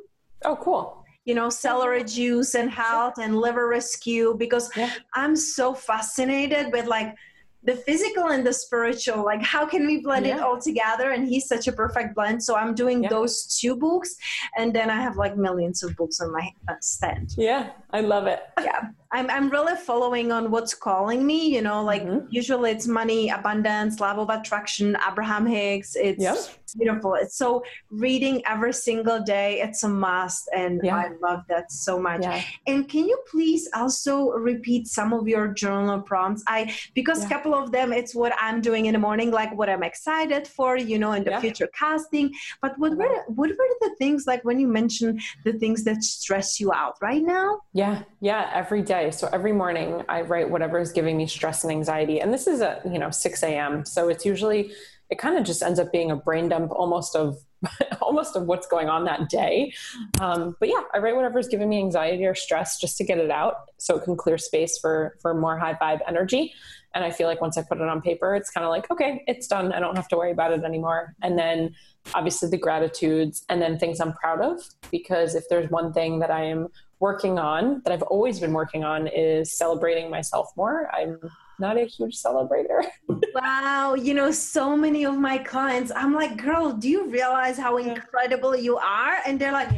Oh, 0.46 0.56
cool. 0.56 1.06
You 1.26 1.36
know, 1.36 1.50
celery 1.50 2.04
juice 2.04 2.56
and 2.56 2.70
health 2.70 3.16
and 3.20 3.38
liver 3.38 3.68
rescue 3.68 4.36
because 4.38 4.76
yeah. 4.76 4.92
I'm 5.14 5.36
so 5.36 5.74
fascinated 5.74 6.72
with 6.72 6.88
like 6.88 7.16
the 7.64 7.76
physical 7.76 8.30
and 8.30 8.46
the 8.46 8.52
spiritual 8.52 9.24
like 9.24 9.42
how 9.44 9.68
can 9.68 9.86
we 9.86 10.02
blend 10.02 10.26
yeah. 10.26 10.38
it 10.38 10.42
all 10.42 10.60
together 10.60 11.12
and 11.12 11.28
he's 11.28 11.48
such 11.48 11.68
a 11.68 11.72
perfect 11.72 12.16
blend 12.16 12.44
so 12.44 12.56
i'm 12.56 12.74
doing 12.74 13.04
yeah. 13.04 13.10
those 13.10 13.60
two 13.60 13.76
books 13.76 14.16
and 14.58 14.74
then 14.74 14.90
i 14.90 15.00
have 15.00 15.16
like 15.16 15.38
millions 15.38 15.84
of 15.84 15.96
books 15.96 16.20
on 16.20 16.32
my 16.32 16.52
stand 16.80 17.36
yeah 17.38 17.70
i 17.92 18.02
love 18.02 18.26
it 18.26 18.42
yeah 18.64 18.90
I'm, 19.12 19.30
I'm 19.30 19.50
really 19.50 19.76
following 19.76 20.32
on 20.32 20.52
what's 20.52 20.74
calling 20.74 21.26
me 21.26 21.54
you 21.56 21.62
know 21.62 21.84
like 21.84 22.04
mm-hmm. 22.04 22.28
usually 22.30 22.72
it's 22.72 22.88
money 22.88 23.30
abundance 23.30 24.00
love 24.00 24.20
of 24.20 24.30
attraction 24.30 24.98
abraham 25.08 25.46
hicks. 25.46 25.96
It's 25.96 26.22
yep. 26.22 26.38
beautiful. 26.78 27.16
It's 27.16 27.36
so 27.36 27.64
reading 27.90 28.42
every 28.46 28.74
single 28.74 29.22
day 29.22 29.62
it's 29.62 29.84
a 29.84 29.90
must 29.90 30.50
and 30.56 30.82
yeah. 30.84 30.96
i 30.96 31.10
love 31.22 31.44
that 31.50 31.72
so 31.72 32.00
much. 32.00 32.22
Yeah. 32.22 32.42
and 32.68 32.88
can 32.88 33.06
you 33.06 33.18
please 33.30 33.70
also 33.74 34.32
repeat 34.32 34.88
some 34.88 35.14
of 35.14 35.28
your 35.28 35.48
journal 35.50 36.02
prompts? 36.02 36.44
I 36.48 36.74
because 36.94 37.20
a 37.20 37.22
yeah. 37.24 37.30
couple 37.30 37.54
of 37.54 37.72
them 37.72 37.92
it's 37.94 38.16
what 38.16 38.34
i'm 38.40 38.62
doing 38.62 38.86
in 38.86 38.94
the 38.94 39.00
morning 39.00 39.32
like 39.32 39.56
what 39.56 39.70
i'm 39.70 39.84
excited 39.84 40.48
for 40.48 40.78
you 40.78 40.98
know 41.00 41.12
in 41.14 41.24
the 41.24 41.40
future 41.40 41.70
casting. 41.74 42.34
But 42.62 42.78
what 42.78 42.96
were 42.96 43.24
what 43.28 43.50
were 43.50 43.72
the 43.82 43.96
things 43.98 44.26
like 44.28 44.44
when 44.44 44.60
you 44.60 44.68
mentioned 44.68 45.22
the 45.44 45.54
things 45.54 45.84
that 45.84 46.04
stress 46.04 46.60
you 46.60 46.72
out 46.72 46.96
right 47.02 47.22
now? 47.22 47.62
Yeah. 47.74 48.04
Yeah. 48.20 48.50
Every 48.54 48.82
day 48.82 49.01
day. 49.02 49.12
So 49.12 49.30
every 49.32 49.52
morning 49.52 50.04
I 50.10 50.22
write 50.22 50.50
whatever 50.50 50.80
is 50.80 50.92
giving 50.92 51.18
me 51.18 51.28
stress 51.28 51.64
and 51.64 51.72
anxiety. 51.72 52.20
And 52.20 52.34
this 52.34 52.48
is 52.48 52.62
at, 52.62 52.86
you 52.86 53.00
know, 53.00 53.10
6 53.10 53.44
a.m. 53.44 53.86
So 53.86 54.10
it's 54.10 54.26
usually, 54.26 54.72
it 55.10 55.18
kind 55.18 55.38
of 55.38 55.44
just 55.44 55.62
ends 55.62 55.80
up 55.80 55.92
being 55.92 56.12
a 56.12 56.16
brain 56.16 56.50
dump 56.50 56.72
almost 56.72 57.16
of, 57.16 57.38
almost 58.02 58.36
of 58.36 58.46
what's 58.46 58.68
going 58.68 58.90
on 58.90 59.06
that 59.06 59.30
day. 59.30 59.74
Um, 60.20 60.56
but 60.60 60.70
yeah, 60.70 60.82
I 60.94 61.00
write 61.00 61.16
whatever 61.16 61.40
is 61.40 61.48
giving 61.48 61.70
me 61.70 61.80
anxiety 61.80 62.26
or 62.26 62.36
stress 62.36 62.80
just 62.80 62.98
to 62.98 63.04
get 63.04 63.18
it 63.18 63.32
out 63.32 63.56
so 63.78 63.98
it 63.98 64.04
can 64.04 64.16
clear 64.16 64.38
space 64.38 64.78
for, 64.78 65.18
for 65.22 65.34
more 65.34 65.58
high 65.58 65.74
vibe 65.74 66.00
energy. 66.08 66.54
And 66.94 67.04
I 67.06 67.12
feel 67.12 67.28
like 67.28 67.40
once 67.40 67.58
I 67.58 67.64
put 67.64 67.78
it 67.78 67.88
on 67.88 68.02
paper, 68.02 68.36
it's 68.36 68.50
kind 68.50 68.66
of 68.66 68.70
like, 68.70 68.92
okay, 68.92 69.24
it's 69.28 69.48
done. 69.48 69.72
I 69.72 69.80
don't 69.80 69.96
have 69.96 70.10
to 70.10 70.18
worry 70.18 70.32
about 70.32 70.52
it 70.52 70.64
anymore. 70.64 71.16
And 71.22 71.38
then 71.38 71.74
obviously 72.14 72.50
the 72.50 72.58
gratitudes 72.58 73.46
and 73.48 73.62
then 73.62 73.80
things 73.80 74.02
I'm 74.02 74.12
proud 74.14 74.42
of. 74.42 74.62
Because 74.92 75.36
if 75.36 75.48
there's 75.50 75.70
one 75.70 75.94
thing 75.94 76.20
that 76.20 76.32
I 76.32 76.44
am 76.46 76.68
working 77.02 77.38
on, 77.40 77.82
that 77.84 77.92
I've 77.92 78.04
always 78.04 78.40
been 78.40 78.54
working 78.54 78.84
on, 78.84 79.08
is 79.08 79.52
celebrating 79.52 80.10
myself 80.10 80.52
more. 80.56 80.90
I'm 80.94 81.20
not 81.60 81.78
a 81.78 81.86
huge 81.86 82.16
celebrator. 82.16 82.84
wow. 83.36 83.96
You 83.96 84.14
know, 84.14 84.32
so 84.32 84.78
many 84.78 85.06
of 85.06 85.18
my 85.18 85.38
clients, 85.38 85.92
I'm 85.94 86.14
like, 86.14 86.38
girl, 86.38 86.72
do 86.72 86.88
you 86.88 87.10
realize 87.10 87.58
how 87.58 87.78
incredible 87.78 88.56
you 88.56 88.78
are? 88.78 89.18
And 89.26 89.40
they're 89.40 89.52
like, 89.52 89.70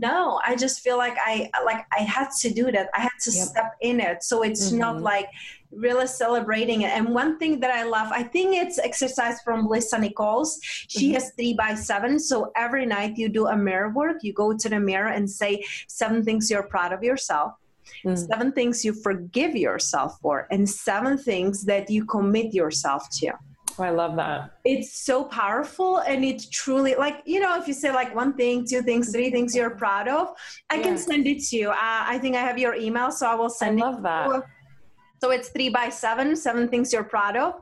no 0.00 0.40
i 0.46 0.54
just 0.54 0.80
feel 0.80 0.96
like 0.96 1.16
i 1.24 1.50
like 1.64 1.84
i 1.96 2.02
had 2.02 2.28
to 2.30 2.50
do 2.50 2.70
that 2.70 2.88
i 2.94 3.00
had 3.00 3.10
to 3.20 3.30
yep. 3.32 3.48
step 3.48 3.72
in 3.80 4.00
it 4.00 4.22
so 4.22 4.42
it's 4.42 4.68
mm-hmm. 4.68 4.78
not 4.78 5.02
like 5.02 5.28
really 5.70 6.06
celebrating 6.06 6.82
it 6.82 6.90
and 6.90 7.14
one 7.14 7.38
thing 7.38 7.60
that 7.60 7.70
i 7.70 7.82
love 7.82 8.10
i 8.12 8.22
think 8.22 8.54
it's 8.54 8.78
exercise 8.78 9.40
from 9.42 9.66
lisa 9.68 9.98
nichols 9.98 10.58
she 10.62 11.06
mm-hmm. 11.06 11.14
has 11.14 11.32
three 11.36 11.54
by 11.54 11.74
seven 11.74 12.18
so 12.18 12.50
every 12.56 12.86
night 12.86 13.16
you 13.16 13.28
do 13.28 13.46
a 13.48 13.56
mirror 13.56 13.90
work 13.90 14.16
you 14.22 14.32
go 14.32 14.56
to 14.56 14.68
the 14.68 14.80
mirror 14.80 15.08
and 15.08 15.28
say 15.28 15.62
seven 15.86 16.24
things 16.24 16.50
you're 16.50 16.62
proud 16.62 16.92
of 16.92 17.02
yourself 17.02 17.52
mm. 18.04 18.16
seven 18.16 18.50
things 18.52 18.84
you 18.84 18.92
forgive 18.92 19.54
yourself 19.54 20.18
for 20.20 20.46
and 20.50 20.68
seven 20.68 21.18
things 21.18 21.64
that 21.64 21.90
you 21.90 22.04
commit 22.06 22.54
yourself 22.54 23.08
to 23.10 23.32
Oh, 23.78 23.84
I 23.84 23.90
love 23.90 24.16
that. 24.16 24.50
It's 24.64 25.04
so 25.04 25.24
powerful 25.24 25.98
and 25.98 26.24
it's 26.24 26.48
truly 26.48 26.96
like, 26.96 27.22
you 27.24 27.38
know, 27.38 27.60
if 27.60 27.68
you 27.68 27.74
say 27.74 27.92
like 27.92 28.14
one 28.14 28.34
thing, 28.34 28.66
two 28.66 28.82
things, 28.82 29.12
three 29.12 29.30
things 29.30 29.54
you're 29.54 29.70
proud 29.70 30.08
of, 30.08 30.34
I 30.68 30.76
yeah. 30.76 30.82
can 30.82 30.98
send 30.98 31.26
it 31.28 31.42
to 31.44 31.56
you. 31.56 31.70
Uh, 31.70 31.76
I 31.78 32.18
think 32.18 32.34
I 32.34 32.40
have 32.40 32.58
your 32.58 32.74
email, 32.74 33.12
so 33.12 33.28
I 33.28 33.34
will 33.36 33.50
send 33.50 33.80
I 33.80 33.84
love 33.84 33.98
it. 33.98 34.02
that. 34.02 34.42
So 35.20 35.30
it's 35.30 35.48
three 35.48 35.68
by 35.68 35.88
seven, 35.88 36.36
seven 36.36 36.68
things 36.68 36.92
you're 36.92 37.04
proud 37.04 37.36
of, 37.36 37.54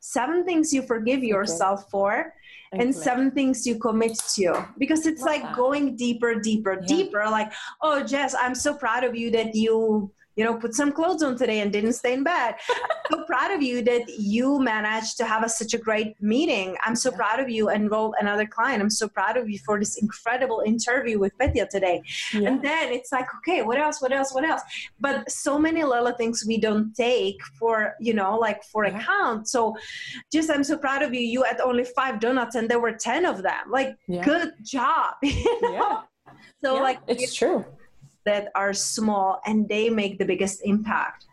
seven 0.00 0.44
things 0.44 0.72
you 0.72 0.82
forgive 0.82 1.22
yourself 1.22 1.90
for, 1.90 2.34
and 2.72 2.94
seven 2.94 3.30
things 3.30 3.66
you 3.66 3.78
commit 3.78 4.18
to. 4.34 4.66
Because 4.78 5.06
it's 5.06 5.22
like 5.22 5.54
going 5.54 5.96
deeper 5.96 6.34
deeper 6.34 6.80
yeah. 6.80 6.86
deeper 6.86 7.24
like 7.30 7.52
oh 7.82 8.02
jess 8.02 8.34
i'm 8.38 8.54
so 8.54 8.74
proud 8.74 9.04
of 9.04 9.14
you 9.14 9.30
that 9.30 9.54
you 9.54 10.10
you 10.36 10.44
know, 10.44 10.54
put 10.54 10.74
some 10.74 10.92
clothes 10.92 11.22
on 11.22 11.36
today 11.36 11.60
and 11.60 11.72
didn't 11.72 11.92
stay 11.92 12.12
in 12.12 12.24
bed. 12.24 12.56
I'm 12.68 13.18
so 13.18 13.24
proud 13.24 13.50
of 13.52 13.62
you 13.62 13.82
that 13.82 14.08
you 14.18 14.58
managed 14.58 15.16
to 15.18 15.24
have 15.24 15.44
a, 15.44 15.48
such 15.48 15.74
a 15.74 15.78
great 15.78 16.20
meeting. 16.20 16.76
I'm 16.84 16.96
so 16.96 17.10
yeah. 17.10 17.16
proud 17.16 17.40
of 17.40 17.48
you 17.48 17.70
enrolled 17.70 18.14
another 18.20 18.46
client. 18.46 18.82
I'm 18.82 18.90
so 18.90 19.08
proud 19.08 19.36
of 19.36 19.48
you 19.48 19.58
for 19.60 19.78
this 19.78 19.96
incredible 19.96 20.62
interview 20.66 21.18
with 21.18 21.36
Petya 21.38 21.68
today. 21.70 22.02
Yeah. 22.32 22.48
And 22.48 22.62
then 22.62 22.92
it's 22.92 23.12
like, 23.12 23.26
okay, 23.38 23.62
what 23.62 23.78
else? 23.78 24.02
What 24.02 24.12
else? 24.12 24.34
What 24.34 24.44
else? 24.44 24.62
But 24.98 25.30
so 25.30 25.58
many 25.58 25.84
little 25.84 26.12
things 26.12 26.44
we 26.46 26.58
don't 26.58 26.94
take 26.94 27.38
for, 27.58 27.94
you 28.00 28.14
know, 28.14 28.36
like 28.36 28.64
for 28.64 28.84
yeah. 28.86 28.98
account. 28.98 29.48
So 29.48 29.76
just, 30.32 30.50
I'm 30.50 30.64
so 30.64 30.76
proud 30.76 31.02
of 31.02 31.14
you. 31.14 31.20
You 31.20 31.44
had 31.44 31.60
only 31.60 31.84
five 31.84 32.18
donuts 32.18 32.56
and 32.56 32.68
there 32.68 32.80
were 32.80 32.92
10 32.92 33.24
of 33.24 33.42
them. 33.42 33.70
Like, 33.70 33.96
good 34.08 34.52
job. 34.62 35.14
You 35.24 35.60
know? 35.62 35.72
Yeah. 35.72 36.00
So 36.64 36.74
like, 36.76 37.00
it's 37.06 37.34
true 37.34 37.64
that 38.24 38.50
are 38.54 38.72
small 38.72 39.40
and 39.46 39.68
they 39.68 39.90
make 39.90 40.18
the 40.18 40.24
biggest 40.24 40.60
impact. 40.64 41.26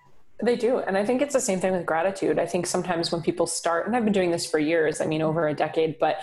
They 0.43 0.55
do. 0.55 0.79
And 0.79 0.97
I 0.97 1.05
think 1.05 1.21
it's 1.21 1.33
the 1.33 1.39
same 1.39 1.59
thing 1.59 1.71
with 1.71 1.85
gratitude. 1.85 2.39
I 2.39 2.45
think 2.45 2.65
sometimes 2.65 3.11
when 3.11 3.21
people 3.21 3.47
start, 3.47 3.85
and 3.85 3.95
I've 3.95 4.03
been 4.03 4.13
doing 4.13 4.31
this 4.31 4.49
for 4.49 4.59
years, 4.59 4.99
I 4.99 5.05
mean, 5.05 5.21
over 5.21 5.47
a 5.47 5.53
decade, 5.53 5.99
but 5.99 6.17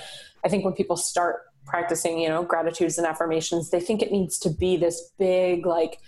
I 0.45 0.49
think 0.49 0.65
when 0.65 0.75
people 0.75 0.97
start 0.97 1.43
practicing, 1.67 2.19
you 2.19 2.29
know, 2.29 2.43
gratitudes 2.43 2.99
and 2.99 3.07
affirmations, 3.07 3.71
they 3.71 3.81
think 3.81 4.03
it 4.03 4.11
needs 4.11 4.39
to 4.41 4.51
be 4.51 4.77
this 4.77 5.13
big, 5.19 5.67
like, 5.67 6.01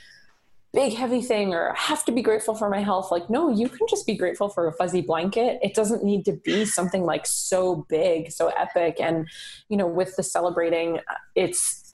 big 0.72 0.94
heavy 0.94 1.20
thing 1.20 1.52
or 1.52 1.74
have 1.74 2.04
to 2.04 2.12
be 2.12 2.22
grateful 2.22 2.54
for 2.54 2.68
my 2.68 2.80
health 2.80 3.10
like 3.10 3.28
no 3.28 3.50
you 3.50 3.68
can 3.68 3.86
just 3.88 4.06
be 4.06 4.14
grateful 4.14 4.48
for 4.48 4.68
a 4.68 4.72
fuzzy 4.72 5.00
blanket 5.00 5.58
it 5.62 5.74
doesn't 5.74 6.04
need 6.04 6.24
to 6.24 6.32
be 6.32 6.64
something 6.64 7.02
like 7.02 7.26
so 7.26 7.84
big 7.88 8.30
so 8.30 8.48
epic 8.56 9.00
and 9.00 9.28
you 9.68 9.76
know 9.76 9.86
with 9.86 10.14
the 10.14 10.22
celebrating 10.22 11.00
it's 11.34 11.89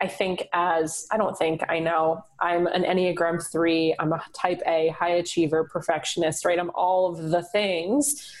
I 0.00 0.08
think 0.08 0.48
as 0.52 1.06
I 1.10 1.16
don't 1.16 1.36
think 1.36 1.62
I 1.68 1.78
know 1.78 2.22
I'm 2.40 2.66
an 2.66 2.84
Enneagram 2.84 3.42
3, 3.50 3.96
I'm 3.98 4.12
a 4.12 4.22
type 4.34 4.60
A, 4.66 4.88
high 4.88 5.10
achiever, 5.10 5.64
perfectionist, 5.64 6.44
right? 6.44 6.58
I'm 6.58 6.70
all 6.74 7.10
of 7.10 7.30
the 7.30 7.42
things 7.42 8.34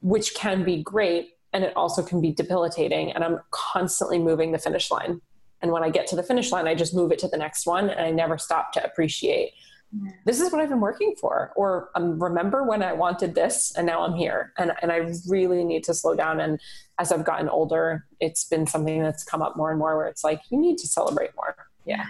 which 0.00 0.34
can 0.34 0.64
be 0.64 0.82
great 0.82 1.30
and 1.52 1.64
it 1.64 1.72
also 1.76 2.02
can 2.02 2.20
be 2.20 2.32
debilitating 2.32 3.12
and 3.12 3.24
I'm 3.24 3.40
constantly 3.50 4.18
moving 4.18 4.52
the 4.52 4.58
finish 4.58 4.90
line. 4.90 5.20
And 5.60 5.72
when 5.72 5.82
I 5.82 5.90
get 5.90 6.06
to 6.08 6.16
the 6.16 6.22
finish 6.22 6.52
line, 6.52 6.68
I 6.68 6.74
just 6.74 6.94
move 6.94 7.10
it 7.10 7.18
to 7.20 7.28
the 7.28 7.38
next 7.38 7.66
one 7.66 7.90
and 7.90 8.00
I 8.00 8.10
never 8.10 8.38
stop 8.38 8.72
to 8.72 8.84
appreciate 8.84 9.52
this 10.24 10.40
is 10.40 10.52
what 10.52 10.60
I've 10.60 10.68
been 10.68 10.80
working 10.80 11.14
for. 11.18 11.52
Or 11.56 11.90
um, 11.94 12.22
remember 12.22 12.62
when 12.64 12.82
I 12.82 12.92
wanted 12.92 13.34
this 13.34 13.72
and 13.76 13.86
now 13.86 14.02
I'm 14.02 14.14
here. 14.14 14.52
And, 14.58 14.72
and 14.82 14.92
I 14.92 15.10
really 15.28 15.64
need 15.64 15.84
to 15.84 15.94
slow 15.94 16.14
down. 16.14 16.40
And 16.40 16.60
as 16.98 17.12
I've 17.12 17.24
gotten 17.24 17.48
older, 17.48 18.06
it's 18.20 18.44
been 18.44 18.66
something 18.66 19.02
that's 19.02 19.24
come 19.24 19.42
up 19.42 19.56
more 19.56 19.70
and 19.70 19.78
more 19.78 19.96
where 19.96 20.08
it's 20.08 20.24
like, 20.24 20.40
you 20.50 20.58
need 20.58 20.78
to 20.78 20.88
celebrate 20.88 21.30
more. 21.36 21.54
Yeah. 21.84 22.04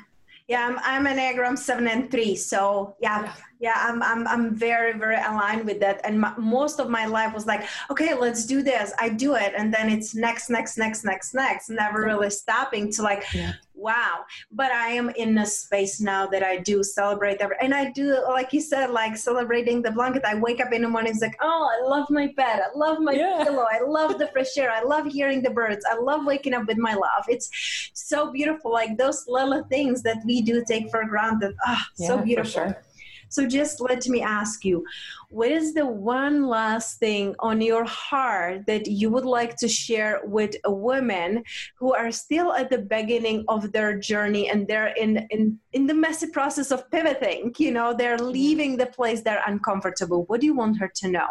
Yeah, 0.48 0.66
I'm, 0.66 0.78
I'm 0.82 1.06
an 1.06 1.18
Enneagram 1.18 1.58
7 1.58 1.86
and 1.86 2.10
3. 2.10 2.34
So, 2.36 2.96
yeah, 3.00 3.34
yeah, 3.60 3.74
I'm, 3.76 4.02
I'm, 4.02 4.26
I'm 4.28 4.54
very, 4.54 4.96
very 4.96 5.16
aligned 5.16 5.64
with 5.64 5.80
that. 5.80 6.00
And 6.04 6.20
my, 6.20 6.32
most 6.38 6.78
of 6.78 6.88
my 6.88 7.06
life 7.06 7.34
was 7.34 7.46
like, 7.46 7.66
okay, 7.90 8.14
let's 8.14 8.46
do 8.46 8.62
this. 8.62 8.92
I 8.98 9.08
do 9.08 9.34
it. 9.34 9.52
And 9.56 9.74
then 9.74 9.90
it's 9.90 10.14
next, 10.14 10.48
next, 10.48 10.78
next, 10.78 11.04
next, 11.04 11.34
next, 11.34 11.68
never 11.68 12.02
really 12.02 12.30
stopping 12.30 12.92
to 12.92 13.02
like, 13.02 13.24
yeah. 13.34 13.54
wow. 13.74 14.24
But 14.52 14.70
i 14.70 14.88
am 14.88 15.10
in 15.10 15.38
a 15.38 15.46
space 15.46 16.00
now 16.00 16.26
that 16.26 16.42
i 16.42 16.58
do 16.58 16.82
celebrate 16.82 17.40
every, 17.40 17.56
and 17.60 17.74
i 17.74 17.90
do 17.90 18.16
like 18.28 18.52
you 18.52 18.60
said 18.60 18.90
like 18.90 19.16
celebrating 19.16 19.82
the 19.82 19.90
blanket. 19.90 20.24
I 20.24 20.34
wake 20.34 20.60
up 20.60 20.72
in 20.72 20.82
the 20.82 20.88
morning 20.88 21.12
it's 21.12 21.22
like 21.22 21.36
oh 21.40 21.68
i 21.74 21.88
love 21.88 22.08
my 22.10 22.28
bed. 22.36 22.60
I 22.60 22.76
love 22.76 23.00
my 23.00 23.12
yeah. 23.12 23.44
pillow. 23.44 23.66
I 23.70 23.80
love 23.80 24.18
the 24.18 24.28
fresh 24.28 24.56
air. 24.56 24.70
I 24.70 24.82
love 24.82 25.06
hearing 25.06 25.42
the 25.42 25.50
birds. 25.50 25.84
I 25.90 25.96
love 25.96 26.24
waking 26.26 26.54
up 26.54 26.66
with 26.66 26.78
my 26.78 26.94
love. 26.94 27.24
It's 27.28 27.48
so 27.94 28.30
beautiful. 28.32 28.72
Like 28.72 28.96
those 28.96 29.24
little 29.28 29.62
things 29.64 30.02
that 30.02 30.18
we 30.24 30.42
do 30.42 30.64
take 30.66 30.90
for 30.90 31.04
granted. 31.04 31.54
Ah 31.66 31.86
oh, 31.86 31.92
yeah, 31.98 32.06
so 32.08 32.18
beautiful. 32.18 32.50
sure. 32.50 32.82
So 33.28 33.46
just 33.46 33.80
let 33.80 34.06
me 34.08 34.22
ask 34.22 34.64
you, 34.64 34.84
what 35.30 35.50
is 35.50 35.74
the 35.74 35.86
one 35.86 36.46
last 36.46 36.98
thing 36.98 37.34
on 37.40 37.60
your 37.60 37.84
heart 37.84 38.66
that 38.66 38.86
you 38.86 39.10
would 39.10 39.24
like 39.24 39.56
to 39.56 39.68
share 39.68 40.20
with 40.24 40.56
a 40.64 40.72
women 40.72 41.44
who 41.78 41.94
are 41.94 42.10
still 42.10 42.52
at 42.52 42.70
the 42.70 42.78
beginning 42.78 43.44
of 43.48 43.72
their 43.72 43.98
journey 43.98 44.48
and 44.48 44.66
they're 44.66 44.94
in, 44.96 45.26
in, 45.30 45.58
in 45.72 45.86
the 45.86 45.94
messy 45.94 46.28
process 46.28 46.70
of 46.70 46.90
pivoting? 46.90 47.54
You 47.58 47.72
know, 47.72 47.94
they're 47.94 48.18
leaving 48.18 48.76
the 48.76 48.86
place 48.86 49.22
they're 49.22 49.42
uncomfortable. 49.46 50.24
What 50.24 50.40
do 50.40 50.46
you 50.46 50.54
want 50.54 50.78
her 50.78 50.90
to 50.96 51.08
know? 51.08 51.28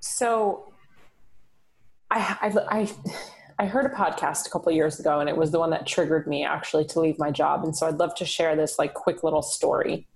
So 0.00 0.72
I, 2.10 2.36
I, 2.40 2.80
I 2.80 2.88
I 3.60 3.66
heard 3.66 3.84
a 3.84 3.90
podcast 3.90 4.46
a 4.46 4.50
couple 4.50 4.72
years 4.72 4.98
ago 4.98 5.20
and 5.20 5.28
it 5.28 5.36
was 5.36 5.50
the 5.50 5.58
one 5.58 5.68
that 5.68 5.86
triggered 5.86 6.26
me 6.26 6.46
actually 6.46 6.86
to 6.86 6.98
leave 6.98 7.18
my 7.18 7.30
job 7.30 7.62
and 7.62 7.76
so 7.76 7.86
I'd 7.86 7.98
love 7.98 8.14
to 8.14 8.24
share 8.24 8.56
this 8.56 8.78
like 8.78 8.94
quick 8.94 9.22
little 9.22 9.42
story 9.42 10.06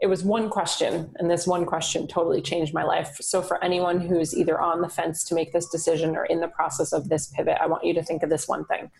it 0.00 0.06
was 0.06 0.22
one 0.22 0.48
question, 0.48 1.10
and 1.16 1.30
this 1.30 1.46
one 1.46 1.66
question 1.66 2.06
totally 2.06 2.40
changed 2.40 2.72
my 2.72 2.84
life. 2.84 3.16
So, 3.20 3.42
for 3.42 3.62
anyone 3.64 4.00
who's 4.00 4.36
either 4.36 4.60
on 4.60 4.80
the 4.80 4.88
fence 4.88 5.24
to 5.24 5.34
make 5.34 5.52
this 5.52 5.68
decision 5.68 6.16
or 6.16 6.24
in 6.24 6.40
the 6.40 6.48
process 6.48 6.92
of 6.92 7.08
this 7.08 7.26
pivot, 7.28 7.58
I 7.60 7.66
want 7.66 7.84
you 7.84 7.94
to 7.94 8.02
think 8.02 8.22
of 8.22 8.30
this 8.30 8.46
one 8.46 8.64
thing. 8.66 8.90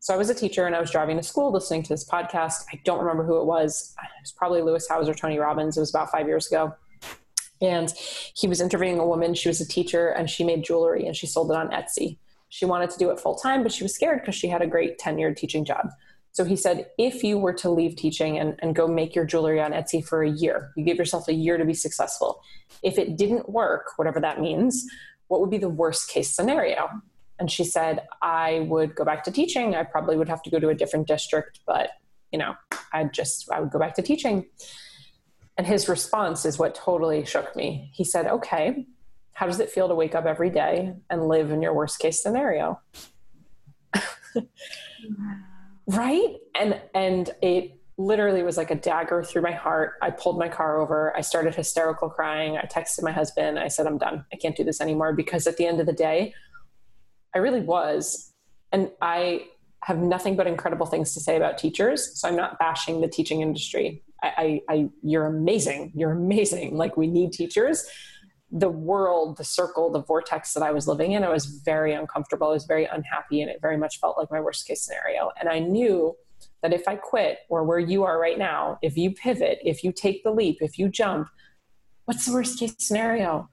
So, 0.00 0.12
I 0.12 0.18
was 0.18 0.28
a 0.28 0.34
teacher 0.34 0.66
and 0.66 0.76
I 0.76 0.80
was 0.80 0.90
driving 0.90 1.16
to 1.16 1.22
school 1.22 1.50
listening 1.50 1.82
to 1.84 1.88
this 1.88 2.06
podcast. 2.06 2.64
I 2.72 2.80
don't 2.84 2.98
remember 2.98 3.24
who 3.24 3.40
it 3.40 3.46
was. 3.46 3.94
It 4.02 4.22
was 4.22 4.32
probably 4.32 4.60
Lewis 4.60 4.86
Howes 4.86 5.08
or 5.08 5.14
Tony 5.14 5.38
Robbins. 5.38 5.78
It 5.78 5.80
was 5.80 5.90
about 5.90 6.10
five 6.10 6.26
years 6.26 6.46
ago. 6.46 6.74
And 7.62 7.90
he 8.34 8.46
was 8.46 8.60
interviewing 8.60 8.98
a 8.98 9.06
woman. 9.06 9.32
She 9.32 9.48
was 9.48 9.62
a 9.62 9.66
teacher 9.66 10.08
and 10.08 10.28
she 10.28 10.44
made 10.44 10.64
jewelry 10.64 11.06
and 11.06 11.16
she 11.16 11.26
sold 11.26 11.50
it 11.50 11.56
on 11.56 11.70
Etsy. 11.70 12.18
She 12.50 12.66
wanted 12.66 12.90
to 12.90 12.98
do 12.98 13.10
it 13.10 13.18
full 13.18 13.36
time, 13.36 13.62
but 13.62 13.72
she 13.72 13.82
was 13.82 13.94
scared 13.94 14.20
because 14.20 14.34
she 14.34 14.48
had 14.48 14.60
a 14.60 14.66
great 14.66 14.98
tenured 14.98 15.36
teaching 15.36 15.64
job. 15.64 15.88
So 16.34 16.44
he 16.44 16.56
said, 16.56 16.90
if 16.98 17.22
you 17.22 17.38
were 17.38 17.52
to 17.52 17.70
leave 17.70 17.94
teaching 17.94 18.38
and, 18.40 18.56
and 18.58 18.74
go 18.74 18.88
make 18.88 19.14
your 19.14 19.24
jewelry 19.24 19.62
on 19.62 19.70
Etsy 19.70 20.04
for 20.04 20.24
a 20.24 20.28
year, 20.28 20.72
you 20.76 20.84
give 20.84 20.96
yourself 20.96 21.28
a 21.28 21.32
year 21.32 21.56
to 21.56 21.64
be 21.64 21.74
successful. 21.74 22.42
If 22.82 22.98
it 22.98 23.16
didn't 23.16 23.48
work, 23.48 23.92
whatever 23.96 24.18
that 24.18 24.40
means, 24.40 24.84
what 25.28 25.40
would 25.40 25.50
be 25.50 25.58
the 25.58 25.68
worst 25.68 26.08
case 26.08 26.34
scenario? 26.34 26.90
And 27.38 27.48
she 27.48 27.62
said, 27.62 28.02
I 28.20 28.66
would 28.68 28.96
go 28.96 29.04
back 29.04 29.22
to 29.24 29.30
teaching. 29.30 29.76
I 29.76 29.84
probably 29.84 30.16
would 30.16 30.28
have 30.28 30.42
to 30.42 30.50
go 30.50 30.58
to 30.58 30.70
a 30.70 30.74
different 30.74 31.06
district, 31.06 31.60
but 31.68 31.90
you 32.32 32.38
know, 32.38 32.56
I 32.92 33.04
just 33.04 33.48
I 33.52 33.60
would 33.60 33.70
go 33.70 33.78
back 33.78 33.94
to 33.94 34.02
teaching. 34.02 34.46
And 35.56 35.68
his 35.68 35.88
response 35.88 36.44
is 36.44 36.58
what 36.58 36.74
totally 36.74 37.24
shook 37.24 37.54
me. 37.54 37.92
He 37.94 38.02
said, 38.02 38.26
Okay, 38.26 38.88
how 39.34 39.46
does 39.46 39.60
it 39.60 39.70
feel 39.70 39.86
to 39.86 39.94
wake 39.94 40.16
up 40.16 40.26
every 40.26 40.50
day 40.50 40.94
and 41.08 41.28
live 41.28 41.52
in 41.52 41.62
your 41.62 41.74
worst 41.74 42.00
case 42.00 42.20
scenario? 42.20 42.80
right? 45.86 46.36
And 46.54 46.80
and 46.94 47.30
it 47.42 47.78
literally 47.96 48.42
was 48.42 48.56
like 48.56 48.70
a 48.70 48.74
dagger 48.74 49.22
through 49.22 49.42
my 49.42 49.52
heart. 49.52 49.94
I 50.02 50.10
pulled 50.10 50.38
my 50.38 50.48
car 50.48 50.80
over. 50.80 51.16
I 51.16 51.20
started 51.20 51.54
hysterical 51.54 52.10
crying. 52.10 52.56
I 52.56 52.62
texted 52.62 53.02
my 53.02 53.12
husband. 53.12 53.58
I 53.58 53.68
said 53.68 53.86
i'm 53.86 53.98
done. 53.98 54.24
I 54.32 54.36
can't 54.36 54.56
do 54.56 54.64
this 54.64 54.80
anymore. 54.80 55.12
Because 55.12 55.46
at 55.46 55.56
the 55.56 55.66
end 55.66 55.80
of 55.80 55.86
the 55.86 55.92
day 55.92 56.34
i 57.34 57.38
really 57.38 57.60
was. 57.60 58.32
And 58.72 58.90
i 59.00 59.46
have 59.84 59.98
nothing 59.98 60.34
but 60.34 60.46
incredible 60.46 60.86
things 60.86 61.12
to 61.14 61.20
say 61.20 61.36
about 61.36 61.58
teachers. 61.58 62.18
So 62.18 62.28
i'm 62.28 62.36
not 62.36 62.58
bashing 62.58 63.00
the 63.00 63.08
teaching 63.08 63.42
industry. 63.42 64.02
I, 64.22 64.60
I, 64.68 64.74
I 64.74 64.88
you're 65.02 65.26
amazing. 65.26 65.92
You're 65.94 66.12
amazing. 66.12 66.76
Like 66.76 66.96
we 66.96 67.06
need 67.06 67.32
teachers. 67.32 67.86
The 68.56 68.70
world, 68.70 69.36
the 69.36 69.44
circle, 69.44 69.90
the 69.90 70.02
vortex 70.02 70.54
that 70.54 70.62
I 70.62 70.70
was 70.70 70.86
living 70.86 71.12
in, 71.12 71.24
I 71.24 71.28
was 71.28 71.46
very 71.46 71.92
uncomfortable. 71.92 72.46
I 72.46 72.52
was 72.52 72.66
very 72.66 72.84
unhappy, 72.84 73.42
and 73.42 73.50
it 73.50 73.58
very 73.60 73.76
much 73.76 73.98
felt 73.98 74.16
like 74.16 74.30
my 74.30 74.40
worst 74.40 74.66
case 74.66 74.80
scenario. 74.82 75.30
And 75.40 75.48
I 75.48 75.58
knew 75.58 76.14
that 76.62 76.72
if 76.72 76.86
I 76.86 76.94
quit, 76.94 77.38
or 77.48 77.64
where 77.64 77.80
you 77.80 78.04
are 78.04 78.18
right 78.18 78.38
now, 78.38 78.78
if 78.80 78.96
you 78.96 79.10
pivot, 79.10 79.58
if 79.62 79.82
you 79.82 79.92
take 79.92 80.22
the 80.22 80.30
leap, 80.30 80.58
if 80.60 80.78
you 80.78 80.88
jump, 80.88 81.28
what's 82.04 82.26
the 82.26 82.32
worst 82.32 82.58
case 82.58 82.76
scenario? 82.78 83.50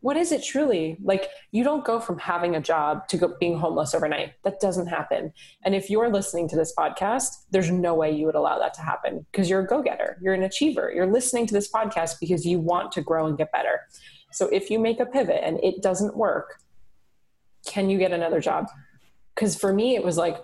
What 0.00 0.16
is 0.16 0.30
it 0.32 0.44
truly 0.44 0.96
like 1.02 1.28
you 1.50 1.64
don't 1.64 1.84
go 1.84 1.98
from 1.98 2.18
having 2.18 2.54
a 2.54 2.60
job 2.60 3.06
to 3.08 3.34
being 3.40 3.58
homeless 3.58 3.94
overnight 3.94 4.32
that 4.44 4.60
doesn't 4.60 4.86
happen 4.86 5.32
and 5.64 5.74
if 5.74 5.90
you're 5.90 6.08
listening 6.08 6.48
to 6.48 6.56
this 6.56 6.72
podcast 6.78 7.28
there's 7.50 7.70
no 7.70 7.94
way 7.94 8.10
you 8.10 8.26
would 8.26 8.34
allow 8.34 8.58
that 8.58 8.74
to 8.74 8.80
happen 8.80 9.24
because 9.30 9.50
you're 9.50 9.60
a 9.60 9.66
go-getter 9.66 10.18
you're 10.22 10.34
an 10.34 10.42
achiever 10.42 10.92
you're 10.94 11.10
listening 11.10 11.46
to 11.46 11.54
this 11.54 11.70
podcast 11.70 12.14
because 12.20 12.46
you 12.46 12.58
want 12.58 12.92
to 12.92 13.02
grow 13.02 13.26
and 13.26 13.36
get 13.38 13.50
better 13.52 13.80
so 14.32 14.46
if 14.48 14.70
you 14.70 14.78
make 14.78 15.00
a 15.00 15.06
pivot 15.06 15.40
and 15.42 15.58
it 15.62 15.82
doesn't 15.82 16.16
work 16.16 16.60
can 17.66 17.90
you 17.90 17.98
get 17.98 18.12
another 18.12 18.40
job 18.40 18.66
because 19.34 19.56
for 19.56 19.72
me 19.72 19.94
it 19.94 20.04
was 20.04 20.16
like 20.16 20.38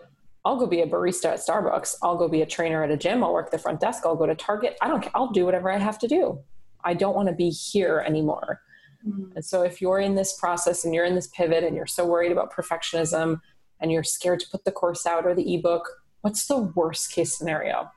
I'll 0.47 0.59
go 0.59 0.67
be 0.67 0.83
a 0.83 0.87
barista 0.87 1.27
at 1.27 1.39
Starbucks. 1.39 1.97
I'll 2.03 2.17
go 2.17 2.29
be 2.29 2.43
a 2.43 2.47
trainer 2.47 2.85
at 2.85 2.91
a 2.91 2.99
gym. 2.99 3.25
I'll 3.25 3.33
work 3.33 3.51
the 3.51 3.57
front 3.57 3.81
desk. 3.81 4.05
I'll 4.05 4.15
go 4.15 4.27
to 4.27 4.35
Target. 4.35 4.77
I 4.83 4.89
don't 4.89 5.01
care. 5.01 5.11
I'll 5.15 5.31
do 5.31 5.47
whatever 5.47 5.71
I 5.71 5.79
have 5.79 5.99
to 6.01 6.07
do. 6.07 6.39
I 6.85 6.93
don't 6.93 7.17
want 7.17 7.29
to 7.29 7.35
be 7.35 7.49
here 7.49 8.05
anymore. 8.07 8.61
Mm-hmm. 9.07 9.37
And 9.37 9.45
so 9.45 9.63
if 9.63 9.81
you're 9.81 9.99
in 9.99 10.15
this 10.15 10.39
process 10.39 10.85
and 10.85 10.95
you're 10.95 11.05
in 11.05 11.15
this 11.15 11.29
pivot 11.29 11.65
and 11.65 11.77
you're 11.77 11.87
so 11.87 12.07
worried 12.07 12.33
about 12.33 12.53
perfectionism 12.53 13.41
and 13.81 13.93
you're 13.93 14.05
scared 14.05 14.41
to 14.41 14.47
put 14.51 14.65
the 14.65 14.73
course 14.73 15.07
out 15.07 15.27
or 15.27 15.35
the 15.35 15.55
ebook, 15.55 15.89
what's 16.23 16.47
the 16.47 16.59
worst 16.59 17.13
case 17.13 17.37
scenario? 17.37 17.91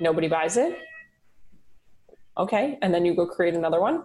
Nobody 0.00 0.28
buys 0.28 0.56
it? 0.56 0.78
Okay. 2.36 2.78
And 2.82 2.92
then 2.92 3.04
you 3.04 3.14
go 3.14 3.26
create 3.26 3.54
another 3.54 3.80
one? 3.80 4.04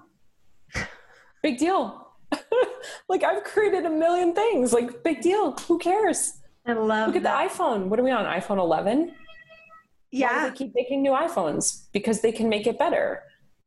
Big 1.43 1.57
deal. 1.57 2.07
like 3.09 3.23
I've 3.23 3.43
created 3.43 3.85
a 3.85 3.89
million 3.89 4.33
things. 4.33 4.73
Like 4.73 5.03
big 5.03 5.21
deal. 5.21 5.51
Who 5.67 5.77
cares? 5.77 6.39
I 6.65 6.73
love 6.73 7.07
Look 7.07 7.17
at 7.17 7.23
that. 7.23 7.49
the 7.49 7.53
iPhone. 7.53 7.87
What 7.87 7.99
are 7.99 8.03
we 8.03 8.11
on? 8.11 8.25
iPhone 8.25 8.57
11? 8.57 9.13
Yeah. 10.11 10.27
Why 10.27 10.43
do 10.43 10.49
they 10.49 10.55
keep 10.55 10.75
making 10.75 11.01
new 11.01 11.11
iPhones? 11.11 11.87
Because 11.91 12.21
they 12.21 12.31
can 12.31 12.49
make 12.49 12.65
it 12.65 12.79
better 12.79 13.23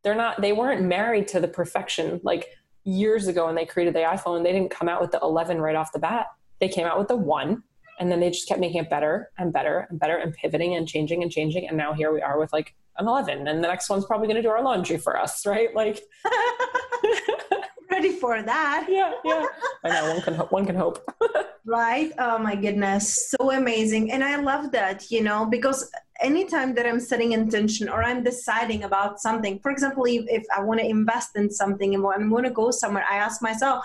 they're 0.07 0.15
not 0.15 0.41
they 0.41 0.53
weren't 0.53 0.83
married 0.83 1.27
to 1.27 1.41
the 1.41 1.49
perfection 1.49 2.21
like 2.23 2.47
years 2.85 3.27
ago 3.27 3.47
when 3.47 3.57
they 3.57 3.67
created 3.67 3.93
the 3.93 3.99
iphone 3.99 4.45
they 4.45 4.53
didn't 4.53 4.71
come 4.71 4.89
out 4.89 5.01
with 5.01 5.11
the 5.11 5.19
11 5.21 5.61
right 5.61 5.75
off 5.75 5.91
the 5.93 5.99
bat. 5.99 6.29
They 6.61 6.69
came 6.69 6.87
out 6.87 6.97
with 6.97 7.09
the 7.09 7.17
one 7.17 7.65
and 7.99 8.09
then 8.09 8.21
they 8.21 8.31
just 8.31 8.47
kept 8.47 8.61
making 8.61 8.85
it 8.85 8.89
better 8.89 9.33
and 9.37 9.53
better 9.53 9.89
and 9.91 9.99
better 9.99 10.17
and 10.17 10.33
pivoting 10.33 10.77
and 10.77 10.87
changing 10.87 11.25
and 11.25 11.33
changing 11.33 11.67
and 11.67 11.77
now 11.77 11.93
here 11.93 12.13
we 12.13 12.23
are 12.23 12.39
with 12.39 12.53
like 12.53 12.73
an 12.99 13.09
11 13.09 13.49
and 13.49 13.65
the 13.65 13.67
next 13.67 13.91
one's 13.91 14.07
probably 14.07 14.29
going 14.29 14.37
to 14.37 14.43
do 14.43 14.49
our 14.49 14.63
laundry 14.63 14.97
for 14.97 15.19
us 15.19 15.45
right? 15.45 15.75
Like 15.75 16.01
ready 17.97 18.13
for 18.13 18.43
that. 18.43 18.87
Yeah 18.89 19.13
yeah. 19.25 19.45
I 19.85 19.89
know 19.95 20.05
one 20.13 20.23
can 20.23 20.35
one 20.57 20.67
can 20.67 20.77
hope. 20.77 20.99
Right? 21.69 22.13
Oh 22.21 22.39
my 22.39 22.55
goodness. 22.55 23.05
So 23.31 23.51
amazing. 23.51 24.05
And 24.13 24.23
i 24.23 24.35
love 24.51 24.65
that 24.79 25.11
you 25.15 25.23
know 25.29 25.41
because 25.57 25.81
anytime 26.29 26.71
that 26.77 26.87
i'm 26.91 27.01
setting 27.11 27.31
intention 27.33 27.85
or 27.95 27.99
i'm 28.09 28.23
deciding 28.31 28.81
about 28.85 29.13
something 29.27 29.55
for 29.65 29.71
example 29.75 30.05
if, 30.07 30.25
if 30.39 30.45
i 30.57 30.61
want 30.69 30.81
to 30.81 30.87
invest 30.99 31.31
in 31.41 31.47
something 31.61 31.91
and 31.95 32.03
i 32.07 32.19
want 32.35 32.47
to 32.51 32.55
go 32.63 32.67
somewhere 32.71 33.05
i 33.11 33.17
ask 33.27 33.37
myself 33.43 33.77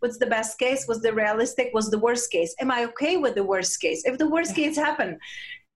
what's 0.00 0.18
the 0.18 0.30
best 0.36 0.52
case? 0.62 0.80
What's 0.86 1.02
the 1.06 1.12
realistic? 1.22 1.66
What's 1.72 1.90
the 1.94 2.02
worst 2.06 2.30
case? 2.30 2.52
Am 2.62 2.70
i 2.70 2.80
okay 2.90 3.14
with 3.24 3.34
the 3.34 3.46
worst 3.52 3.74
case? 3.84 4.00
If 4.10 4.18
the 4.22 4.30
worst 4.34 4.52
case 4.60 4.76
happen 4.86 5.18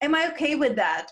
am 0.02 0.14
i 0.14 0.22
okay 0.32 0.54
with 0.62 0.74
that? 0.84 1.06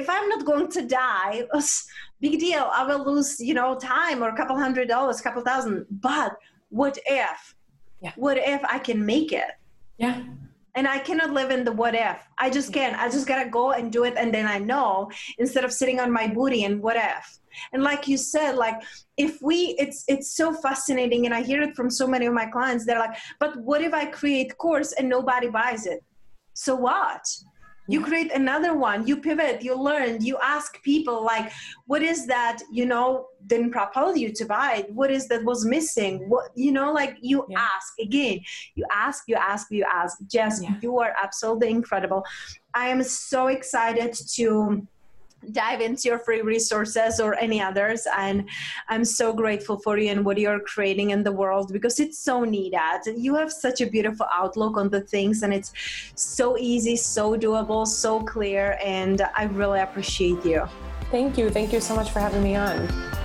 If 0.00 0.06
i'm 0.14 0.28
not 0.34 0.42
going 0.50 0.68
to 0.76 0.82
die 1.04 1.36
big 2.20 2.38
deal 2.38 2.70
i 2.72 2.84
will 2.84 3.04
lose 3.04 3.40
you 3.40 3.54
know 3.54 3.76
time 3.76 4.22
or 4.22 4.28
a 4.28 4.36
couple 4.36 4.56
hundred 4.56 4.88
dollars 4.88 5.20
a 5.20 5.22
couple 5.22 5.42
thousand 5.42 5.86
but 5.90 6.36
what 6.70 6.98
if 7.06 7.54
yeah. 8.02 8.12
what 8.16 8.36
if 8.38 8.62
i 8.64 8.78
can 8.78 9.04
make 9.04 9.32
it 9.32 9.50
yeah 9.98 10.22
and 10.78 10.86
I 10.86 11.00
cannot 11.00 11.32
live 11.32 11.50
in 11.50 11.64
the 11.64 11.72
what 11.72 11.96
if. 11.96 12.18
I 12.38 12.50
just 12.50 12.72
can't. 12.72 12.96
I 12.96 13.08
just 13.08 13.26
gotta 13.26 13.50
go 13.50 13.72
and 13.72 13.90
do 13.90 14.04
it, 14.04 14.14
and 14.16 14.32
then 14.32 14.46
I 14.46 14.58
know 14.58 15.10
instead 15.38 15.64
of 15.64 15.72
sitting 15.72 15.98
on 15.98 16.12
my 16.12 16.28
booty 16.28 16.62
and 16.62 16.80
what 16.80 16.94
if. 16.94 17.38
And 17.72 17.82
like 17.82 18.06
you 18.06 18.16
said, 18.16 18.54
like 18.54 18.80
if 19.16 19.42
we, 19.42 19.74
it's 19.76 20.04
it's 20.06 20.36
so 20.36 20.54
fascinating, 20.54 21.26
and 21.26 21.34
I 21.34 21.42
hear 21.42 21.62
it 21.62 21.74
from 21.74 21.90
so 21.90 22.06
many 22.06 22.26
of 22.26 22.32
my 22.32 22.46
clients. 22.46 22.86
They're 22.86 23.00
like, 23.00 23.16
"But 23.40 23.56
what 23.60 23.82
if 23.82 23.92
I 23.92 24.04
create 24.06 24.56
course 24.56 24.92
and 24.92 25.08
nobody 25.08 25.48
buys 25.48 25.84
it? 25.84 26.04
So 26.54 26.76
what? 26.76 27.24
You 27.88 28.00
create 28.00 28.30
another 28.32 28.74
one 28.74 29.06
you 29.06 29.16
pivot 29.16 29.62
you 29.62 29.74
learn 29.74 30.22
you 30.22 30.36
ask 30.42 30.80
people 30.82 31.24
like 31.24 31.50
what 31.86 32.02
is 32.02 32.26
that 32.26 32.58
you 32.70 32.86
know 32.86 33.26
didn't 33.46 33.70
propel 33.70 34.16
you 34.16 34.32
to 34.32 34.44
buy? 34.44 34.76
It 34.78 34.92
what 34.92 35.10
is 35.10 35.28
that 35.28 35.44
was 35.44 35.64
missing? 35.64 36.28
What 36.28 36.50
you 36.54 36.72
know 36.72 36.92
like 36.92 37.16
you 37.20 37.44
yeah. 37.48 37.58
ask 37.58 37.94
again. 38.00 38.40
You 38.74 38.84
ask 38.92 39.24
you 39.26 39.36
ask 39.36 39.70
you 39.70 39.84
ask. 39.84 40.18
Jess 40.26 40.62
yeah. 40.62 40.74
you 40.82 40.98
are 40.98 41.14
absolutely 41.20 41.70
incredible. 41.70 42.24
I 42.74 42.88
am 42.88 43.02
so 43.02 43.48
excited 43.48 44.12
to 44.34 44.86
dive 45.52 45.80
into 45.80 46.08
your 46.08 46.18
free 46.18 46.42
resources 46.42 47.20
or 47.20 47.34
any 47.38 47.60
others. 47.60 48.06
And 48.16 48.48
i'm 48.88 49.04
so 49.04 49.32
grateful 49.32 49.78
for 49.78 49.98
you 49.98 50.10
and 50.10 50.24
what 50.24 50.38
you're 50.38 50.60
creating 50.60 51.10
in 51.10 51.22
the 51.22 51.32
world 51.32 51.72
because 51.72 52.00
it's 52.00 52.18
so 52.18 52.44
needed. 52.44 53.00
You 53.16 53.34
have 53.36 53.52
such 53.52 53.80
a 53.80 53.86
beautiful 53.86 54.26
outlook 54.32 54.76
on 54.76 54.88
the 54.88 55.00
things 55.00 55.42
and 55.42 55.52
it's 55.52 55.72
so 56.14 56.56
easy 56.58 56.96
so 56.96 57.36
doable 57.36 57.86
so 57.86 58.20
clear. 58.20 58.78
And 58.84 59.22
i 59.36 59.44
really 59.44 59.80
appreciate 59.80 60.44
you. 60.44 60.66
Thank 61.10 61.38
you. 61.38 61.50
Thank 61.50 61.72
you 61.72 61.80
so 61.80 61.94
much 61.96 62.10
for 62.10 62.20
having 62.20 62.42
me 62.42 62.56
on 62.56 63.17